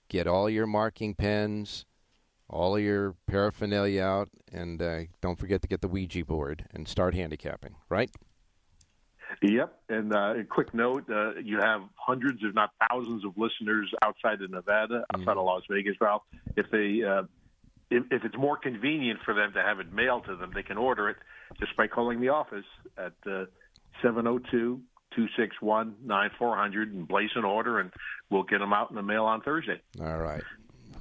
get 0.08 0.26
all 0.26 0.48
your 0.50 0.66
marking 0.66 1.14
pens, 1.14 1.84
all 2.50 2.76
of 2.76 2.82
your 2.82 3.14
paraphernalia 3.26 4.02
out, 4.02 4.28
and 4.52 4.80
uh, 4.80 5.00
don't 5.20 5.38
forget 5.38 5.62
to 5.62 5.68
get 5.68 5.80
the 5.80 5.88
Ouija 5.88 6.24
board 6.24 6.64
and 6.72 6.88
start 6.88 7.14
handicapping, 7.14 7.74
right? 7.88 8.10
Yep. 9.42 9.78
And 9.88 10.14
uh, 10.14 10.34
a 10.38 10.44
quick 10.44 10.72
note: 10.72 11.04
uh, 11.10 11.34
you 11.36 11.58
have 11.60 11.82
hundreds, 11.94 12.38
if 12.42 12.54
not 12.54 12.70
thousands, 12.88 13.24
of 13.24 13.32
listeners 13.36 13.92
outside 14.02 14.40
of 14.42 14.50
Nevada, 14.50 15.04
outside 15.14 15.36
of 15.36 15.44
Las 15.44 15.62
Vegas. 15.70 15.96
Ralph, 16.00 16.22
if 16.56 16.66
they, 16.70 17.02
uh, 17.04 17.22
if, 17.90 18.04
if 18.10 18.24
it's 18.24 18.36
more 18.36 18.56
convenient 18.56 19.20
for 19.24 19.34
them 19.34 19.52
to 19.52 19.62
have 19.62 19.80
it 19.80 19.92
mailed 19.92 20.24
to 20.26 20.36
them, 20.36 20.52
they 20.54 20.62
can 20.62 20.78
order 20.78 21.10
it 21.10 21.16
just 21.60 21.76
by 21.76 21.86
calling 21.86 22.20
the 22.20 22.30
office 22.30 22.64
at 22.96 23.12
uh, 23.30 23.44
seven 24.02 24.24
zero 24.24 24.38
two 24.50 24.80
261 25.14 25.96
9400 26.04 26.94
and 26.94 27.08
place 27.08 27.30
an 27.34 27.44
order, 27.44 27.80
and 27.80 27.92
we'll 28.30 28.42
get 28.42 28.58
them 28.58 28.72
out 28.72 28.90
in 28.90 28.96
the 28.96 29.02
mail 29.02 29.24
on 29.24 29.40
Thursday. 29.42 29.80
All 30.00 30.18
right. 30.18 30.42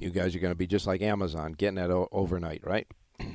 You 0.00 0.10
guys 0.10 0.34
are 0.34 0.38
going 0.38 0.52
to 0.52 0.58
be 0.58 0.66
just 0.66 0.86
like 0.86 1.02
Amazon, 1.02 1.52
getting 1.52 1.78
it 1.78 1.90
o- 1.90 2.08
overnight, 2.12 2.62
right? 2.64 2.86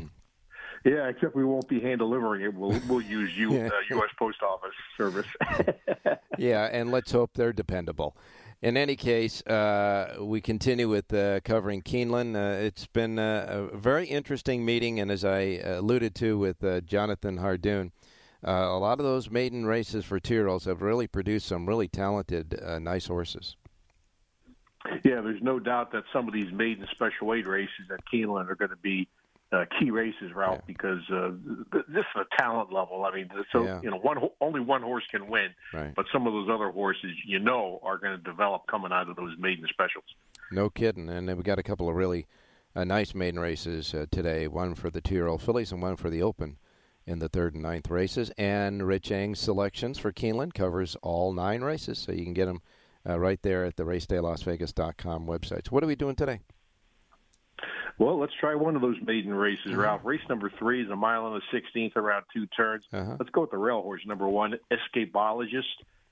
Yeah, 0.86 1.07
except 1.07 1.34
we 1.34 1.45
won't 1.45 1.70
be 1.70 1.80
hand 1.80 1.99
delivering 1.99 2.41
it. 2.41 2.53
We'll 2.53 2.78
we'll 2.89 3.01
use 3.01 3.32
U, 3.38 3.51
uh, 3.51 3.70
U.S. 3.91 4.09
Post 4.20 4.43
Office 4.43 4.76
service. 4.97 5.28
yeah, 6.38 6.66
and 6.72 6.91
let's 6.91 7.11
hope 7.11 7.32
they're 7.36 7.53
dependable. 7.53 8.18
In 8.61 8.78
any 8.78 8.95
case, 8.95 9.41
uh, 9.43 10.16
we 10.22 10.39
continue 10.39 10.89
with 10.89 11.14
uh, 11.14 11.41
covering 11.41 11.82
Keeneland. 11.82 12.36
Uh, 12.36 12.64
it's 12.64 12.86
been 12.88 13.20
a, 13.20 13.70
a, 13.72 13.78
very 13.78 14.07
interesting 14.07 14.64
meeting, 14.64 14.99
and 14.99 15.11
as 15.11 15.26
I 15.26 15.59
alluded 15.64 16.16
to 16.16 16.38
with 16.38 16.64
uh, 16.64 16.80
Jonathan 16.82 17.39
Hardoon, 17.39 17.91
uh, 18.45 18.51
a 18.51 18.80
lot 18.80 18.99
of 18.99 19.05
those 19.05 19.30
maiden 19.30 19.66
races 19.66 20.05
for 20.05 20.20
Tyrrells 20.20 20.66
have 20.66 20.82
really 20.82 21.07
produced 21.07 21.45
some 21.45 21.66
really 21.66 21.89
talented, 21.89 22.57
uh, 22.61 22.80
nice 22.80 23.07
horses. 23.07 23.57
Yeah, 25.03 25.21
there's 25.21 25.41
no 25.41 25.59
doubt 25.59 25.91
that 25.93 26.03
some 26.11 26.27
of 26.27 26.34
these 26.34 26.51
maiden 26.51 26.88
special 26.91 27.27
weight 27.27 27.47
races 27.47 27.89
at 27.91 28.01
Keeneland 28.11 28.49
are 28.49 28.55
going 28.55 28.71
to 28.71 28.77
be 28.77 29.07
uh, 29.51 29.65
key 29.79 29.91
races, 29.91 30.34
Ralph, 30.36 30.59
yeah. 30.59 30.63
because 30.65 30.99
uh, 31.11 31.31
this 31.88 32.05
is 32.15 32.21
a 32.21 32.41
talent 32.41 32.73
level. 32.73 33.05
I 33.05 33.15
mean, 33.15 33.29
so 33.51 33.63
yeah. 33.63 33.79
you 33.84 33.91
know, 33.91 33.97
one 33.97 34.17
only 34.41 34.59
one 34.59 34.81
horse 34.81 35.03
can 35.11 35.27
win, 35.27 35.49
right. 35.73 35.93
but 35.95 36.05
some 36.11 36.27
of 36.27 36.34
those 36.34 36.49
other 36.51 36.71
horses, 36.71 37.11
you 37.25 37.39
know, 37.39 37.79
are 37.84 37.97
going 37.97 38.17
to 38.17 38.23
develop 38.23 38.63
coming 38.67 38.91
out 38.91 39.09
of 39.09 39.15
those 39.15 39.36
maiden 39.38 39.65
specials. 39.69 40.05
No 40.51 40.69
kidding, 40.69 41.09
and 41.09 41.27
we 41.38 41.43
got 41.43 41.59
a 41.59 41.63
couple 41.63 41.88
of 41.88 41.95
really 41.95 42.25
uh, 42.75 42.84
nice 42.84 43.13
maiden 43.13 43.39
races 43.39 43.93
uh, 43.93 44.05
today. 44.11 44.47
One 44.47 44.75
for 44.75 44.89
the 44.89 45.01
two-year-old 45.01 45.41
fillies 45.41 45.71
and 45.71 45.81
one 45.81 45.95
for 45.97 46.09
the 46.09 46.23
Open 46.23 46.57
in 47.05 47.19
the 47.19 47.29
third 47.29 47.53
and 47.53 47.63
ninth 47.63 47.89
races. 47.89 48.31
And 48.38 48.86
Rich 48.88 49.11
Eng's 49.11 49.39
selections 49.39 49.97
for 49.97 50.11
Keeneland 50.11 50.53
covers 50.53 50.95
all 51.01 51.34
nine 51.34 51.61
races, 51.61 51.99
so 51.99 52.11
you 52.11 52.23
can 52.23 52.34
get 52.34 52.45
them 52.45 52.61
uh, 53.08 53.20
right 53.20 53.41
there 53.41 53.66
at 53.66 53.76
the 53.76 53.84
RacedayLasVegas.com 53.84 55.26
website. 55.26 55.68
So, 55.68 55.72
what 55.72 55.84
are 55.84 55.88
we 55.88 55.95
doing 55.95 56.16
today? 56.16 56.39
Well, 57.99 58.20
let's 58.20 58.34
try 58.39 58.56
one 58.56 58.76
of 58.76 58.82
those 58.82 58.97
maiden 59.06 59.34
races, 59.34 59.68
mm-hmm. 59.68 59.80
Ralph. 59.80 60.01
Race 60.04 60.22
number 60.28 60.51
three 60.58 60.84
is 60.84 60.89
a 60.89 60.95
mile 60.95 61.28
and 61.28 61.41
a 61.41 61.56
16th 61.56 61.95
around 61.95 62.26
two 62.34 62.47
turns. 62.47 62.84
Uh-huh. 62.91 63.18
Let's 63.20 63.30
go 63.32 63.41
with 63.41 63.51
the 63.51 63.58
rail 63.58 63.82
horse, 63.82 64.01
number 64.06 64.28
one, 64.28 64.56
Escapeologist. 64.72 65.64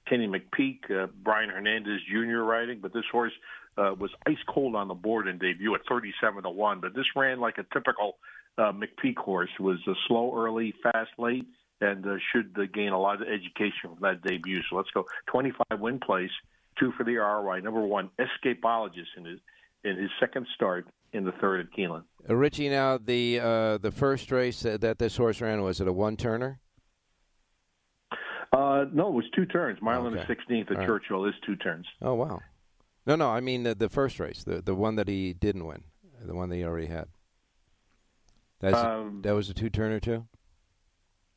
Kenny 0.08 0.28
McPeek, 0.28 0.90
uh, 0.92 1.08
Brian 1.24 1.50
Hernandez 1.50 2.02
Jr. 2.10 2.40
riding, 2.40 2.80
but 2.82 2.94
this 2.94 3.06
horse 3.12 3.32
uh, 3.78 3.94
was 3.98 4.12
ice 4.28 4.36
cold 4.48 4.76
on 4.76 4.88
the 4.88 4.94
board 4.94 5.28
in 5.28 5.38
debut 5.38 5.74
at 5.76 5.82
37 5.88 6.44
to 6.44 6.50
1. 6.50 6.82
But 6.82 6.96
this 6.96 7.06
ran 7.16 7.40
like 7.40 7.58
a 7.58 7.66
typical 7.74 8.18
uh, 8.58 8.72
McPeek 8.74 9.18
horse, 9.18 9.50
was 9.60 9.78
uh, 9.88 9.94
slow 10.08 10.36
early, 10.36 10.74
fast 10.84 11.12
late, 11.18 11.46
and 11.80 12.06
uh, 12.06 12.16
should 12.32 12.56
uh, 12.58 12.64
gain 12.74 12.90
a 12.90 13.00
lot 13.00 13.22
of 13.22 13.28
education 13.28 13.90
from 13.90 14.00
that 14.02 14.22
debut. 14.22 14.62
So 14.70 14.76
let's 14.76 14.92
go 14.92 15.06
25 15.28 15.80
win 15.80 16.00
place, 16.00 16.32
two 16.80 16.92
for 16.98 17.04
the 17.04 17.16
ROI. 17.16 17.60
Number 17.62 17.82
one, 17.82 18.10
escapologist 18.20 19.18
in 19.18 19.26
his, 19.26 19.40
in 19.84 19.98
his 19.98 20.10
second 20.20 20.48
start 20.56 20.88
in 21.14 21.26
the 21.26 21.32
third 21.34 21.60
at 21.62 21.78
Keeneland. 21.78 22.04
Uh, 22.30 22.36
Richie, 22.36 22.70
now 22.70 22.98
the 22.98 23.40
uh, 23.40 23.78
the 23.78 23.92
first 23.92 24.32
race 24.32 24.62
that 24.62 25.00
this 25.00 25.18
horse 25.18 25.42
ran 25.42 25.62
was 25.62 25.82
it 25.82 25.88
a 25.88 25.94
one 25.94 26.18
turner? 26.18 26.60
Uh, 28.54 28.86
no, 28.94 29.08
it 29.08 29.14
was 29.14 29.26
two 29.34 29.46
turns. 29.46 29.82
Mile 29.82 30.02
okay. 30.02 30.08
and 30.08 30.18
the 30.18 30.28
sixteenth 30.28 30.70
at 30.72 30.78
All 30.78 30.86
Churchill 30.86 31.24
right. 31.24 31.30
is 31.30 31.36
two 31.46 31.56
turns. 31.56 31.86
Oh 32.02 32.14
wow! 32.16 32.42
No, 33.06 33.16
no, 33.16 33.30
I 33.30 33.40
mean 33.40 33.64
the, 33.64 33.76
the 33.76 33.90
first 33.90 34.20
race, 34.20 34.44
the 34.44 34.62
the 34.62 34.76
one 34.76 34.96
that 34.96 35.08
he 35.08 35.34
didn't 35.34 35.66
win, 35.66 35.84
the 36.24 36.36
one 36.36 36.50
that 36.50 36.58
he 36.58 36.64
already 36.64 36.88
had. 36.88 37.08
That's 38.60 38.78
um, 38.78 39.20
a, 39.20 39.28
that 39.28 39.36
was 39.36 39.50
a 39.50 39.54
two 39.54 39.70
turner 39.70 40.00
too. 40.00 40.28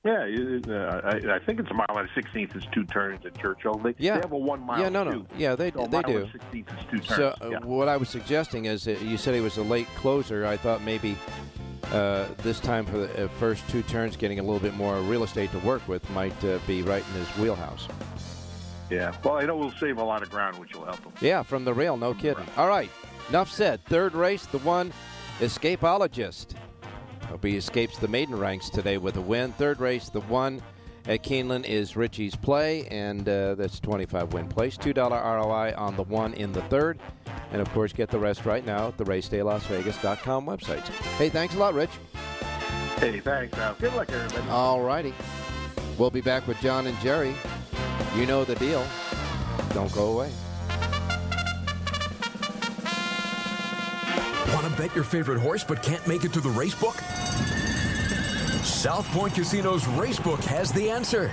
Yeah, 0.05 0.29
uh, 0.69 1.01
I, 1.03 1.37
I, 1.37 1.39
think 1.39 1.61
it's 1.61 1.71
a 1.71 1.75
mile 1.75 1.87
and 1.89 2.07
a 2.07 2.13
sixteenth 2.15 2.55
is 2.55 2.65
two 2.73 2.85
turns 2.85 3.25
at 3.25 3.41
Churchill. 3.41 3.79
They, 3.79 3.95
yeah. 3.97 4.17
they 4.17 4.21
have 4.21 4.33
a 4.33 4.37
one 4.39 4.61
mile. 4.61 4.79
Yeah, 4.79 4.91
no, 4.91 5.03
no, 5.03 5.13
two. 5.13 5.27
yeah, 5.39 5.57
they 5.57 5.71
so 5.71 5.87
they 5.87 6.03
do. 6.03 6.29
Sixteenth 6.31 6.69
is 6.69 6.85
two 6.91 6.99
turns. 6.99 7.17
So 7.17 7.35
uh, 7.41 7.49
yeah. 7.53 7.59
what 7.61 7.89
I 7.89 7.97
was 7.97 8.11
suggesting 8.11 8.67
is 8.67 8.85
that 8.85 9.01
you 9.01 9.17
said 9.17 9.35
he 9.35 9.41
was 9.41 9.57
a 9.57 9.63
late 9.63 9.89
closer. 9.97 10.45
I 10.45 10.59
thought 10.59 10.83
maybe 10.83 11.17
uh, 11.85 12.27
this 12.39 12.61
time 12.61 12.85
for 12.85 12.99
the 12.99 13.25
uh, 13.25 13.29
first 13.41 13.67
two 13.71 13.83
turns, 13.83 14.15
getting 14.15 14.39
a 14.39 14.43
little 14.43 14.61
bit 14.61 14.75
more 14.75 15.01
real 15.01 15.25
estate 15.25 15.51
to 15.53 15.59
work 15.61 15.87
with 15.89 16.09
might 16.11 16.45
uh, 16.45 16.59
be 16.67 16.83
right 16.83 17.05
in 17.09 17.15
his 17.15 17.29
wheelhouse. 17.39 17.89
Yeah, 18.91 19.15
well, 19.25 19.37
I 19.37 19.47
know 19.47 19.57
we'll 19.57 19.73
save 19.73 19.97
a 19.97 20.05
lot 20.05 20.23
of 20.23 20.29
ground, 20.29 20.59
which 20.59 20.75
will 20.75 20.85
help 20.85 21.03
him. 21.03 21.13
Yeah, 21.23 21.43
from 21.43 21.65
the 21.65 21.73
rail, 21.73 21.97
no 21.97 22.13
kidding. 22.13 22.45
All 22.59 22.69
right, 22.69 22.91
enough 23.31 23.51
said. 23.51 23.83
Third 23.87 24.13
race, 24.13 24.45
the 24.45 24.59
one, 24.59 24.93
Escapeologist. 25.41 26.57
Hope 27.35 27.45
he 27.45 27.57
escapes 27.57 27.99
the 27.99 28.07
maiden 28.07 28.39
ranks 28.39 28.71
today 28.71 28.97
with 28.97 29.17
a 29.17 29.21
win. 29.21 29.51
Third 29.55 29.81
race, 29.81 30.09
the 30.09 30.21
one 30.21 30.63
at 31.09 31.25
Keeneland 31.25 31.65
is 31.65 31.97
Richie's 31.97 32.37
play, 32.37 32.87
and 32.93 33.29
uh, 33.29 33.57
that's 33.57 33.81
25 33.81 34.33
win 34.33 34.47
place. 34.47 34.77
$2 34.77 34.95
ROI 35.11 35.75
on 35.77 35.97
the 35.97 36.05
one 36.05 36.35
in 36.35 36.53
the 36.53 36.63
third. 36.63 36.97
And 37.51 37.61
of 37.61 37.69
course, 37.73 37.93
get 37.93 38.09
the 38.09 38.21
rest 38.21 38.47
right 38.47 38.65
now 38.65 38.87
at 38.87 38.99
the 38.99 39.05
racedaylasvegas.com 39.05 40.47
website. 40.47 40.87
Hey, 41.19 41.29
thanks 41.29 41.57
a 41.57 41.59
lot, 41.59 41.75
Rich. 41.75 41.91
Hey, 42.99 43.19
thanks, 43.19 43.59
Al. 43.59 43.75
Good 43.81 43.95
luck, 43.95 44.13
everybody. 44.13 44.49
All 44.49 44.83
righty. 44.83 45.13
We'll 45.99 46.13
be 46.13 46.21
back 46.21 46.47
with 46.47 46.61
John 46.61 46.87
and 46.87 46.97
Jerry. 47.01 47.35
You 48.15 48.27
know 48.27 48.45
the 48.45 48.55
deal. 48.55 48.87
Don't 49.71 49.93
go 49.93 50.13
away. 50.13 50.31
Want 54.55 54.69
to 54.69 54.81
bet 54.81 54.95
your 54.95 55.03
favorite 55.03 55.41
horse 55.41 55.65
but 55.65 55.83
can't 55.83 56.07
make 56.07 56.25
it 56.25 56.33
to 56.35 56.41
the 56.41 56.51
race 56.51 56.77
book? 56.77 56.95
South 58.85 59.11
Point 59.13 59.33
Casino's 59.33 59.85
Racebook 59.97 60.45
has 60.45 60.71
the 60.71 60.91
answer. 60.91 61.33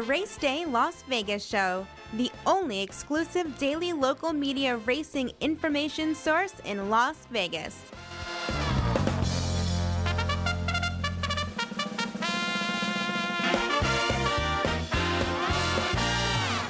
The 0.00 0.06
Race 0.06 0.38
Day 0.38 0.64
Las 0.64 1.02
Vegas 1.02 1.44
Show, 1.44 1.86
the 2.14 2.32
only 2.46 2.80
exclusive 2.80 3.58
daily 3.58 3.92
local 3.92 4.32
media 4.32 4.78
racing 4.78 5.30
information 5.40 6.14
source 6.14 6.54
in 6.64 6.88
Las 6.88 7.26
Vegas. 7.30 7.78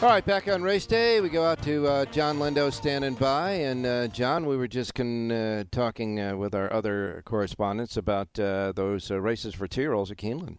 All 0.02 0.08
right, 0.08 0.24
back 0.24 0.48
on 0.48 0.62
race 0.62 0.86
day, 0.86 1.20
we 1.20 1.28
go 1.28 1.44
out 1.44 1.62
to 1.62 1.86
uh, 1.86 2.04
John 2.06 2.38
Lindo 2.38 2.72
standing 2.72 3.14
by, 3.14 3.52
and 3.52 3.86
uh, 3.86 4.08
John, 4.08 4.44
we 4.46 4.56
were 4.56 4.66
just 4.66 4.94
con- 4.94 5.30
uh, 5.30 5.64
talking 5.70 6.18
uh, 6.18 6.36
with 6.36 6.52
our 6.52 6.72
other 6.72 7.22
correspondents 7.26 7.96
about 7.96 8.40
uh, 8.40 8.72
those 8.74 9.08
uh, 9.08 9.20
races 9.20 9.54
for 9.54 9.68
two-year-olds 9.68 10.10
at 10.10 10.16
Keeneland. 10.16 10.58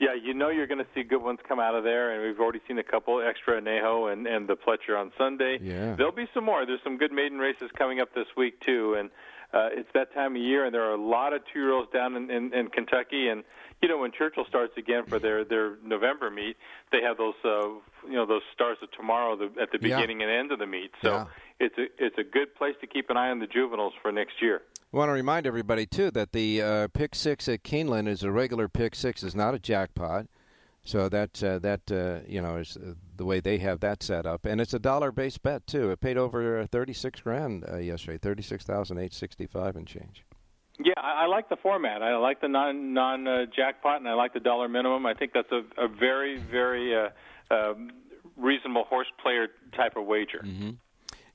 Yeah, 0.00 0.14
you 0.14 0.32
know 0.32 0.48
you're 0.48 0.66
going 0.66 0.78
to 0.78 0.86
see 0.94 1.02
good 1.02 1.22
ones 1.22 1.40
come 1.46 1.60
out 1.60 1.74
of 1.74 1.84
there, 1.84 2.12
and 2.12 2.26
we've 2.26 2.40
already 2.40 2.62
seen 2.66 2.78
a 2.78 2.82
couple 2.82 3.20
extra 3.20 3.60
Anejo 3.60 4.10
and 4.10 4.26
and 4.26 4.48
the 4.48 4.56
Pletcher 4.56 4.98
on 4.98 5.12
Sunday. 5.18 5.58
Yeah, 5.60 5.94
there'll 5.94 6.10
be 6.10 6.26
some 6.32 6.44
more. 6.44 6.64
There's 6.64 6.80
some 6.82 6.96
good 6.96 7.12
maiden 7.12 7.38
races 7.38 7.70
coming 7.76 8.00
up 8.00 8.14
this 8.14 8.26
week 8.34 8.58
too, 8.60 8.96
and 8.98 9.10
uh, 9.52 9.68
it's 9.72 9.90
that 9.92 10.14
time 10.14 10.36
of 10.36 10.40
year, 10.40 10.64
and 10.64 10.74
there 10.74 10.84
are 10.84 10.94
a 10.94 11.00
lot 11.00 11.34
of 11.34 11.42
two 11.52 11.58
year 11.60 11.72
olds 11.72 11.92
down 11.92 12.16
in, 12.16 12.30
in 12.30 12.54
in 12.54 12.68
Kentucky, 12.68 13.28
and 13.28 13.44
you 13.82 13.88
know 13.90 13.98
when 13.98 14.10
Churchill 14.10 14.46
starts 14.48 14.72
again 14.78 15.04
for 15.04 15.18
their 15.18 15.44
their 15.44 15.76
November 15.84 16.30
meet, 16.30 16.56
they 16.92 17.02
have 17.02 17.18
those 17.18 17.34
uh, 17.44 17.68
you 18.08 18.14
know 18.14 18.24
those 18.24 18.42
stars 18.54 18.78
of 18.82 18.90
tomorrow 18.92 19.36
the, 19.36 19.50
at 19.60 19.70
the 19.70 19.78
beginning 19.78 20.20
yeah. 20.20 20.28
and 20.28 20.34
end 20.34 20.52
of 20.52 20.60
the 20.60 20.66
meet. 20.66 20.92
So 21.02 21.12
yeah. 21.12 21.24
it's 21.58 21.76
a 21.76 21.86
it's 21.98 22.16
a 22.16 22.24
good 22.24 22.54
place 22.54 22.74
to 22.80 22.86
keep 22.86 23.10
an 23.10 23.18
eye 23.18 23.28
on 23.28 23.38
the 23.38 23.46
juveniles 23.46 23.92
for 24.00 24.10
next 24.12 24.40
year. 24.40 24.62
I 24.92 24.96
want 24.96 25.08
to 25.08 25.12
remind 25.12 25.46
everybody 25.46 25.86
too 25.86 26.10
that 26.12 26.32
the 26.32 26.62
uh, 26.62 26.88
pick 26.88 27.14
six 27.14 27.48
at 27.48 27.62
Keeneland 27.62 28.08
is 28.08 28.24
a 28.24 28.32
regular 28.32 28.68
pick 28.68 28.96
six, 28.96 29.22
is 29.22 29.36
not 29.36 29.54
a 29.54 29.58
jackpot. 29.58 30.26
So 30.82 31.08
that 31.10 31.44
uh, 31.44 31.58
that 31.60 31.92
uh, 31.92 32.26
you 32.26 32.40
know 32.40 32.56
is 32.56 32.76
uh, 32.76 32.94
the 33.16 33.24
way 33.24 33.40
they 33.40 33.58
have 33.58 33.80
that 33.80 34.02
set 34.02 34.24
up, 34.24 34.46
and 34.46 34.60
it's 34.60 34.72
a 34.72 34.78
dollar 34.78 35.12
based 35.12 35.42
bet 35.42 35.66
too. 35.66 35.90
It 35.90 36.00
paid 36.00 36.16
over 36.16 36.66
thirty 36.66 36.94
six 36.94 37.20
grand 37.20 37.64
uh, 37.70 37.76
yesterday, 37.76 38.18
thirty 38.18 38.42
six 38.42 38.64
thousand 38.64 38.98
eight 38.98 39.12
sixty 39.12 39.46
five 39.46 39.76
and 39.76 39.86
change. 39.86 40.24
Yeah, 40.82 40.94
I, 40.96 41.24
I 41.24 41.26
like 41.26 41.50
the 41.50 41.56
format. 41.56 42.02
I 42.02 42.16
like 42.16 42.40
the 42.40 42.48
non 42.48 42.94
non 42.94 43.28
uh, 43.28 43.44
jackpot, 43.54 44.00
and 44.00 44.08
I 44.08 44.14
like 44.14 44.32
the 44.32 44.40
dollar 44.40 44.68
minimum. 44.68 45.04
I 45.04 45.12
think 45.12 45.32
that's 45.34 45.52
a, 45.52 45.62
a 45.84 45.86
very 45.86 46.38
very 46.38 46.96
uh, 46.96 47.10
um, 47.54 47.90
reasonable 48.38 48.84
horse 48.84 49.08
player 49.22 49.48
type 49.76 49.96
of 49.96 50.06
wager. 50.06 50.42
Mm-hmm. 50.44 50.70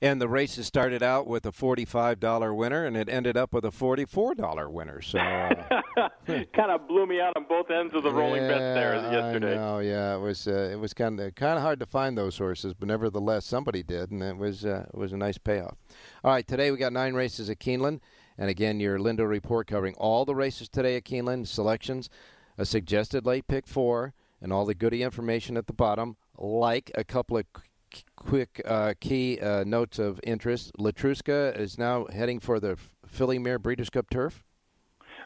And 0.01 0.21
the 0.21 0.27
races 0.27 0.67
started 0.67 1.01
out 1.01 1.27
with 1.27 1.45
a 1.45 1.51
forty-five 1.51 2.19
dollar 2.19 2.53
winner, 2.53 2.85
and 2.85 2.97
it 2.97 3.09
ended 3.09 3.37
up 3.37 3.53
with 3.53 3.65
a 3.65 3.71
forty-four 3.71 4.35
dollar 4.35 4.69
winner. 4.69 5.01
So, 5.01 5.19
uh, 5.19 6.09
kind 6.27 6.71
of 6.71 6.87
blew 6.87 7.05
me 7.05 7.21
out 7.21 7.33
on 7.35 7.45
both 7.47 7.69
ends 7.71 7.93
of 7.95 8.03
the 8.03 8.11
rolling 8.11 8.43
yeah, 8.43 8.47
bets 8.47 8.59
there 8.59 8.95
yesterday. 8.95 9.57
Oh 9.57 9.79
yeah, 9.79 10.15
it 10.15 10.19
was 10.19 10.47
uh, 10.47 10.69
it 10.71 10.79
was 10.79 10.93
kind 10.93 11.19
of 11.19 11.35
kind 11.35 11.57
of 11.57 11.61
hard 11.61 11.79
to 11.79 11.85
find 11.85 12.17
those 12.17 12.37
horses, 12.37 12.73
but 12.73 12.87
nevertheless 12.87 13.45
somebody 13.45 13.83
did, 13.83 14.11
and 14.11 14.21
it 14.21 14.37
was 14.37 14.65
uh, 14.65 14.85
it 14.93 14.97
was 14.97 15.13
a 15.13 15.17
nice 15.17 15.37
payoff. 15.37 15.77
All 16.23 16.31
right, 16.31 16.47
today 16.47 16.71
we 16.71 16.77
got 16.77 16.93
nine 16.93 17.13
races 17.13 17.49
at 17.49 17.59
Keeneland, 17.59 18.01
and 18.37 18.49
again 18.49 18.79
your 18.79 18.99
Lindo 18.99 19.27
report 19.27 19.67
covering 19.67 19.95
all 19.95 20.25
the 20.25 20.35
races 20.35 20.67
today 20.67 20.97
at 20.97 21.05
Keeneland, 21.05 21.47
selections, 21.47 22.09
a 22.57 22.65
suggested 22.65 23.25
late 23.25 23.47
pick 23.47 23.67
four, 23.67 24.13
and 24.41 24.51
all 24.51 24.65
the 24.65 24.75
goody 24.75 25.03
information 25.03 25.57
at 25.57 25.67
the 25.67 25.73
bottom, 25.73 26.17
like 26.37 26.91
a 26.95 27.03
couple 27.03 27.37
of 27.37 27.45
quick 28.15 28.61
uh, 28.65 28.93
key 28.99 29.39
uh, 29.39 29.63
notes 29.63 29.99
of 29.99 30.19
interest. 30.23 30.71
Letruska 30.79 31.57
is 31.57 31.77
now 31.77 32.05
heading 32.11 32.39
for 32.39 32.59
the 32.59 32.77
Filly 33.05 33.39
Mare 33.39 33.59
Breeders' 33.59 33.89
Cup 33.89 34.09
Turf. 34.09 34.43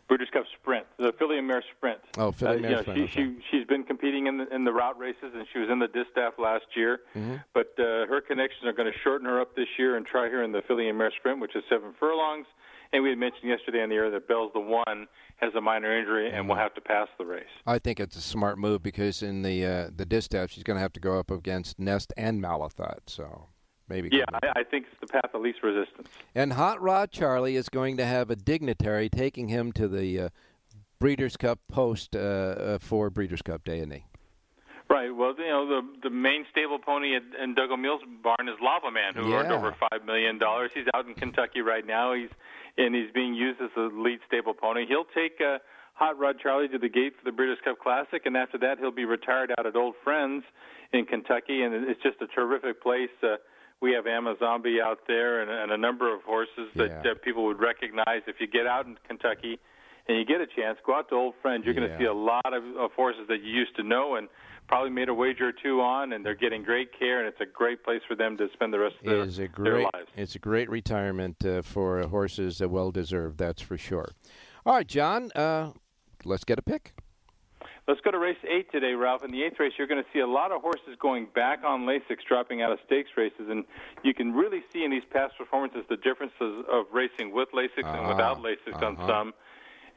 Breeders' 0.08 0.30
Cup 0.34 0.46
Sprint, 0.60 0.88
the 0.98 1.14
Filly 1.20 1.40
Mare 1.40 1.64
Sprint. 1.78 2.00
Oh, 2.18 2.32
Filly 2.32 2.58
uh, 2.58 2.62
Mare 2.62 2.72
know, 2.72 2.82
Sprint. 2.82 3.10
She, 3.12 3.22
okay. 3.22 3.36
she 3.52 3.58
she's 3.58 3.68
been 3.68 3.84
competing 3.84 4.26
in 4.26 4.38
the 4.38 4.54
in 4.54 4.64
the 4.64 4.74
route 4.74 4.98
races, 4.98 5.32
and 5.36 5.46
she 5.54 5.60
was 5.60 5.70
in 5.70 5.78
the 5.78 5.88
distaff 5.88 6.34
last 6.40 6.66
year. 6.76 7.02
Mm-hmm. 7.16 7.36
But 7.54 7.74
uh, 7.78 8.08
her 8.08 8.20
connections 8.20 8.66
are 8.66 8.74
going 8.74 8.92
to 8.92 8.98
shorten 9.04 9.28
her 9.28 9.40
up 9.40 9.56
this 9.56 9.68
year 9.78 9.98
and 9.98 10.06
try 10.06 10.28
her 10.30 10.44
in 10.44 10.52
the 10.52 10.64
Filly 10.68 10.90
and 10.90 10.98
Mare 10.98 11.12
Sprint, 11.20 11.40
which 11.40 11.56
is 11.56 11.64
seven 11.70 11.94
furlongs. 12.00 12.48
And 12.92 13.04
we 13.04 13.10
had 13.10 13.20
mentioned 13.20 13.50
yesterday 13.50 13.84
on 13.84 13.90
the 13.90 13.96
air 13.96 14.10
that 14.10 14.28
Bell's 14.28 14.52
the 14.54 14.60
one 14.60 15.08
has 15.38 15.54
a 15.56 15.62
minor 15.62 15.98
injury 15.98 16.32
and 16.32 16.50
will 16.50 16.56
have 16.56 16.74
to 16.74 16.82
pass 16.82 17.08
the 17.18 17.26
race. 17.26 17.46
I 17.66 17.80
think 17.80 18.00
it's 18.00 18.16
a 18.16 18.22
smart 18.22 18.58
move 18.58 18.82
because 18.82 19.22
in 19.22 19.44
the 19.44 19.66
uh, 19.66 19.90
the 19.96 20.06
distaff 20.06 20.52
she's 20.52 20.64
going 20.64 20.76
to 20.76 20.82
have 20.82 20.94
to 20.94 21.00
go 21.00 21.20
up 21.20 21.30
against 21.30 21.80
Nest 21.80 22.14
and 22.18 22.42
Malathaat. 22.42 23.02
So 23.06 23.48
maybe. 23.88 24.10
Yeah, 24.12 24.26
I, 24.34 24.60
I 24.60 24.64
think 24.64 24.88
it's 24.92 25.00
the 25.02 25.08
path 25.08 25.32
of 25.34 25.42
least 25.42 25.62
resistance. 25.64 26.10
And 26.34 26.54
Hot 26.54 26.82
Rod 26.82 27.12
Charlie 27.12 27.56
is 27.56 27.70
going 27.70 27.98
to 27.98 28.06
have 28.06 28.30
a 28.30 28.36
dignitary 28.36 29.08
taking 29.08 29.50
him 29.50 29.72
to 29.74 29.88
the 29.88 30.20
uh, 30.20 30.30
Breeders' 31.00 31.38
Cup 31.38 31.60
post 31.70 32.16
uh, 32.16 32.20
uh, 32.20 32.80
for 32.80 33.10
Breeders' 33.10 33.42
Cup 33.42 33.64
Day, 33.64 33.78
isn't 33.78 33.92
he? 33.92 34.06
Right. 34.90 35.16
Well, 35.16 35.36
you 35.38 35.48
know, 35.48 35.68
the 35.68 35.88
the 36.04 36.10
main 36.10 36.46
stable 36.50 36.80
pony 36.80 37.16
at, 37.16 37.22
in 37.42 37.54
Doug 37.54 37.70
O'Neill's 37.70 38.02
barn 38.24 38.50
is 38.50 38.56
Lava 38.60 38.90
Man, 38.90 39.14
who 39.14 39.32
earned 39.34 39.52
over 39.52 39.76
five 39.80 40.04
million 40.04 40.40
dollars. 40.40 40.72
He's 40.74 40.88
out 40.96 41.06
in 41.08 41.14
Kentucky 41.14 41.62
right 41.62 41.86
now. 41.86 42.14
He's 42.14 42.30
and 42.78 42.94
he's 42.96 43.12
being 43.14 43.34
used 43.34 43.62
as 43.62 43.70
the 43.76 43.90
lead 43.94 44.20
stable 44.28 44.54
pony. 44.54 44.86
He'll 44.88 45.06
take 45.16 45.40
uh, 45.42 45.58
Hot 45.94 46.18
Rod 46.18 46.36
Charlie 46.42 46.68
to 46.70 46.78
the 46.78 46.90
gate 46.90 47.14
for 47.18 47.26
the 47.26 47.32
Breeders' 47.36 47.58
Cup 47.64 47.80
Classic, 47.80 48.22
and 48.26 48.38
after 48.38 48.58
that, 48.60 48.80
he'll 48.80 48.92
be 48.92 49.06
retired 49.06 49.52
out 49.58 49.66
at 49.66 49.76
Old 49.76 49.96
Friends 50.04 50.44
in 50.94 51.06
Kentucky, 51.06 51.62
and 51.64 51.74
it's 51.74 52.02
just 52.02 52.22
a 52.22 52.28
terrific 52.28 52.82
place. 52.82 53.10
Uh, 53.22 53.36
we 53.82 53.94
have 53.94 54.08
Amazombie 54.08 54.80
out 54.82 55.00
there, 55.08 55.42
and, 55.42 55.50
and 55.52 55.72
a 55.72 55.78
number 55.78 56.14
of 56.14 56.22
horses 56.24 56.68
that 56.76 57.02
Yeah. 57.04 57.12
uh, 57.12 57.16
people 57.24 57.46
would 57.46 57.60
recognize 57.60 58.22
if 58.28 58.36
you 58.40 58.48
get 58.48 58.68
out 58.68 58.86
in 58.86 58.98
Kentucky 59.08 59.60
and 60.08 60.18
you 60.18 60.26
get 60.26 60.42
a 60.42 60.48
chance, 60.48 60.78
go 60.86 60.96
out 60.96 61.08
to 61.10 61.16
Old 61.16 61.36
Friends. 61.42 61.66
You're 61.66 61.76
going 61.76 61.88
to 61.90 61.98
see 61.98 62.06
a 62.06 62.14
lot 62.14 62.52
of, 62.54 62.64
of 62.78 62.92
horses 62.94 63.28
that 63.28 63.44
you 63.44 63.52
used 63.52 63.76
to 63.76 63.84
know 63.84 64.16
and 64.16 64.28
probably 64.70 64.92
made 64.92 65.10
a 65.10 65.14
wager 65.14 65.50
or 65.50 65.52
two 65.52 65.82
on, 65.82 66.14
and 66.14 66.24
they're 66.24 66.36
getting 66.36 66.62
great 66.64 66.98
care, 66.98 67.20
and 67.20 67.28
it's 67.28 67.42
a 67.42 67.46
great 67.46 67.84
place 67.84 68.02
for 68.08 68.16
them 68.16 68.38
to 68.38 68.48
spend 68.54 68.72
the 68.72 68.78
rest 68.78 68.96
of 69.00 69.06
their, 69.06 69.24
is 69.24 69.40
a 69.40 69.50
their 69.58 69.82
lives. 69.82 70.08
it's 70.16 70.36
a 70.36 70.40
great 70.40 70.70
retirement 70.70 71.44
uh, 71.44 71.64
for 71.64 72.02
horses, 72.08 72.62
uh, 72.62 72.70
well 72.70 72.92
deserved. 72.92 73.40
That's 73.40 73.64
for 73.64 73.78
sure. 73.78 74.12
All 74.68 74.76
right, 74.76 74.88
John, 74.88 75.32
uh, 75.32 75.72
let's 76.24 76.44
get 76.44 76.60
a 76.60 76.62
pick. 76.62 76.94
Let's 77.88 78.00
go 78.02 78.12
to 78.12 78.20
race 78.20 78.38
eight 78.48 78.72
today, 78.72 78.94
Ralph. 78.94 79.24
In 79.24 79.32
the 79.32 79.42
eighth 79.42 79.60
race, 79.60 79.74
you're 79.76 79.88
going 79.88 80.04
to 80.04 80.10
see 80.14 80.20
a 80.20 80.28
lot 80.28 80.52
of 80.52 80.62
horses 80.62 80.96
going 81.02 81.28
back 81.34 81.64
on 81.66 81.88
Lasix, 81.88 82.18
dropping 82.28 82.62
out 82.62 82.72
of 82.72 82.78
stakes 82.86 83.10
races, 83.18 83.48
and 83.50 83.66
you 84.04 84.14
can 84.14 84.34
really 84.34 84.62
see 84.72 84.84
in 84.84 84.92
these 84.92 85.04
past 85.12 85.34
performances 85.36 85.82
the 85.90 85.98
differences 85.98 86.64
of 86.72 86.86
racing 86.94 87.34
with 87.34 87.50
Lasix 87.56 87.88
and 87.88 88.06
Ah, 88.06 88.08
without 88.08 88.38
Lasix 88.44 88.80
on 88.84 88.96
uh-huh. 88.98 89.08
some. 89.08 89.34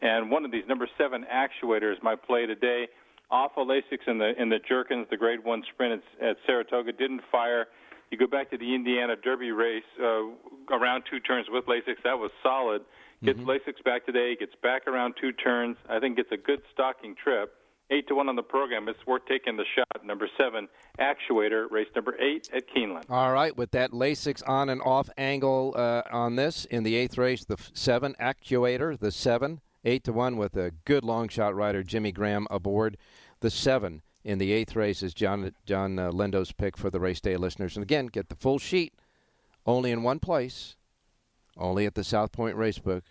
And 0.01 0.31
one 0.31 0.47
of 0.47 0.51
these, 0.51 0.65
number 0.67 0.89
seven, 0.97 1.27
actuators, 1.31 2.03
my 2.03 2.17
play 2.17 2.47
today. 2.47 2.89
Off 3.33 3.53
of 3.57 3.67
Lasix 3.67 4.07
in 4.07 4.19
the 4.19 4.41
in 4.41 4.49
the 4.51 4.59
Jerkens, 4.71 5.09
the 5.11 5.17
Grade 5.17 5.43
One 5.43 5.63
Sprint 5.73 6.03
at, 6.21 6.29
at 6.29 6.37
Saratoga, 6.47 6.93
didn't 6.93 7.23
fire. 7.33 7.67
You 8.11 8.19
go 8.19 8.27
back 8.27 8.51
to 8.51 8.59
the 8.59 8.75
Indiana 8.75 9.17
Derby 9.17 9.51
race, 9.53 9.83
uh, 9.99 10.25
around 10.71 11.05
two 11.11 11.19
turns 11.19 11.47
with 11.51 11.65
Lasix, 11.65 11.97
that 12.05 12.19
was 12.19 12.31
solid. 12.43 12.83
Gets 13.25 13.39
Lasix 13.41 13.83
back 13.85 14.05
today, 14.05 14.37
gets 14.39 14.53
back 14.63 14.87
around 14.87 15.15
two 15.19 15.33
turns. 15.33 15.77
I 15.89 15.99
think 15.99 16.19
it's 16.19 16.31
a 16.33 16.37
good 16.37 16.61
stocking 16.75 17.15
trip. 17.15 17.55
Eight 17.91 18.07
to 18.09 18.15
one 18.15 18.29
on 18.29 18.37
the 18.37 18.43
program. 18.43 18.89
It's 18.89 19.07
worth 19.07 19.23
taking 19.27 19.57
the 19.57 19.65
shot. 19.77 20.05
Number 20.05 20.29
seven, 20.39 20.69
Actuator, 20.99 21.71
race 21.71 21.89
number 21.95 22.17
eight 22.21 22.51
at 22.55 22.65
Keeneland. 22.69 23.05
All 23.09 23.33
right, 23.33 23.57
with 23.57 23.71
that 23.73 23.93
Lasix 23.93 24.47
on 24.49 24.69
and 24.69 24.83
off 24.83 25.09
angle 25.17 25.73
uh, 25.77 26.03
on 26.11 26.37
this 26.37 26.65
in 26.67 26.83
the 26.83 26.97
eighth 26.97 27.17
race, 27.17 27.45
the 27.45 27.57
f- 27.59 27.71
seven 27.75 28.15
actuator, 28.21 28.99
the 28.99 29.11
seven, 29.13 29.61
eight 29.85 30.05
to 30.05 30.13
one 30.13 30.37
with 30.37 30.57
a 30.57 30.73
good 30.85 31.05
long 31.05 31.29
shot 31.29 31.55
rider 31.55 31.83
Jimmy 31.83 32.13
Graham 32.13 32.47
aboard. 32.51 32.97
The 33.41 33.51
seven 33.51 34.03
in 34.25 34.39
the 34.39 34.53
eighth 34.53 34.77
race 34.77 35.03
is 35.03 35.15
John 35.15 35.53
John 35.67 35.99
uh, 35.99 36.11
Lindo's 36.11 36.53
pick 36.53 36.77
for 36.77 36.91
the 36.91 37.01
race 37.01 37.21
day 37.21 37.37
listeners. 37.37 37.77
And 37.77 37.83
again, 37.83 38.07
get 38.07 38.29
the 38.29 38.37
full 38.37 38.59
sheet 38.59 38.95
only 39.67 39.91
in 39.91 40.03
one 40.03 40.19
place, 40.19 40.77
only 41.57 41.87
at 41.87 41.95
the 41.95 42.05
South 42.05 42.33
Point 42.33 42.57
Racebook. 42.57 43.03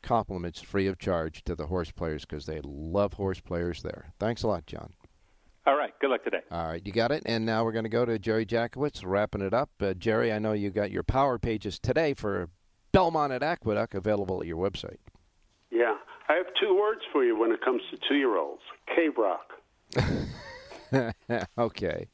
Compliments 0.00 0.60
free 0.60 0.86
of 0.86 0.96
charge 0.96 1.42
to 1.42 1.56
the 1.56 1.66
horse 1.66 1.90
players 1.90 2.24
because 2.24 2.46
they 2.46 2.60
love 2.62 3.14
horse 3.14 3.40
players 3.40 3.82
there. 3.82 4.12
Thanks 4.20 4.44
a 4.44 4.46
lot, 4.48 4.64
John. 4.64 4.92
All 5.66 5.76
right. 5.76 5.92
Good 6.00 6.10
luck 6.10 6.22
today. 6.22 6.40
All 6.50 6.66
right, 6.66 6.80
you 6.86 6.92
got 6.92 7.10
it. 7.10 7.24
And 7.26 7.44
now 7.44 7.64
we're 7.64 7.72
going 7.72 7.84
to 7.84 7.90
go 7.90 8.04
to 8.04 8.18
Jerry 8.18 8.46
Jacovitz, 8.46 9.02
wrapping 9.04 9.42
it 9.42 9.52
up. 9.52 9.70
Uh, 9.80 9.94
Jerry, 9.94 10.32
I 10.32 10.38
know 10.38 10.52
you 10.52 10.70
got 10.70 10.92
your 10.92 11.02
power 11.02 11.38
pages 11.38 11.78
today 11.78 12.14
for 12.14 12.48
Belmont 12.92 13.32
at 13.32 13.42
Aqueduct 13.42 13.94
available 13.94 14.40
at 14.40 14.46
your 14.46 14.56
website. 14.56 14.98
Yeah. 15.70 15.96
I 16.28 16.34
have 16.34 16.46
two 16.60 16.74
words 16.76 17.00
for 17.12 17.24
you 17.24 17.38
when 17.38 17.52
it 17.52 17.60
comes 17.62 17.82
to 17.90 17.96
two 18.08 18.16
year 18.16 18.36
olds 18.36 18.62
Cave 18.94 19.12
Rock. 19.16 19.52
okay. 21.58 22.06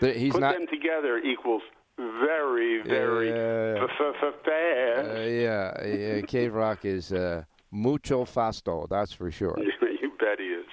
He's 0.00 0.32
Put 0.32 0.40
not. 0.40 0.54
them 0.54 0.66
together 0.66 1.18
equals 1.18 1.62
very, 1.98 2.82
very 2.82 3.28
Yeah. 3.28 3.86
fast. 3.86 4.48
Uh, 4.48 5.20
yeah, 5.20 5.86
yeah, 5.86 6.20
Cave 6.22 6.54
Rock 6.54 6.84
is 6.84 7.12
uh, 7.12 7.44
mucho 7.70 8.24
fasto, 8.24 8.88
that's 8.88 9.12
for 9.12 9.30
sure. 9.30 9.56
you 10.02 10.12
bet 10.18 10.38
he 10.40 10.46
is. 10.46 10.66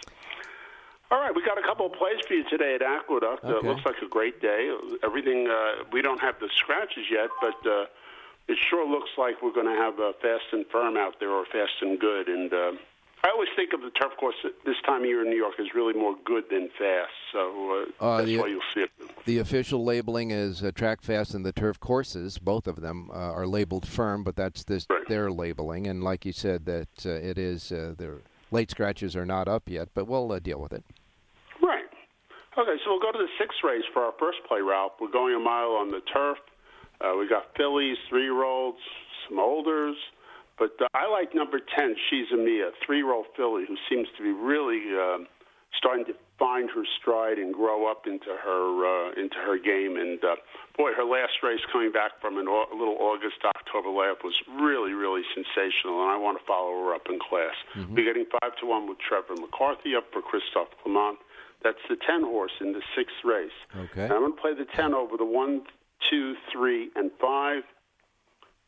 All 1.12 1.20
right, 1.20 1.34
we 1.36 1.44
got 1.44 1.58
a 1.58 1.62
couple 1.64 1.88
of 1.88 1.94
plays 1.94 2.18
for 2.28 2.36
you 2.36 2.44
today 2.50 2.76
at 2.76 2.82
Aqueduct. 2.82 3.44
Uh, 3.44 3.60
looks 3.68 3.84
like 3.86 3.96
a 4.06 4.08
great 4.08 4.42
day. 4.42 4.70
Everything, 5.04 5.48
uh, 5.48 5.84
we 5.92 6.02
don't 6.02 6.20
have 6.22 6.36
the 6.40 6.50
scratches 6.56 7.06
yet, 7.12 7.30
but 7.42 7.70
uh, 7.70 7.86
it 8.50 8.58
sure 8.70 8.86
looks 8.90 9.12
like 9.18 9.42
we're 9.42 9.54
going 9.54 9.68
to 9.68 9.80
have 9.82 10.00
a 10.00 10.12
fast 10.22 10.46
and 10.52 10.66
firm 10.72 10.98
out 10.98 11.16
there 11.20 11.30
or 11.32 11.46
fast 11.46 11.72
and 11.82 12.00
good. 12.00 12.28
And 12.28 12.52
uh, 12.52 12.72
I 13.24 13.30
always 13.30 13.50
think 13.56 13.74
of 13.74 13.82
the 13.82 13.92
turf 13.92 14.12
course 14.20 14.36
this 14.66 14.76
time 14.86 15.02
of 15.02 15.08
year 15.08 15.24
in 15.24 15.30
New 15.30 15.36
York 15.38 15.54
as 15.60 15.68
really 15.76 15.94
more 15.94 16.16
good 16.26 16.46
than 16.50 16.70
fast. 16.78 17.12
So 17.32 17.86
uh, 18.00 18.04
Uh, 18.04 18.18
that's 18.18 18.28
the- 18.30 18.38
why 18.40 18.48
you'll 18.48 18.62
see 18.74 18.82
it. 18.82 18.92
The 19.26 19.38
official 19.38 19.84
labeling 19.86 20.32
is 20.32 20.64
uh, 20.64 20.72
track 20.74 21.02
fast 21.04 21.36
and 21.36 21.46
the 21.46 21.52
turf 21.52 21.80
courses. 21.80 22.40
Both 22.40 22.66
of 22.68 22.82
them 22.82 23.12
uh, 23.12 23.16
are 23.16 23.46
labeled 23.46 23.88
firm, 23.88 24.24
but 24.24 24.36
that's 24.36 24.64
this, 24.64 24.88
their 25.08 25.30
labeling. 25.30 25.86
And 25.88 26.04
like 26.04 26.26
you 26.26 26.32
said, 26.34 26.66
that 26.66 27.06
uh, 27.06 27.10
it 27.10 27.38
is 27.38 27.72
uh, 27.72 27.94
their 27.98 28.20
late 28.52 28.72
scratches 28.72 29.16
are 29.16 29.26
not 29.26 29.48
up 29.48 29.70
yet, 29.70 29.90
but 29.94 30.08
we'll 30.08 30.32
uh, 30.32 30.40
deal 30.40 30.60
with 30.60 30.74
it. 30.74 30.84
Right. 31.62 31.86
Okay, 32.58 32.78
so 32.84 32.92
we'll 32.92 33.00
go 33.02 33.12
to 33.12 33.20
the 33.20 33.30
sixth 33.38 33.60
race 33.64 33.84
for 33.94 34.02
our 34.04 34.14
first 34.20 34.40
play, 34.48 34.62
Ralph. 34.62 34.94
We're 35.00 35.12
going 35.12 35.36
a 35.36 35.40
mile 35.40 35.74
on 35.74 35.92
the 35.92 36.02
turf. 36.12 36.38
Uh, 37.02 37.16
we 37.18 37.28
got 37.28 37.46
fillies, 37.56 37.98
three-year-olds, 38.10 38.78
some 39.28 39.40
olders, 39.40 39.96
but 40.58 40.72
uh, 40.82 40.88
I 40.94 41.10
like 41.10 41.34
number 41.34 41.60
ten. 41.60 41.96
She's 42.10 42.28
a 42.34 42.38
Mia, 42.38 42.72
three-year-old 42.86 43.28
filly 43.38 43.64
who 43.68 43.76
seems 43.90 44.08
to 44.18 44.24
be 44.24 44.32
really 44.32 44.82
uh, 44.92 45.24
starting 45.78 46.06
to 46.06 46.14
find 46.38 46.70
her 46.72 46.84
stride 47.00 47.38
and 47.38 47.54
grow 47.54 47.90
up 47.90 48.08
into 48.08 48.36
her 48.44 48.64
uh, 48.84 49.12
into 49.22 49.36
her 49.38 49.58
game. 49.58 49.96
And 49.96 50.20
uh, 50.24 50.36
boy, 50.78 50.92
her 50.96 51.06
last 51.06 51.40
race 51.44 51.62
coming 51.72 51.92
back 51.92 52.20
from 52.20 52.38
an, 52.38 52.48
au- 52.50 52.68
little 52.76 52.98
August 53.00 53.40
October 53.46 53.90
layoff 53.90 54.20
was 54.24 54.36
really 54.60 54.92
really 54.92 55.24
sensational, 55.34 56.04
and 56.04 56.12
I 56.12 56.18
want 56.18 56.38
to 56.38 56.44
follow 56.46 56.72
her 56.84 56.94
up 56.96 57.08
in 57.08 57.20
class. 57.20 57.56
We're 57.96 58.04
getting 58.04 58.26
five 58.42 58.56
to 58.60 58.66
one 58.66 58.90
with 58.90 58.98
Trevor 59.00 59.40
McCarthy 59.40 59.96
up 59.96 60.12
for 60.12 60.22
Christophe 60.22 60.76
Clement. 60.84 61.20
That's 61.64 61.80
the 61.90 61.96
ten 62.08 62.24
horse 62.24 62.56
in 62.60 62.72
the 62.74 62.82
sixth 62.96 63.24
race. 63.24 63.56
Okay. 63.76 64.04
And 64.04 64.12
I'm 64.12 64.20
going 64.22 64.36
to 64.36 64.42
play 64.42 64.54
the 64.56 64.64
10 64.76 64.94
over 64.94 65.18
the 65.18 65.26
1, 65.26 65.62
2, 66.10 66.36
3, 66.52 66.92
and 66.96 67.12
5, 67.20 67.64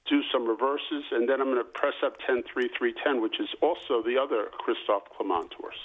do 0.09 0.21
some 0.31 0.47
reverses, 0.47 1.03
and 1.11 1.29
then 1.29 1.39
I'm 1.39 1.47
going 1.47 1.57
to 1.57 1.63
press 1.63 1.93
up 2.03 2.15
10, 2.25 2.43
3, 2.51 2.69
3, 2.77 2.93
10, 3.03 3.21
which 3.21 3.39
is 3.39 3.49
also 3.61 4.01
the 4.03 4.17
other 4.17 4.49
Christophe 4.57 5.09
Clement 5.15 5.53
horse. 5.53 5.75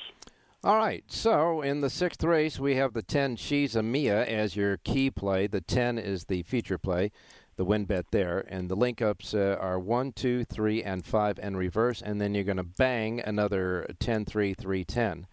All 0.64 0.76
right. 0.76 1.05
So 1.07 1.62
in 1.62 1.80
the 1.80 1.90
sixth 1.90 2.24
race, 2.24 2.59
we 2.59 2.74
have 2.74 2.92
the 2.92 3.03
10 3.03 3.36
She's 3.36 3.76
a 3.76 3.82
Mia 3.82 4.24
as 4.24 4.57
your 4.57 4.78
key 4.78 5.11
play. 5.11 5.47
The 5.47 5.61
10 5.61 5.99
is 5.99 6.24
the 6.24 6.42
feature 6.42 6.78
play, 6.78 7.12
the 7.57 7.64
win 7.64 7.84
bet 7.84 8.07
there. 8.11 8.44
And 8.49 8.68
the 8.68 8.74
link 8.74 9.01
ups 9.01 9.32
uh, 9.32 9.57
are 9.61 9.78
1, 9.78 10.12
2, 10.12 10.44
3, 10.44 10.82
and 10.82 11.05
5 11.05 11.38
and 11.40 11.57
reverse. 11.57 12.03
And 12.03 12.20
then 12.20 12.34
you're 12.34 12.42
going 12.42 12.57
to 12.57 12.64
bang 12.64 13.20
another 13.20 13.86
10, 14.01 14.24
3, 14.24 14.55
3, 14.55 14.84
10. 14.84 15.26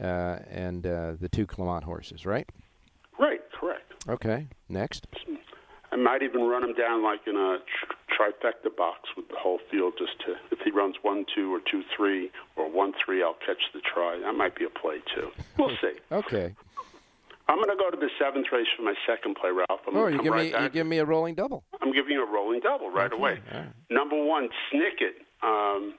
Uh, 0.00 0.38
and 0.50 0.86
uh, 0.86 1.12
the 1.20 1.28
two 1.28 1.46
Clement 1.46 1.84
horses, 1.84 2.24
right? 2.24 2.48
Okay. 4.08 4.46
Next. 4.68 5.06
I 5.92 5.96
might 5.96 6.22
even 6.22 6.42
run 6.42 6.64
him 6.64 6.74
down 6.74 7.02
like 7.04 7.20
in 7.26 7.36
a 7.36 7.58
tr- 7.58 8.22
trifecta 8.22 8.74
box 8.76 8.98
with 9.16 9.28
the 9.28 9.36
whole 9.38 9.60
field, 9.70 9.94
just 9.98 10.18
to 10.26 10.34
if 10.50 10.58
he 10.64 10.70
runs 10.70 10.96
one 11.02 11.24
two 11.34 11.54
or 11.54 11.60
two 11.70 11.82
three 11.96 12.30
or 12.56 12.68
one 12.70 12.92
three, 13.04 13.22
I'll 13.22 13.36
catch 13.46 13.62
the 13.72 13.80
try. 13.80 14.18
That 14.22 14.32
might 14.34 14.56
be 14.56 14.64
a 14.64 14.70
play 14.70 14.98
too. 15.14 15.28
We'll 15.58 15.70
see. 15.80 15.92
Okay. 16.10 16.54
I'm 17.46 17.56
going 17.56 17.68
to 17.68 17.76
go 17.76 17.90
to 17.90 17.96
the 17.98 18.08
seventh 18.18 18.46
race 18.52 18.66
for 18.74 18.82
my 18.82 18.94
second 19.06 19.36
play, 19.36 19.50
Ralph. 19.50 19.80
I'm 19.86 19.94
Oh, 19.96 20.06
you 20.06 20.22
give 20.22 20.32
right 20.32 20.52
me 20.52 20.62
you 20.62 20.68
give 20.70 20.86
me 20.86 20.98
a 20.98 21.04
rolling 21.04 21.34
double. 21.34 21.62
I'm 21.82 21.92
giving 21.92 22.12
you 22.12 22.26
a 22.26 22.30
rolling 22.32 22.60
double 22.60 22.90
right 22.90 23.12
Okay, 23.12 23.16
away. 23.16 23.38
right. 23.52 23.66
Number 23.90 24.16
one, 24.24 24.48
Snicket. 24.72 25.20
Um, 25.46 25.94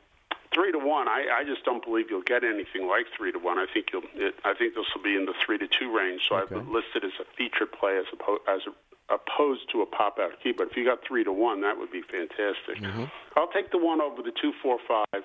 three 0.55 0.71
to 0.71 0.79
one. 0.79 1.07
I, 1.07 1.27
I 1.39 1.43
just 1.43 1.63
don't 1.65 1.83
believe 1.85 2.05
you'll 2.09 2.23
get 2.23 2.43
anything 2.43 2.87
like 2.87 3.05
three 3.15 3.31
to 3.31 3.37
one. 3.37 3.59
I 3.59 3.67
think 3.71 3.87
you'll. 3.93 4.01
It, 4.15 4.33
I 4.43 4.53
think 4.55 4.73
this 4.73 4.85
will 4.95 5.03
be 5.03 5.15
in 5.15 5.25
the 5.25 5.33
three 5.45 5.59
to 5.59 5.67
two 5.67 5.95
range. 5.95 6.21
So 6.27 6.37
Okay. 6.37 6.55
I've 6.55 6.67
listed 6.67 7.03
as 7.03 7.11
a 7.21 7.25
featured 7.37 7.71
play 7.71 7.97
as 7.99 8.05
opposed 8.13 8.41
as 8.47 8.61
a, 8.65 9.13
opposed 9.13 9.69
to 9.73 9.81
a 9.81 9.85
pop 9.85 10.17
out 10.19 10.31
key. 10.41 10.51
But 10.57 10.71
if 10.71 10.77
you 10.77 10.85
got 10.85 10.99
three 11.07 11.23
to 11.25 11.31
one, 11.31 11.61
that 11.61 11.77
would 11.77 11.91
be 11.91 12.01
fantastic. 12.01 12.81
Mm-hmm. 12.81 13.03
I'll 13.37 13.51
take 13.51 13.69
the 13.71 13.77
one 13.77 14.01
over 14.01 14.23
the 14.23 14.31
two, 14.41 14.53
four, 14.63 14.79
five. 14.87 15.23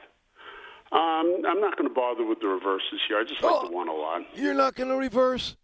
Um, 0.93 1.43
I'm 1.47 1.61
not 1.61 1.77
going 1.79 1.89
to 1.89 1.95
bother 1.95 2.27
with 2.27 2.41
the 2.41 2.49
reverses 2.49 3.01
here. 3.07 3.19
I 3.19 3.25
just 3.25 3.41
like 3.43 3.53
Oh. 3.55 3.69
the 3.69 3.73
one 3.73 3.89
a 3.89 3.95
lot. 3.95 4.23
You're 4.35 4.55
not 4.55 4.75
going 4.75 4.89
to 4.89 4.97
reverse? 4.97 5.57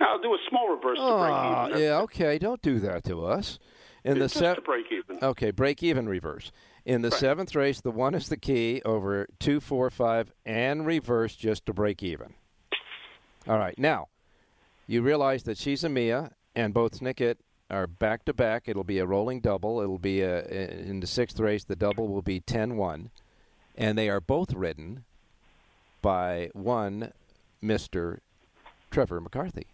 I'll 0.00 0.18
do 0.20 0.32
a 0.34 0.38
small 0.48 0.74
reverse 0.74 0.96
to 0.98 1.04
break 1.04 1.32
Ah, 1.32 1.68
even. 1.68 1.80
yeah, 1.80 2.00
okay. 2.00 2.38
Don't 2.38 2.60
do 2.62 2.80
that 2.80 3.04
to 3.04 3.24
us. 3.26 3.58
In 4.04 4.14
the 4.18 4.24
Just 4.24 4.36
sev- 4.36 4.56
to 4.56 4.62
break 4.62 4.86
even. 4.90 5.18
Okay, 5.22 5.50
break 5.52 5.82
even 5.82 6.08
reverse. 6.08 6.50
In 6.84 7.02
the 7.02 7.10
Right. 7.10 7.20
seventh 7.20 7.54
race, 7.54 7.80
the 7.80 7.92
one 7.92 8.14
is 8.14 8.28
the 8.28 8.36
key 8.36 8.82
over 8.84 9.28
two, 9.38 9.60
four, 9.60 9.88
five, 9.90 10.32
and 10.44 10.84
reverse 10.84 11.36
just 11.36 11.64
to 11.66 11.72
break 11.72 12.02
even. 12.02 12.34
All 13.46 13.58
right, 13.58 13.78
now 13.78 14.08
you 14.88 15.02
realize 15.02 15.44
that 15.44 15.56
she's 15.58 15.84
a 15.84 15.88
Mia 15.88 16.32
and 16.56 16.74
both 16.74 16.98
Snicket 16.98 17.36
are 17.70 17.86
back 17.86 18.24
to 18.24 18.32
back. 18.34 18.68
It'll 18.68 18.82
be 18.84 18.98
a 18.98 19.06
rolling 19.06 19.40
double. 19.40 19.80
It'll 19.80 19.98
be 19.98 20.20
a, 20.22 20.44
in 20.48 21.00
the 21.00 21.06
sixth 21.06 21.38
race. 21.38 21.64
The 21.64 21.76
double 21.76 22.08
will 22.08 22.22
be 22.22 22.40
10-1, 22.40 23.10
and 23.76 23.96
they 23.96 24.08
are 24.10 24.20
both 24.20 24.52
ridden 24.52 25.04
by 26.02 26.50
one 26.52 27.12
Mister 27.60 28.20
Trevor 28.90 29.20
McCarthy. 29.20 29.68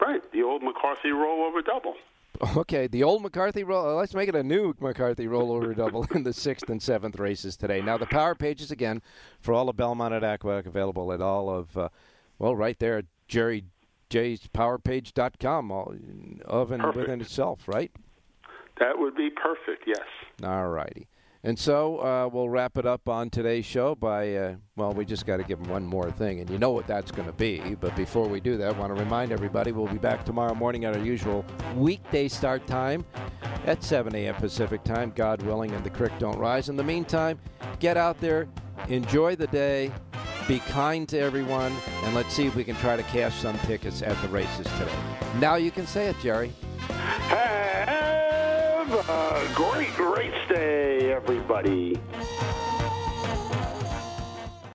Right, 0.00 0.22
the 0.32 0.42
old 0.44 0.62
McCarthy 0.62 1.08
rollover 1.08 1.64
double. 1.64 1.96
Okay, 2.56 2.86
the 2.86 3.02
old 3.02 3.22
McCarthy 3.22 3.64
roll. 3.64 3.86
uh, 3.88 3.94
Let's 3.94 4.14
make 4.14 4.28
it 4.28 4.34
a 4.34 4.42
new 4.42 4.74
McCarthy 4.80 5.26
rollover 5.26 5.74
double 5.74 6.06
in 6.14 6.24
the 6.24 6.32
sixth 6.32 6.68
and 6.68 6.82
seventh 6.82 7.18
races 7.18 7.56
today. 7.56 7.80
Now 7.80 7.96
the 7.96 8.06
power 8.06 8.34
pages 8.34 8.70
again 8.70 9.02
for 9.40 9.54
all 9.54 9.68
of 9.68 9.76
Belmont 9.76 10.12
at 10.14 10.24
Aqueduct 10.24 10.66
available 10.66 11.12
at 11.12 11.20
all 11.20 11.48
of, 11.48 11.76
uh, 11.76 11.88
well, 12.38 12.54
right 12.56 12.78
there 12.78 12.98
at 12.98 13.04
Jerry 13.28 13.64
J's 14.10 14.48
powerpage.com, 14.52 15.70
all 15.70 15.94
of 16.44 16.70
and 16.72 16.82
Perfect. 16.82 16.96
within 16.96 17.20
itself, 17.20 17.66
right? 17.66 17.90
That 18.80 18.98
would 18.98 19.14
be 19.16 19.30
perfect. 19.30 19.84
Yes. 19.86 20.00
All 20.42 20.68
righty. 20.68 21.06
And 21.46 21.58
so 21.58 21.98
uh, 21.98 22.28
we'll 22.32 22.48
wrap 22.48 22.78
it 22.78 22.86
up 22.86 23.06
on 23.06 23.28
today's 23.28 23.66
show 23.66 23.94
by, 23.94 24.34
uh, 24.34 24.54
well, 24.76 24.92
we 24.92 25.04
just 25.04 25.26
got 25.26 25.36
to 25.36 25.44
give 25.44 25.60
them 25.60 25.68
one 25.68 25.84
more 25.84 26.10
thing, 26.10 26.40
and 26.40 26.48
you 26.48 26.56
know 26.56 26.70
what 26.70 26.86
that's 26.86 27.10
going 27.10 27.28
to 27.28 27.34
be. 27.34 27.76
But 27.78 27.94
before 27.96 28.26
we 28.26 28.40
do 28.40 28.56
that, 28.56 28.74
I 28.74 28.78
want 28.78 28.96
to 28.96 29.00
remind 29.00 29.30
everybody 29.30 29.70
we'll 29.70 29.86
be 29.86 29.98
back 29.98 30.24
tomorrow 30.24 30.54
morning 30.54 30.86
at 30.86 30.96
our 30.96 31.04
usual 31.04 31.44
weekday 31.76 32.28
start 32.28 32.66
time 32.66 33.04
at 33.66 33.84
7 33.84 34.14
a.m. 34.14 34.34
Pacific 34.36 34.82
time, 34.84 35.12
God 35.14 35.42
willing, 35.42 35.72
and 35.72 35.84
the 35.84 35.90
creek 35.90 36.12
don't 36.18 36.38
rise. 36.38 36.70
In 36.70 36.76
the 36.76 36.84
meantime, 36.84 37.38
get 37.78 37.98
out 37.98 38.18
there, 38.22 38.48
enjoy 38.88 39.36
the 39.36 39.48
day, 39.48 39.92
be 40.48 40.60
kind 40.60 41.06
to 41.10 41.18
everyone, 41.18 41.74
and 42.04 42.14
let's 42.14 42.32
see 42.32 42.46
if 42.46 42.54
we 42.54 42.64
can 42.64 42.76
try 42.76 42.96
to 42.96 43.02
cash 43.04 43.34
some 43.36 43.58
tickets 43.60 44.00
at 44.00 44.20
the 44.22 44.28
races 44.28 44.66
today. 44.78 44.96
Now 45.40 45.56
you 45.56 45.70
can 45.70 45.86
say 45.86 46.06
it, 46.06 46.16
Jerry. 46.22 46.54
Have 48.86 49.08
a 49.08 49.52
great 49.54 49.98
race 49.98 50.48
day, 50.48 50.93
everybody. 51.14 51.94